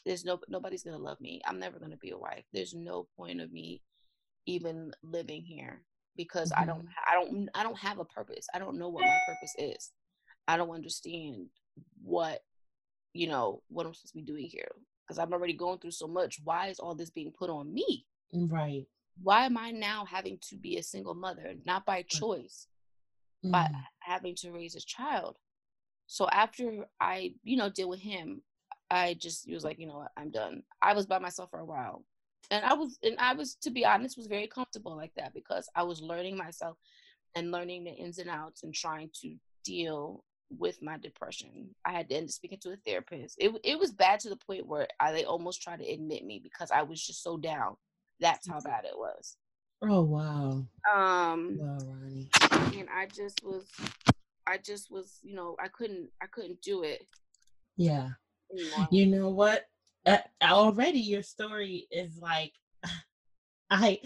There's 0.05 0.25
no 0.25 0.39
nobody's 0.49 0.85
gonna 0.85 0.99
love 0.99 1.21
me. 1.21 1.41
I'm 1.45 1.59
never 1.59 1.81
gonna 1.81 1.97
be 1.97 2.11
a 2.11 2.19
wife. 2.19 2.45
There's 2.53 2.75
no 2.75 3.09
point 3.17 3.41
of 3.41 3.53
me 3.53 3.83
even 4.47 4.93
living 5.03 5.43
here 5.43 5.83
because 6.17 6.53
I 6.57 6.67
don't 6.67 6.87
I 7.07 7.15
don't 7.15 7.49
I 7.55 7.63
don't 7.65 7.79
have 7.79 7.99
a 7.99 8.05
purpose. 8.05 8.47
I 8.55 8.61
don't 8.61 8.79
know 8.79 8.89
what 8.89 9.05
my 9.05 9.19
purpose 9.27 9.55
is. 9.59 9.91
I 10.49 10.57
don't 10.57 10.71
understand 10.71 11.47
what 12.03 12.43
you 13.13 13.27
know 13.27 13.63
what 13.69 13.87
I'm 13.87 13.95
supposed 13.95 14.13
to 14.15 14.19
be 14.19 14.23
doing 14.23 14.47
here 14.47 14.71
because 15.07 15.19
I'm 15.19 15.33
already 15.33 15.53
going 15.53 15.79
through 15.79 15.91
so 15.93 16.07
much. 16.07 16.41
Why 16.43 16.69
is 16.69 16.79
all 16.79 16.95
this 16.95 17.11
being 17.11 17.33
put 17.33 17.51
on 17.51 17.73
me? 17.73 18.07
Right. 18.33 18.87
Why 19.23 19.45
am 19.45 19.59
I 19.59 19.71
now 19.71 20.05
having 20.05 20.39
to 20.49 20.57
be 20.57 20.79
a 20.79 20.83
single 20.83 21.15
mother, 21.15 21.55
not 21.65 21.85
by 21.85 22.03
choice? 22.03 22.67
by 23.45 23.65
Mm. 23.65 23.85
having 24.01 24.35
to 24.37 24.53
raise 24.53 24.77
a 24.77 24.81
child. 24.81 25.37
So 26.07 26.29
after 26.29 26.87
I, 27.01 27.35
you 27.43 27.57
know, 27.57 27.69
deal 27.71 27.89
with 27.89 28.01
him, 28.01 28.43
I 28.91 29.15
just 29.15 29.51
was 29.51 29.65
like, 29.65 29.79
you 29.81 29.87
know 29.87 29.99
what, 29.99 30.13
I'm 30.17 30.31
done. 30.31 30.63
I 30.81 30.93
was 30.95 31.07
by 31.07 31.19
myself 31.19 31.51
for 31.51 31.59
a 31.59 31.65
while. 31.65 32.05
And 32.51 32.65
I 32.65 32.75
was 32.75 32.99
and 33.03 33.19
I 33.19 33.35
was 33.35 33.57
to 33.63 33.71
be 33.71 33.85
honest, 33.85 34.17
was 34.17 34.27
very 34.27 34.47
comfortable 34.47 34.95
like 34.97 35.13
that 35.17 35.35
because 35.35 35.69
I 35.75 35.83
was 35.83 36.01
learning 36.01 36.37
myself 36.37 36.77
and 37.35 37.51
learning 37.51 37.85
the 37.85 37.91
ins 37.91 38.19
and 38.19 38.31
outs 38.31 38.63
and 38.63 38.75
trying 38.75 39.11
to 39.23 39.35
deal 39.65 40.23
with 40.59 40.83
my 40.83 40.99
depression. 40.99 41.75
I 41.85 41.93
had 41.93 42.09
to 42.09 42.17
end 42.17 42.25
up 42.25 42.31
speaking 42.31 42.59
to 42.63 42.73
a 42.73 42.77
therapist. 42.77 43.37
It 43.39 43.53
it 43.65 43.79
was 43.79 43.93
bad 43.93 44.21
to 44.21 44.29
the 44.29 44.37
point 44.37 44.67
where 44.67 44.89
I, 45.01 45.13
they 45.13 45.25
almost 45.25 45.63
tried 45.63 45.81
to 45.81 45.89
admit 45.89 46.25
me 46.25 46.41
because 46.43 46.71
I 46.71 46.83
was 46.83 47.05
just 47.05 47.23
so 47.23 47.37
down. 47.37 47.77
That's 48.21 48.49
how 48.49 48.61
bad 48.61 48.85
it 48.85 48.97
was. 48.97 49.37
Oh 49.83 50.03
wow. 50.03 50.67
Um 50.93 51.59
Wow, 51.59 51.79
Ronnie. 51.85 52.31
and 52.79 52.89
I 52.95 53.07
just 53.07 53.43
was 53.45 53.67
I 54.47 54.59
just 54.59 54.91
was, 54.91 55.19
you 55.23 55.35
know, 55.35 55.57
I 55.63 55.69
couldn't, 55.69 56.11
I 56.21 56.27
couldn't 56.27 56.61
do 56.63 56.83
it. 56.83 57.07
Yeah. 57.77 58.11
Anymore. 58.53 58.89
You 58.91 59.07
know 59.07 59.29
what? 59.31 59.67
Uh, 60.05 60.19
already 60.43 60.99
your 60.99 61.23
story 61.23 61.87
is 61.91 62.19
like, 62.19 62.53
I. 63.71 64.01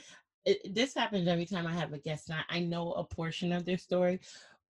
It, 0.44 0.76
this 0.76 0.94
happens 0.94 1.26
every 1.26 1.44
time 1.44 1.66
I 1.66 1.72
have 1.72 1.92
a 1.92 1.98
guest. 1.98 2.30
I, 2.30 2.42
I 2.48 2.60
know 2.60 2.92
a 2.92 3.02
portion 3.02 3.50
of 3.52 3.64
their 3.64 3.78
story, 3.78 4.20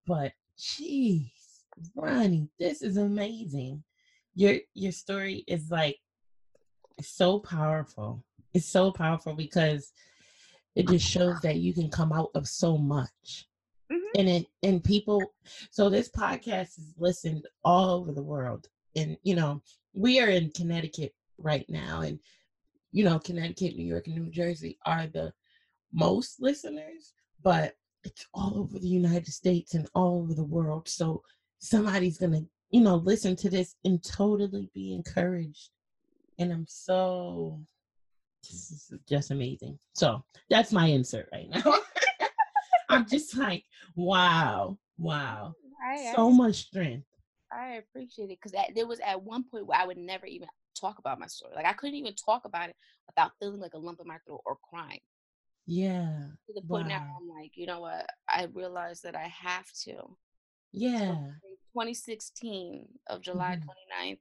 but 0.06 0.32
jeez, 0.58 1.30
Ronnie, 1.94 2.48
this 2.58 2.82
is 2.82 2.96
amazing. 2.96 3.82
Your 4.34 4.56
your 4.74 4.92
story 4.92 5.44
is 5.46 5.70
like 5.70 5.98
so 7.00 7.38
powerful. 7.38 8.24
It's 8.54 8.68
so 8.68 8.90
powerful 8.90 9.34
because 9.34 9.92
it 10.74 10.88
just 10.88 11.06
shows 11.06 11.40
that 11.40 11.56
you 11.56 11.72
can 11.72 11.90
come 11.90 12.12
out 12.12 12.30
of 12.34 12.46
so 12.46 12.76
much. 12.76 13.46
Mm-hmm. 13.90 14.20
And 14.20 14.28
it 14.28 14.46
and 14.62 14.84
people 14.84 15.22
so 15.70 15.88
this 15.88 16.10
podcast 16.10 16.78
is 16.78 16.94
listened 16.98 17.46
all 17.64 17.90
over 17.90 18.12
the 18.12 18.22
world. 18.22 18.68
And 18.94 19.16
you 19.22 19.34
know, 19.34 19.62
we 19.94 20.20
are 20.20 20.28
in 20.28 20.50
Connecticut 20.50 21.14
right 21.38 21.68
now 21.68 22.00
and 22.00 22.18
you 22.92 23.04
know, 23.04 23.18
Connecticut, 23.18 23.76
New 23.76 23.84
York, 23.84 24.06
and 24.06 24.16
New 24.16 24.30
Jersey 24.30 24.78
are 24.86 25.06
the 25.06 25.32
most 25.92 26.40
listeners, 26.40 27.12
but 27.42 27.74
it's 28.04 28.26
all 28.32 28.58
over 28.58 28.78
the 28.78 28.88
United 28.88 29.32
States 29.32 29.74
and 29.74 29.88
all 29.94 30.20
over 30.22 30.32
the 30.32 30.44
world. 30.44 30.88
So 30.88 31.22
somebody's 31.58 32.18
gonna, 32.18 32.42
you 32.70 32.80
know, 32.80 32.96
listen 32.96 33.36
to 33.36 33.50
this 33.50 33.74
and 33.84 34.02
totally 34.02 34.70
be 34.74 34.94
encouraged. 34.94 35.70
And 36.38 36.52
I'm 36.52 36.66
so 36.68 37.60
this 38.42 38.70
is 38.70 38.92
just 39.08 39.30
amazing. 39.30 39.78
So 39.94 40.24
that's 40.50 40.72
my 40.72 40.86
insert 40.86 41.28
right 41.32 41.48
now. 41.50 41.74
I'm 42.88 43.06
just 43.06 43.36
like, 43.36 43.64
wow, 43.94 44.78
wow. 44.98 45.54
I, 45.84 46.12
so 46.14 46.30
I, 46.30 46.32
much 46.32 46.66
strength. 46.66 47.06
I 47.52 47.74
appreciate 47.74 48.30
it 48.30 48.38
because 48.42 48.52
there 48.74 48.86
was 48.86 49.00
at 49.00 49.22
one 49.22 49.44
point 49.44 49.66
where 49.66 49.80
I 49.80 49.86
would 49.86 49.98
never 49.98 50.26
even 50.26 50.48
talk 50.78 50.98
about 50.98 51.18
my 51.18 51.26
story. 51.26 51.52
Like 51.54 51.66
I 51.66 51.72
couldn't 51.72 51.96
even 51.96 52.14
talk 52.14 52.44
about 52.44 52.68
it 52.68 52.76
without 53.06 53.32
feeling 53.40 53.60
like 53.60 53.74
a 53.74 53.78
lump 53.78 54.00
in 54.00 54.06
my 54.06 54.18
throat 54.26 54.42
or 54.46 54.56
crying. 54.68 55.00
Yeah. 55.66 56.18
To 56.46 56.52
the 56.54 56.62
point 56.62 56.88
wow. 56.88 56.98
now 56.98 57.16
I'm 57.20 57.28
like, 57.28 57.52
you 57.54 57.66
know 57.66 57.80
what? 57.80 58.06
I 58.28 58.46
realized 58.52 59.02
that 59.02 59.16
I 59.16 59.28
have 59.28 59.66
to. 59.84 60.16
Yeah. 60.72 60.98
So 60.98 61.32
2016 61.74 62.86
of 63.08 63.20
July 63.20 63.56
mm-hmm. 63.56 64.10
29th, 64.10 64.18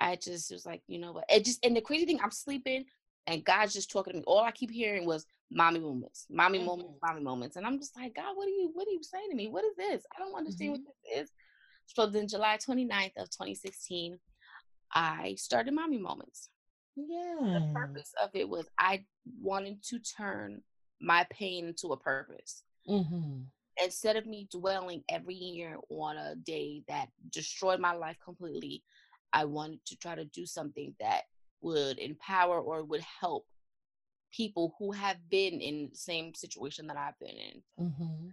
I 0.00 0.16
just 0.16 0.50
was 0.52 0.66
like, 0.66 0.82
you 0.86 0.98
know 0.98 1.12
what? 1.12 1.24
It 1.28 1.44
just 1.44 1.64
and 1.64 1.76
the 1.76 1.80
crazy 1.80 2.04
thing, 2.04 2.20
I'm 2.22 2.30
sleeping 2.30 2.84
and 3.26 3.44
God's 3.44 3.72
just 3.72 3.90
talking 3.90 4.12
to 4.12 4.18
me. 4.18 4.24
All 4.26 4.42
I 4.42 4.50
keep 4.50 4.70
hearing 4.70 5.06
was 5.06 5.24
mommy 5.50 5.80
moments, 5.80 6.26
mommy 6.30 6.58
mm-hmm. 6.58 6.66
moments, 6.66 6.98
mommy 7.02 7.22
moments. 7.22 7.56
And 7.56 7.66
I'm 7.66 7.78
just 7.78 7.96
like, 7.96 8.14
God, 8.14 8.36
what 8.36 8.46
are 8.46 8.50
you 8.50 8.70
what 8.74 8.88
are 8.88 8.90
you 8.90 9.02
saying 9.02 9.30
to 9.30 9.36
me? 9.36 9.48
What 9.48 9.64
is 9.64 9.76
this? 9.76 10.04
I 10.14 10.20
don't 10.20 10.34
understand 10.34 10.74
mm-hmm. 10.74 10.82
what 10.84 10.94
this 11.04 11.22
is. 11.22 11.30
So 11.86 12.06
then 12.06 12.28
July 12.28 12.56
29th 12.56 13.16
of 13.18 13.30
2016, 13.30 14.18
I 14.92 15.34
started 15.38 15.74
mommy 15.74 15.98
moments. 15.98 16.48
Yeah. 16.96 17.36
The 17.40 17.72
purpose 17.74 18.12
of 18.22 18.30
it 18.34 18.48
was 18.48 18.68
I 18.78 19.04
wanted 19.40 19.82
to 19.84 19.98
turn 19.98 20.62
my 21.00 21.26
pain 21.30 21.66
into 21.66 21.88
a 21.88 21.96
purpose. 21.96 22.62
Mm-hmm. 22.88 23.42
Instead 23.82 24.16
of 24.16 24.26
me 24.26 24.46
dwelling 24.50 25.02
every 25.08 25.34
year 25.34 25.76
on 25.88 26.16
a 26.16 26.34
day 26.36 26.82
that 26.88 27.08
destroyed 27.30 27.80
my 27.80 27.92
life 27.92 28.16
completely, 28.24 28.82
I 29.32 29.44
wanted 29.44 29.84
to 29.86 29.96
try 29.96 30.14
to 30.14 30.24
do 30.26 30.46
something 30.46 30.94
that 31.00 31.22
would 31.60 31.98
empower 31.98 32.60
or 32.60 32.84
would 32.84 33.04
help 33.20 33.46
people 34.32 34.74
who 34.78 34.92
have 34.92 35.16
been 35.30 35.60
in 35.60 35.88
the 35.90 35.96
same 35.96 36.34
situation 36.34 36.86
that 36.86 36.96
I've 36.96 37.18
been 37.18 37.36
in. 37.36 37.84
Mm-hmm. 37.86 38.28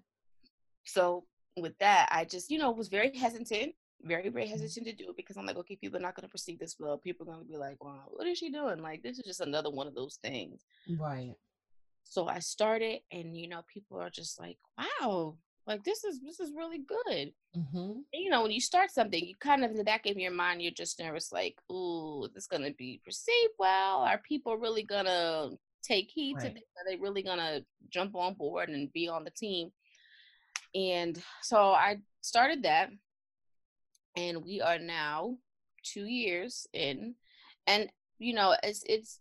So 0.84 1.26
with 1.58 1.78
that, 1.80 2.10
I 2.12 2.26
just, 2.26 2.50
you 2.50 2.58
know, 2.58 2.72
was 2.72 2.88
very 2.88 3.16
hesitant, 3.16 3.74
very, 4.04 4.30
very 4.30 4.46
mm-hmm. 4.46 4.52
hesitant 4.52 4.88
to 4.88 4.94
do 4.94 5.10
it 5.10 5.18
because 5.18 5.38
I'm 5.38 5.46
like, 5.46 5.58
okay, 5.58 5.76
people 5.76 5.98
are 5.98 6.02
not 6.02 6.16
going 6.16 6.28
to 6.28 6.32
perceive 6.32 6.60
this 6.60 6.76
well. 6.80 6.98
People 6.98 7.30
are 7.30 7.34
going 7.34 7.46
to 7.46 7.52
be 7.52 7.58
like, 7.58 7.84
wow, 7.84 8.04
what 8.08 8.28
is 8.28 8.38
she 8.38 8.52
doing? 8.52 8.82
Like, 8.82 9.04
this 9.04 9.20
is 9.20 9.26
just 9.26 9.42
another 9.42 9.70
one 9.70 9.88
of 9.88 9.96
those 9.96 10.18
things. 10.24 10.62
Right. 11.00 11.36
So 12.12 12.28
I 12.28 12.40
started, 12.40 13.00
and, 13.10 13.38
you 13.38 13.48
know, 13.48 13.62
people 13.74 13.98
are 13.98 14.10
just 14.10 14.38
like, 14.38 14.58
wow, 14.78 15.38
like 15.66 15.86
this 15.86 16.04
is 16.04 16.20
this 16.20 16.40
is 16.42 16.52
really 16.56 16.80
good 16.80 17.32
mm-hmm. 17.56 18.00
you 18.14 18.30
know 18.30 18.42
when 18.42 18.52
you 18.52 18.60
start 18.60 18.92
something 18.92 19.24
you 19.24 19.36
kind 19.40 19.64
of 19.64 19.72
in 19.72 19.78
the 19.78 19.84
back 19.84 20.06
of 20.08 20.18
your 20.18 20.32
mind 20.32 20.62
you're 20.62 20.72
just 20.72 21.00
nervous 21.00 21.32
like 21.32 21.56
ooh 21.72 22.28
this 22.34 22.48
gonna 22.48 22.74
be 22.78 23.00
perceived 23.06 23.54
well 23.60 24.00
are 24.00 24.18
people 24.28 24.58
really 24.58 24.84
gonna 24.84 25.50
take 25.84 26.10
heed 26.10 26.36
right. 26.38 26.48
to 26.48 26.54
this 26.54 26.64
are 26.78 26.90
they 26.90 26.98
really 26.98 27.22
gonna 27.22 27.62
jump 27.90 28.16
on 28.16 28.34
board 28.34 28.70
and 28.70 28.92
be 28.92 29.08
on 29.08 29.24
the 29.24 29.32
team 29.32 29.70
and 30.74 31.22
so 31.44 31.72
i 31.72 31.98
started 32.22 32.64
that 32.64 32.90
and 34.18 34.44
we 34.44 34.62
are 34.62 34.80
now 34.80 35.38
two 35.84 36.06
years 36.06 36.68
in 36.74 37.14
and 37.68 37.88
you 38.20 38.34
know 38.34 38.56
it's 38.64 38.84
it's 38.88 39.20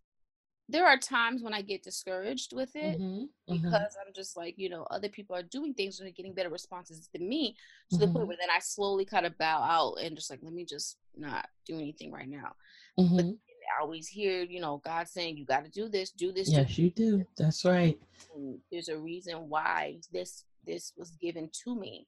there 0.71 0.87
are 0.87 0.99
times 0.99 1.43
when 1.43 1.55
I 1.55 1.63
get 1.63 1.83
discouraged 1.83 2.55
with 2.55 2.75
it 2.75 2.99
mm-hmm, 2.99 3.05
mm-hmm. 3.05 3.55
because 3.55 3.73
mm-hmm. 3.73 4.07
I'm 4.07 4.15
just 4.15 4.37
like, 4.37 4.55
you 4.57 4.69
know, 4.69 4.87
other 4.91 5.09
people 5.09 5.37
are 5.37 5.43
doing 5.43 5.75
things 5.75 5.99
and 5.99 6.07
they're 6.07 6.15
getting 6.15 6.35
better 6.35 6.49
responses 6.49 7.09
than 7.13 7.29
me 7.29 7.57
to 7.91 7.97
mm-hmm. 7.97 8.01
the 8.01 8.07
point 8.07 8.17
mm-hmm. 8.19 8.29
where 8.29 8.37
then 8.41 8.51
I 8.55 8.61
slowly 8.61 9.05
kind 9.05 9.27
of 9.27 9.37
bow 9.39 9.63
out 9.63 10.05
and 10.05 10.17
just 10.17 10.31
like, 10.31 10.41
let 10.43 10.53
me 10.53 10.65
just 10.65 10.97
not 11.17 11.49
do 11.67 11.75
anything 11.75 12.13
right 12.13 12.29
now. 12.29 12.53
But 12.97 13.05
mm-hmm. 13.05 13.31
I 13.31 13.83
always 13.83 14.09
hear, 14.09 14.43
you 14.43 14.61
know, 14.61 14.81
God 14.85 15.09
saying, 15.09 15.37
you 15.37 15.45
got 15.45 15.65
to 15.65 15.71
do 15.71 15.89
this, 15.89 16.11
do 16.11 16.33
this. 16.33 16.51
Yes, 16.51 16.75
do 16.75 16.83
you 16.83 16.91
do. 16.91 17.25
That's 17.37 17.65
right. 17.65 17.99
And 18.35 18.59
there's 18.71 18.89
a 18.89 18.99
reason 18.99 19.49
why 19.49 19.99
this 20.13 20.45
this 20.67 20.93
was 20.97 21.11
given 21.13 21.51
to 21.65 21.75
me. 21.75 22.07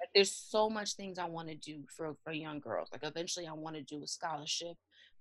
Like 0.00 0.10
there's 0.14 0.32
so 0.32 0.70
much 0.70 0.94
things 0.94 1.18
I 1.18 1.26
want 1.26 1.48
to 1.48 1.54
do 1.54 1.82
for 1.94 2.16
for 2.24 2.32
young 2.32 2.60
girls. 2.60 2.88
Like 2.92 3.04
eventually, 3.04 3.46
I 3.46 3.52
want 3.52 3.76
to 3.76 3.82
do 3.82 4.02
a 4.02 4.06
scholarship 4.06 4.76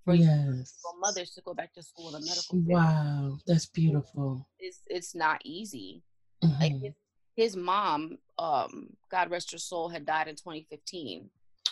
for 0.10 0.16
yes. 0.16 0.74
mothers 0.99 1.32
to 1.32 1.41
go 1.41 1.53
back 1.53 1.74
to 1.74 1.84
school 1.84 2.16
a 2.16 2.20
medical. 2.20 2.60
Wow, 2.66 3.38
that's 3.45 3.66
beautiful. 3.68 4.47
It's 4.60 4.82
it's 4.88 5.16
not 5.16 5.41
easy. 5.43 6.03
Mm-hmm. 6.43 6.62
Like 6.62 6.82
his, 6.82 6.93
his, 7.36 7.55
mom, 7.55 8.18
um, 8.38 8.89
God 9.12 9.30
rest 9.30 9.51
her 9.51 9.57
soul, 9.57 9.89
had 9.89 10.05
died 10.05 10.28
in 10.28 10.36
2015. 10.36 11.30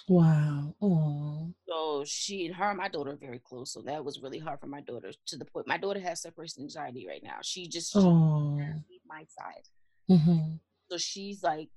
Wow. 0.09 0.75
Aww. 0.81 1.53
So 1.67 2.03
she 2.05 2.45
and 2.45 2.55
her, 2.55 2.73
my 2.73 2.87
daughter, 2.87 3.11
are 3.11 3.17
very 3.17 3.39
close. 3.39 3.73
So 3.73 3.81
that 3.81 4.03
was 4.03 4.21
really 4.21 4.39
hard 4.39 4.59
for 4.59 4.67
my 4.67 4.81
daughter 4.81 5.11
to 5.27 5.37
the 5.37 5.45
point. 5.45 5.67
My 5.67 5.77
daughter 5.77 5.99
has 5.99 6.21
separation 6.21 6.63
anxiety 6.63 7.05
right 7.07 7.23
now. 7.23 7.37
She 7.41 7.67
just 7.67 7.95
my 9.07 9.25
side. 9.37 9.63
Mm-hmm. 10.09 10.55
So 10.89 10.97
she's 10.97 11.43
like, 11.43 11.69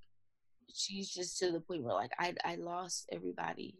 she's 0.73 1.11
just 1.11 1.39
to 1.39 1.51
the 1.51 1.61
point 1.61 1.83
where 1.83 1.95
like 1.95 2.13
I 2.19 2.35
I 2.45 2.57
lost 2.57 3.09
everybody. 3.13 3.79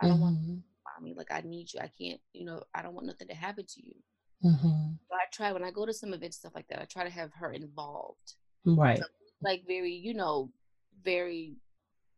I 0.00 0.08
don't 0.08 0.16
mm-hmm. 0.16 0.22
want 0.22 0.62
mommy. 1.00 1.14
Like 1.16 1.32
I 1.32 1.42
need 1.42 1.72
you. 1.72 1.80
I 1.80 1.90
can't, 2.00 2.20
you 2.32 2.44
know, 2.44 2.62
I 2.74 2.82
don't 2.82 2.94
want 2.94 3.06
nothing 3.06 3.28
to 3.28 3.34
happen 3.34 3.64
to 3.66 3.82
you. 3.84 3.94
Mm-hmm. 4.44 4.92
So 5.08 5.14
I 5.14 5.24
try 5.32 5.52
when 5.52 5.64
I 5.64 5.70
go 5.70 5.86
to 5.86 5.92
some 5.92 6.12
events, 6.12 6.38
stuff 6.38 6.52
like 6.54 6.66
that. 6.68 6.80
I 6.80 6.84
try 6.84 7.04
to 7.04 7.10
have 7.10 7.30
her 7.34 7.52
involved. 7.52 8.34
Right. 8.64 8.98
So, 8.98 9.04
like 9.42 9.62
very, 9.66 9.92
you 9.92 10.14
know, 10.14 10.50
very 11.04 11.56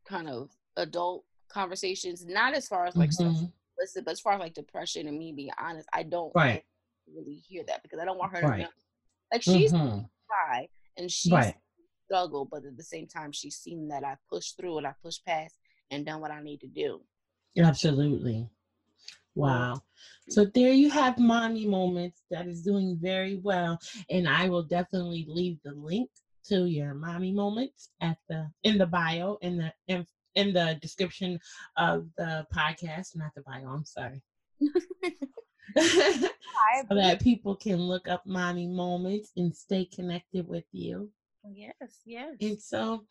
kind 0.07 0.29
of 0.29 0.51
adult 0.77 1.25
conversations. 1.49 2.25
Not 2.27 2.55
as 2.55 2.67
far 2.67 2.87
as 2.87 2.97
like 2.97 3.11
mm-hmm. 3.11 3.45
listen, 3.79 4.05
but 4.05 4.13
as 4.13 4.21
far 4.21 4.35
as 4.35 4.41
like 4.41 4.55
depression 4.55 5.09
and 5.09 5.19
me 5.19 5.33
being 5.33 5.51
honest, 5.59 5.89
I 5.93 6.03
don't 6.03 6.33
right. 6.35 6.63
really 7.15 7.43
hear 7.47 7.65
that 7.67 7.83
because 7.83 7.99
I 8.01 8.05
don't 8.05 8.19
want 8.19 8.37
her 8.37 8.43
right. 8.43 8.57
to 8.57 8.63
know. 8.63 8.69
Like 9.33 9.43
she's 9.43 9.73
mm-hmm. 9.73 10.01
cry 10.29 10.69
and 10.97 11.11
she's 11.11 11.33
right. 11.33 11.55
struggle, 12.07 12.47
but 12.51 12.65
at 12.65 12.77
the 12.77 12.85
same 12.85 13.07
time, 13.07 13.33
she's 13.33 13.57
seen 13.57 13.89
that 13.89 14.05
I 14.05 14.17
pushed 14.31 14.57
through 14.57 14.79
and 14.79 14.87
I 14.87 14.95
pushed 15.03 15.25
past 15.27 15.57
and 15.91 16.07
done 16.07 16.21
what 16.21 16.31
I 16.31 16.43
need 16.43 16.61
to 16.61 16.69
do. 16.69 17.01
Absolutely. 17.57 18.49
Wow. 19.35 19.81
So 20.29 20.45
there 20.45 20.73
you 20.73 20.91
have 20.91 21.19
mommy 21.19 21.67
moments 21.67 22.23
that 22.31 22.47
is 22.47 22.63
doing 22.63 22.99
very 23.01 23.37
well. 23.37 23.79
And 24.11 24.29
I 24.29 24.49
will 24.49 24.63
definitely 24.63 25.27
leave 25.29 25.59
the 25.65 25.73
link 25.73 26.09
to 26.47 26.67
your 26.67 26.95
mommy 26.95 27.33
moments 27.33 27.89
at 28.01 28.19
the 28.29 28.49
in 28.63 28.79
the 28.79 28.87
bio 28.87 29.39
in 29.41 29.57
the 29.57 29.73
in, 29.89 30.07
in 30.35 30.53
the 30.53 30.79
description 30.81 31.39
of 31.77 32.07
the 32.19 32.47
podcast, 32.55 33.17
not 33.17 33.31
the 33.35 33.43
bio, 33.43 33.69
I'm 33.69 33.85
sorry. 33.85 34.23
so 35.77 36.95
that 36.95 37.21
people 37.23 37.57
can 37.57 37.79
look 37.79 38.09
up 38.09 38.23
mommy 38.27 38.67
moments 38.67 39.33
and 39.37 39.55
stay 39.55 39.85
connected 39.85 40.47
with 40.47 40.65
you. 40.73 41.11
Yes, 41.51 42.01
yes. 42.05 42.37
And 42.41 42.61
so 42.61 43.05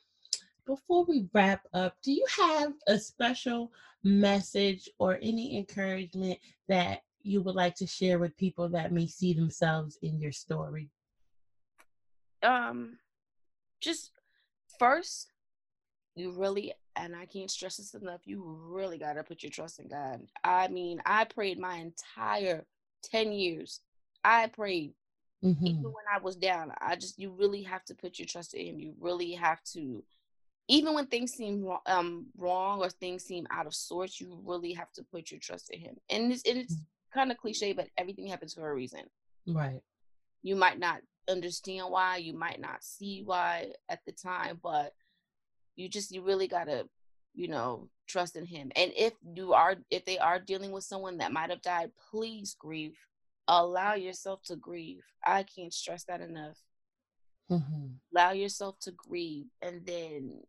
before 0.66 1.06
we 1.06 1.28
wrap 1.34 1.62
up, 1.74 1.96
do 2.04 2.12
you 2.12 2.26
have 2.38 2.74
a 2.88 2.98
special 2.98 3.72
message 4.04 4.90
or 5.00 5.18
any 5.22 5.58
encouragement 5.58 6.40
that 6.68 7.02
you 7.22 7.42
would 7.42 7.56
like 7.56 7.76
to 7.76 7.88
share 7.88 8.20
with 8.20 8.38
people 8.38 8.70
that 8.70 8.92
may 8.92 9.08
see 9.08 9.34
themselves 9.34 9.98
in 10.02 10.20
your 10.20 10.32
story? 10.32 10.90
Um, 12.42 12.98
just 13.80 14.12
first, 14.78 15.32
you 16.16 16.32
really, 16.32 16.74
and 16.96 17.16
I 17.16 17.26
can't 17.26 17.50
stress 17.50 17.78
this 17.78 17.94
enough, 17.94 18.22
you 18.26 18.44
really 18.44 18.98
got 18.98 19.14
to 19.14 19.24
put 19.24 19.44
your 19.44 19.52
trust 19.52 19.80
in 19.80 19.88
God. 19.88 20.22
I 20.44 20.68
mean, 20.68 21.02
I 21.06 21.26
prayed 21.26 21.60
my 21.60 21.78
entire 21.78 22.66
10 23.04 23.32
years. 23.32 23.80
I 24.24 24.48
prayed 24.48 24.94
mm-hmm. 25.44 25.66
even 25.66 25.84
when 25.84 26.06
I 26.14 26.20
was 26.22 26.36
down. 26.36 26.74
I 26.82 26.96
just, 26.96 27.18
you 27.20 27.32
really 27.32 27.64
have 27.64 27.86
to 27.86 27.96
put 27.96 28.20
your 28.20 28.28
trust 28.28 28.54
in 28.54 28.68
Him. 28.68 28.80
You 28.80 28.94
really 29.00 29.32
have 29.34 29.64
to 29.74 30.04
even 30.74 30.96
when 30.96 31.06
things 31.06 31.34
seem 31.34 31.70
um, 31.86 32.26
wrong 32.36 32.80
or 32.80 32.90
things 32.90 33.24
seem 33.24 33.46
out 33.52 33.68
of 33.68 33.76
sorts, 33.76 34.20
you 34.20 34.42
really 34.44 34.74
have 34.74 34.92
to 34.94 35.04
put 35.04 35.30
your 35.30 35.40
trust 35.40 35.70
in 35.70 35.80
him. 35.80 35.96
And 36.10 36.32
it's, 36.32 36.42
and 36.50 36.58
it's 36.58 36.76
kind 37.14 37.32
of 37.32 37.38
cliche, 37.38 37.74
but 37.74 37.90
everything 37.96 38.26
happens 38.26 38.56
for 38.56 38.68
a 38.68 38.74
reason. 38.74 39.02
Right. 39.48 39.82
You 40.42 40.56
might 40.56 40.80
not 40.80 41.02
understand 41.30 41.92
why, 41.92 42.18
you 42.18 42.34
might 42.34 42.60
not 42.60 42.84
see 42.84 43.22
why 43.24 43.74
at 43.88 44.00
the 44.08 44.14
time, 44.14 44.60
but 44.64 44.94
you 45.76 45.90
just 45.90 46.12
you 46.12 46.24
really 46.24 46.48
gotta, 46.48 46.88
you 47.36 47.50
know, 47.50 47.88
trust 48.08 48.36
in 48.36 48.48
him. 48.48 48.72
And 48.76 48.92
if 48.98 49.14
you 49.36 49.54
are 49.54 49.76
if 49.92 50.06
they 50.06 50.18
are 50.18 50.40
dealing 50.40 50.72
with 50.72 50.86
someone 50.86 51.20
that 51.20 51.32
might 51.32 51.52
have 51.52 51.62
died, 51.62 51.92
please 52.10 52.56
grieve. 52.60 52.98
Allow 53.48 53.94
yourself 53.94 54.42
to 54.46 54.56
grieve. 54.56 55.04
I 55.24 55.44
can't 55.44 55.74
stress 55.74 56.04
that 56.06 56.22
enough. 56.22 56.58
Mm-hmm. 57.52 57.88
Allow 58.16 58.32
yourself 58.32 58.80
to 58.80 58.92
grieve 58.92 59.46
and 59.62 59.86
then 59.86 60.42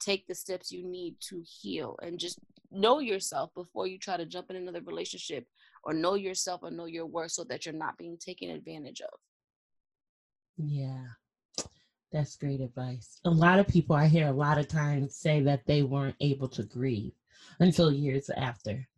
take 0.00 0.26
the 0.26 0.34
steps 0.34 0.72
you 0.72 0.86
need 0.86 1.16
to 1.20 1.42
heal 1.44 1.98
and 2.02 2.18
just 2.18 2.38
know 2.70 2.98
yourself 2.98 3.50
before 3.54 3.86
you 3.86 3.98
try 3.98 4.16
to 4.16 4.26
jump 4.26 4.50
in 4.50 4.56
another 4.56 4.82
relationship 4.82 5.46
or 5.84 5.92
know 5.92 6.14
yourself 6.14 6.60
or 6.62 6.70
know 6.70 6.86
your 6.86 7.06
worth 7.06 7.32
so 7.32 7.44
that 7.44 7.64
you're 7.64 7.74
not 7.74 7.96
being 7.98 8.16
taken 8.18 8.50
advantage 8.50 9.00
of. 9.00 9.18
Yeah. 10.56 11.04
That's 12.12 12.36
great 12.36 12.60
advice. 12.60 13.20
A 13.24 13.30
lot 13.30 13.58
of 13.58 13.68
people 13.68 13.94
I 13.94 14.06
hear 14.06 14.28
a 14.28 14.32
lot 14.32 14.58
of 14.58 14.68
times 14.68 15.16
say 15.16 15.40
that 15.42 15.66
they 15.66 15.82
weren't 15.82 16.16
able 16.20 16.48
to 16.48 16.62
grieve 16.62 17.12
until 17.60 17.92
years 17.92 18.30
after. 18.30 18.88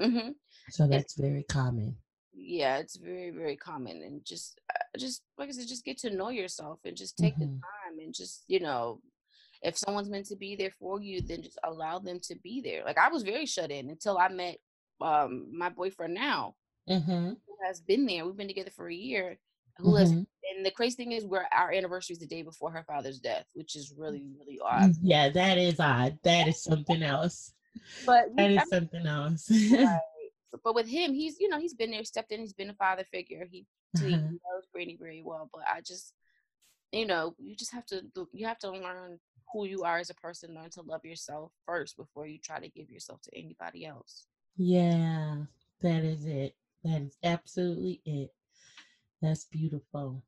Mm-hmm. 0.00 0.30
So 0.70 0.86
that's 0.86 1.04
it's, 1.04 1.20
very 1.20 1.44
common. 1.44 1.96
Yeah, 2.32 2.78
it's 2.78 2.96
very 2.96 3.30
very 3.30 3.56
common, 3.56 4.02
and 4.02 4.24
just 4.24 4.60
uh, 4.70 4.98
just 4.98 5.22
like 5.38 5.48
I 5.48 5.52
said, 5.52 5.66
just 5.66 5.84
get 5.84 5.98
to 5.98 6.10
know 6.10 6.30
yourself 6.30 6.80
and 6.84 6.96
just 6.96 7.16
take 7.18 7.34
mm-hmm. 7.34 7.42
the 7.42 7.60
time 7.60 7.98
and 7.98 8.14
just 8.14 8.44
you 8.48 8.60
know 8.60 9.00
if 9.62 9.78
someone's 9.78 10.10
meant 10.10 10.26
to 10.26 10.36
be 10.36 10.56
there 10.56 10.72
for 10.78 11.00
you, 11.00 11.20
then 11.20 11.42
just 11.42 11.58
allow 11.64 11.98
them 11.98 12.18
to 12.24 12.34
be 12.42 12.60
there. 12.60 12.84
Like 12.84 12.98
I 12.98 13.08
was 13.08 13.22
very 13.22 13.46
shut 13.46 13.70
in 13.70 13.90
until 13.90 14.18
I 14.18 14.28
met 14.28 14.58
um, 15.00 15.46
my 15.52 15.68
boyfriend 15.68 16.14
now, 16.14 16.54
mm-hmm. 16.88 17.28
who 17.30 17.56
has 17.66 17.80
been 17.80 18.06
there. 18.06 18.24
We've 18.24 18.36
been 18.36 18.48
together 18.48 18.72
for 18.74 18.88
a 18.88 18.94
year. 18.94 19.38
Who 19.78 19.92
mm-hmm. 19.92 19.98
has, 19.98 20.10
and 20.10 20.66
the 20.66 20.70
crazy 20.70 20.96
thing 20.96 21.12
is, 21.12 21.24
we're 21.24 21.46
our 21.52 21.72
anniversary 21.72 22.14
is 22.14 22.20
the 22.20 22.26
day 22.26 22.42
before 22.42 22.70
her 22.72 22.84
father's 22.86 23.18
death, 23.18 23.46
which 23.54 23.76
is 23.76 23.94
really, 23.96 24.24
really 24.38 24.58
odd. 24.62 24.90
Mm, 24.90 24.98
yeah, 25.02 25.28
that 25.30 25.58
is 25.58 25.80
odd. 25.80 26.18
That 26.24 26.48
is 26.48 26.62
something 26.62 27.02
else. 27.02 27.54
But 28.04 28.36
that 28.36 28.50
is 28.50 28.58
I 28.58 28.60
mean, 28.60 28.66
something 28.68 29.06
else. 29.06 29.50
right. 29.50 29.98
But 30.62 30.74
with 30.74 30.86
him, 30.86 31.14
he's 31.14 31.40
you 31.40 31.48
know 31.48 31.58
he's 31.58 31.72
been 31.72 31.90
there, 31.90 32.04
stepped 32.04 32.30
in. 32.30 32.40
He's 32.40 32.52
been 32.52 32.68
a 32.68 32.74
father 32.74 33.04
figure. 33.10 33.48
He, 33.50 33.64
uh-huh. 33.96 34.06
he 34.06 34.12
knows 34.12 34.66
Brady 34.70 34.98
very 35.00 35.22
well. 35.24 35.48
But 35.50 35.62
I 35.66 35.80
just, 35.80 36.12
you 36.92 37.06
know, 37.06 37.34
you 37.38 37.56
just 37.56 37.72
have 37.72 37.86
to 37.86 38.02
you 38.34 38.46
have 38.46 38.58
to 38.58 38.70
learn 38.70 39.18
who 39.52 39.66
you 39.66 39.82
are 39.82 39.98
as 39.98 40.10
a 40.10 40.14
person, 40.14 40.54
learn 40.54 40.70
to 40.70 40.82
love 40.82 41.04
yourself 41.04 41.52
first 41.66 41.96
before 41.96 42.26
you 42.26 42.38
try 42.38 42.58
to 42.58 42.68
give 42.68 42.90
yourself 42.90 43.20
to 43.22 43.36
anybody 43.36 43.86
else. 43.86 44.26
Yeah, 44.56 45.36
that 45.80 46.04
is 46.04 46.26
it. 46.26 46.54
That 46.84 47.02
is 47.02 47.16
absolutely 47.22 48.00
it. 48.04 48.32
That's 49.20 49.44
beautiful. 49.44 50.22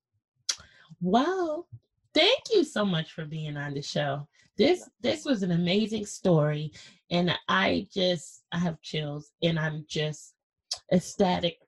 Well, 1.01 1.67
thank 2.15 2.41
you 2.53 2.65
so 2.65 2.85
much 2.85 3.13
for 3.13 3.25
being 3.25 3.57
on 3.57 3.75
the 3.75 3.83
show. 3.83 4.27
This 4.57 4.89
this 5.01 5.25
was 5.25 5.43
an 5.43 5.51
amazing 5.51 6.07
story 6.07 6.73
and 7.11 7.37
I 7.49 7.89
just 7.93 8.45
I 8.53 8.59
have 8.59 8.81
chills 8.83 9.33
and 9.43 9.59
I'm 9.59 9.85
just 9.89 10.35
ecstatic 10.93 11.59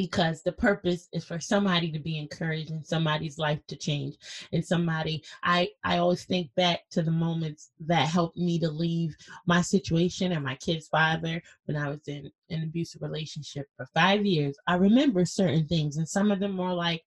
because 0.00 0.42
the 0.42 0.52
purpose 0.52 1.10
is 1.12 1.26
for 1.26 1.38
somebody 1.38 1.92
to 1.92 1.98
be 1.98 2.16
encouraged 2.16 2.70
and 2.70 2.86
somebody's 2.86 3.36
life 3.36 3.60
to 3.66 3.76
change. 3.76 4.16
And 4.50 4.64
somebody 4.64 5.22
i 5.42 5.68
i 5.84 5.98
always 5.98 6.24
think 6.24 6.48
back 6.56 6.88
to 6.92 7.02
the 7.02 7.10
moments 7.10 7.72
that 7.80 8.08
helped 8.08 8.38
me 8.38 8.58
to 8.60 8.70
leave 8.70 9.14
my 9.46 9.60
situation 9.60 10.32
and 10.32 10.42
my 10.42 10.54
kid's 10.54 10.88
father 10.88 11.42
when 11.66 11.76
i 11.76 11.90
was 11.90 12.00
in 12.08 12.30
an 12.48 12.62
abusive 12.62 13.02
relationship 13.02 13.66
for 13.76 13.84
five 13.92 14.24
years. 14.24 14.56
I 14.66 14.76
remember 14.76 15.26
certain 15.26 15.66
things 15.66 15.98
and 15.98 16.08
some 16.08 16.30
of 16.30 16.40
them 16.40 16.56
were 16.56 16.72
like 16.72 17.02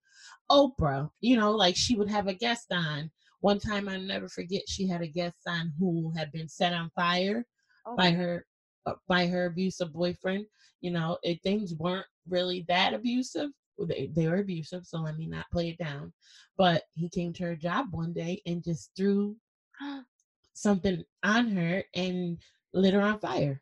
oprah 0.51 1.09
you 1.19 1.35
know 1.35 1.51
like 1.51 1.75
she 1.75 1.95
would 1.95 2.11
have 2.11 2.27
a 2.27 2.33
guest 2.45 2.67
on. 2.71 3.09
One 3.39 3.59
time 3.59 3.89
i'll 3.89 3.99
never 3.99 4.29
forget 4.29 4.69
she 4.69 4.87
had 4.87 5.01
a 5.01 5.07
guest 5.07 5.41
on 5.47 5.73
who 5.79 6.13
had 6.15 6.31
been 6.31 6.47
set 6.47 6.73
on 6.73 6.91
fire 6.95 7.43
okay. 7.87 7.97
by 7.97 8.11
her 8.11 8.45
Uh, 8.85 8.93
by 9.07 9.27
her 9.27 9.45
abusive 9.45 9.93
boyfriend 9.93 10.45
you 10.81 10.91
know 10.91 11.17
if 11.23 11.39
things 11.41 11.73
weren't 11.73 12.05
really 12.29 12.65
that 12.67 12.93
abusive. 12.93 13.49
They, 13.79 14.11
they 14.15 14.27
were 14.27 14.37
abusive, 14.37 14.85
so 14.85 14.99
let 14.99 15.17
me 15.17 15.25
not 15.25 15.49
play 15.51 15.69
it 15.69 15.77
down. 15.77 16.13
But 16.57 16.83
he 16.93 17.09
came 17.09 17.33
to 17.33 17.43
her 17.43 17.55
job 17.55 17.87
one 17.91 18.13
day 18.13 18.41
and 18.45 18.63
just 18.63 18.91
threw 18.95 19.35
something 20.53 21.03
on 21.23 21.49
her 21.49 21.83
and 21.95 22.37
lit 22.73 22.93
her 22.93 23.01
on 23.01 23.19
fire 23.19 23.61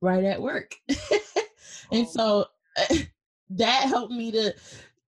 right 0.00 0.24
at 0.24 0.40
work. 0.40 0.76
and 0.88 2.06
oh. 2.06 2.10
so 2.10 2.46
that 3.50 3.82
helped 3.82 4.12
me 4.12 4.30
to 4.32 4.54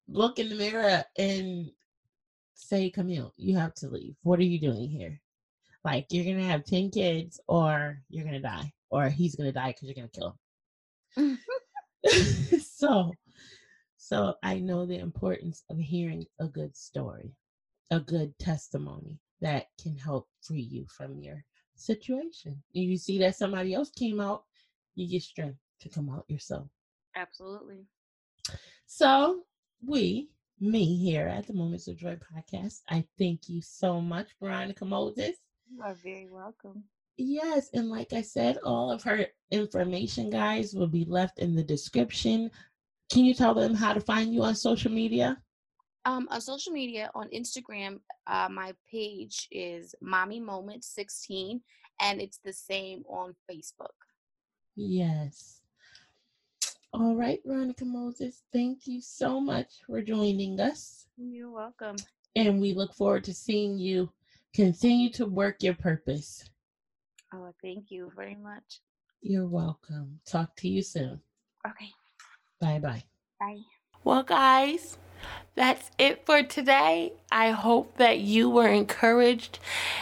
look 0.07 0.39
in 0.39 0.49
the 0.49 0.55
mirror 0.55 1.03
and 1.17 1.69
say, 2.55 2.89
Camille, 2.89 3.33
you 3.37 3.57
have 3.57 3.75
to 3.75 3.89
leave. 3.89 4.15
What 4.23 4.39
are 4.39 4.43
you 4.43 4.59
doing 4.59 4.89
here? 4.89 5.21
Like, 5.85 6.07
you're 6.09 6.23
going 6.25 6.37
to 6.37 6.43
have 6.45 6.63
10 6.63 6.91
kids 6.91 7.39
or 7.47 7.99
you're 8.09 8.23
going 8.23 8.41
to 8.41 8.47
die, 8.47 8.73
or 8.93 9.09
he's 9.09 9.35
to 9.35 9.51
die 9.51 9.69
because 9.69 9.89
you're 9.89 10.07
to 10.07 10.19
kill 10.19 10.37
mm. 11.17 11.37
him. 12.05 12.59
so 12.61 13.11
so 13.97 14.35
I 14.43 14.59
know 14.59 14.85
the 14.85 14.99
importance 14.99 15.63
of 15.69 15.79
hearing 15.79 16.25
a 16.39 16.47
good 16.47 16.77
story, 16.77 17.31
a 17.89 17.99
good 17.99 18.37
testimony 18.37 19.19
that 19.41 19.67
can 19.81 19.97
help 19.97 20.27
free 20.41 20.61
you 20.61 20.85
from 20.95 21.17
your 21.17 21.43
situation. 21.75 22.61
If 22.73 22.87
you 22.87 22.97
see 22.97 23.17
that 23.19 23.35
somebody 23.35 23.73
else 23.73 23.89
came 23.89 24.19
out, 24.19 24.43
you 24.93 25.09
get 25.09 25.23
strength 25.23 25.57
to 25.81 25.89
come 25.89 26.09
out 26.09 26.25
yourself. 26.27 26.67
Absolutely. 27.15 27.85
So 28.85 29.43
we, 29.83 30.29
me 30.59 30.97
here 30.97 31.27
at 31.27 31.47
the 31.47 31.53
Moments 31.53 31.87
of 31.87 31.97
Joy 31.97 32.17
podcast, 32.17 32.81
I 32.89 33.05
thank 33.17 33.49
you 33.49 33.61
so 33.61 33.99
much, 33.99 34.27
Veronica 34.39 34.85
Moses. 34.85 35.37
You 35.71 35.81
are 35.81 35.95
very 35.95 36.27
welcome. 36.29 36.83
Yes, 37.17 37.69
and 37.73 37.89
like 37.89 38.13
I 38.13 38.21
said, 38.21 38.57
all 38.63 38.91
of 38.91 39.03
her 39.03 39.27
information, 39.51 40.29
guys, 40.29 40.73
will 40.73 40.87
be 40.87 41.05
left 41.05 41.39
in 41.39 41.55
the 41.55 41.63
description. 41.63 42.49
Can 43.11 43.23
you 43.23 43.33
tell 43.33 43.53
them 43.53 43.75
how 43.75 43.93
to 43.93 44.01
find 44.01 44.33
you 44.33 44.41
on 44.43 44.55
social 44.55 44.91
media? 44.91 45.37
Um, 46.05 46.27
on 46.31 46.41
social 46.41 46.73
media, 46.73 47.11
on 47.13 47.29
Instagram, 47.29 47.99
uh, 48.27 48.49
my 48.51 48.73
page 48.89 49.47
is 49.51 49.93
Mommy 50.01 50.39
Moment 50.39 50.83
16, 50.83 51.61
and 52.01 52.19
it's 52.19 52.39
the 52.43 52.51
same 52.51 53.03
on 53.07 53.35
Facebook. 53.49 53.93
Yes. 54.75 55.61
All 56.93 57.15
right, 57.15 57.39
Veronica 57.45 57.85
Moses, 57.85 58.43
thank 58.51 58.85
you 58.85 59.01
so 59.01 59.39
much 59.39 59.81
for 59.87 60.01
joining 60.01 60.59
us. 60.59 61.07
You're 61.17 61.51
welcome. 61.51 61.95
And 62.35 62.59
we 62.59 62.73
look 62.73 62.93
forward 62.93 63.23
to 63.25 63.33
seeing 63.33 63.77
you 63.77 64.11
continue 64.53 65.11
to 65.11 65.25
work 65.25 65.61
your 65.61 65.75
purpose. 65.75 66.43
Oh, 67.33 67.51
thank 67.61 67.89
you 67.89 68.11
very 68.15 68.35
much. 68.35 68.81
You're 69.21 69.47
welcome. 69.47 70.19
Talk 70.25 70.55
to 70.57 70.67
you 70.67 70.83
soon. 70.83 71.19
Okay. 71.67 71.89
Bye 72.59 72.79
bye. 72.79 73.03
Bye. 73.39 73.61
Well, 74.03 74.23
guys, 74.23 74.97
that's 75.55 75.89
it 75.97 76.25
for 76.25 76.43
today. 76.43 77.13
I 77.31 77.51
hope 77.51 77.97
that 77.97 78.19
you 78.19 78.49
were 78.49 78.67
encouraged. 78.67 79.59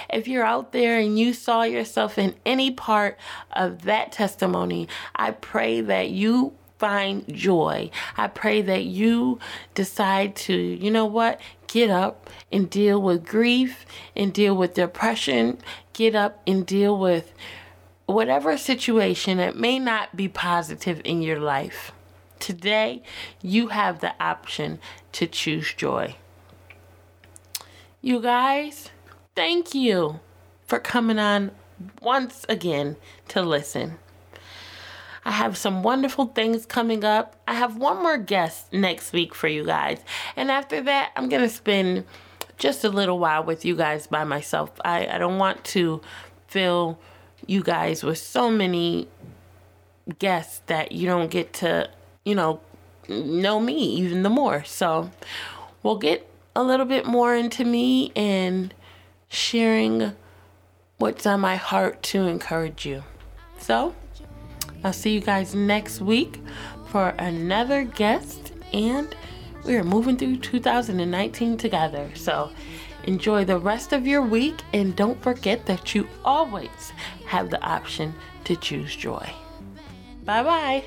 If 0.09 0.27
you're 0.27 0.43
out 0.43 0.71
there 0.71 0.99
and 0.99 1.17
you 1.17 1.33
saw 1.33 1.63
yourself 1.63 2.17
in 2.17 2.35
any 2.45 2.71
part 2.71 3.17
of 3.51 3.83
that 3.83 4.11
testimony, 4.11 4.87
I 5.15 5.31
pray 5.31 5.81
that 5.81 6.09
you 6.09 6.53
find 6.81 7.31
joy. 7.31 7.91
I 8.17 8.27
pray 8.27 8.63
that 8.63 8.85
you 8.85 9.37
decide 9.75 10.35
to, 10.47 10.55
you 10.55 10.89
know 10.89 11.05
what, 11.05 11.39
get 11.67 11.91
up 11.91 12.27
and 12.51 12.67
deal 12.67 12.99
with 12.99 13.23
grief 13.23 13.85
and 14.15 14.33
deal 14.33 14.55
with 14.55 14.73
depression, 14.73 15.59
get 15.93 16.15
up 16.15 16.41
and 16.47 16.65
deal 16.65 16.97
with 16.97 17.33
whatever 18.07 18.57
situation 18.57 19.37
that 19.37 19.55
may 19.55 19.77
not 19.77 20.15
be 20.15 20.27
positive 20.27 21.03
in 21.05 21.21
your 21.21 21.39
life. 21.39 21.91
Today, 22.39 23.03
you 23.43 23.67
have 23.67 23.99
the 23.99 24.15
option 24.19 24.79
to 25.11 25.27
choose 25.27 25.75
joy. 25.75 26.15
You 28.01 28.19
guys, 28.19 28.89
thank 29.35 29.75
you 29.75 30.19
for 30.65 30.79
coming 30.79 31.19
on 31.19 31.51
once 32.01 32.43
again 32.49 32.95
to 33.27 33.43
listen. 33.43 33.99
I 35.23 35.31
have 35.31 35.57
some 35.57 35.83
wonderful 35.83 36.27
things 36.27 36.65
coming 36.65 37.03
up. 37.03 37.35
I 37.47 37.53
have 37.53 37.77
one 37.77 38.01
more 38.01 38.17
guest 38.17 38.73
next 38.73 39.13
week 39.13 39.35
for 39.35 39.47
you 39.47 39.63
guys. 39.63 39.99
And 40.35 40.49
after 40.49 40.81
that, 40.81 41.11
I'm 41.15 41.29
going 41.29 41.43
to 41.43 41.49
spend 41.49 42.05
just 42.57 42.83
a 42.83 42.89
little 42.89 43.19
while 43.19 43.43
with 43.43 43.63
you 43.63 43.75
guys 43.75 44.07
by 44.07 44.23
myself. 44.23 44.71
I, 44.83 45.07
I 45.07 45.17
don't 45.17 45.37
want 45.37 45.63
to 45.65 46.01
fill 46.47 46.99
you 47.45 47.61
guys 47.61 48.03
with 48.03 48.17
so 48.17 48.49
many 48.49 49.07
guests 50.19 50.61
that 50.67 50.91
you 50.91 51.07
don't 51.07 51.29
get 51.29 51.53
to, 51.53 51.89
you 52.25 52.35
know, 52.35 52.61
know 53.07 53.59
me 53.59 53.73
even 53.73 54.23
the 54.23 54.29
more. 54.29 54.63
So 54.63 55.11
we'll 55.83 55.97
get 55.97 56.27
a 56.55 56.63
little 56.63 56.85
bit 56.85 57.05
more 57.05 57.35
into 57.35 57.63
me 57.63 58.11
and 58.15 58.73
sharing 59.29 60.13
what's 60.97 61.25
on 61.25 61.39
my 61.39 61.55
heart 61.55 62.03
to 62.03 62.27
encourage 62.27 62.85
you. 62.85 63.03
So, 63.57 63.95
I'll 64.83 64.93
see 64.93 65.13
you 65.13 65.21
guys 65.21 65.53
next 65.53 66.01
week 66.01 66.39
for 66.87 67.09
another 67.17 67.83
guest, 67.83 68.51
and 68.73 69.15
we 69.65 69.75
are 69.75 69.83
moving 69.83 70.17
through 70.17 70.37
2019 70.37 71.57
together. 71.57 72.09
So, 72.15 72.51
enjoy 73.03 73.45
the 73.45 73.59
rest 73.59 73.93
of 73.93 74.07
your 74.07 74.21
week, 74.21 74.61
and 74.73 74.95
don't 74.95 75.21
forget 75.21 75.65
that 75.67 75.93
you 75.93 76.07
always 76.25 76.93
have 77.25 77.49
the 77.49 77.63
option 77.63 78.13
to 78.45 78.55
choose 78.55 78.95
joy. 78.95 79.29
Bye 80.25 80.43
bye. 80.43 80.83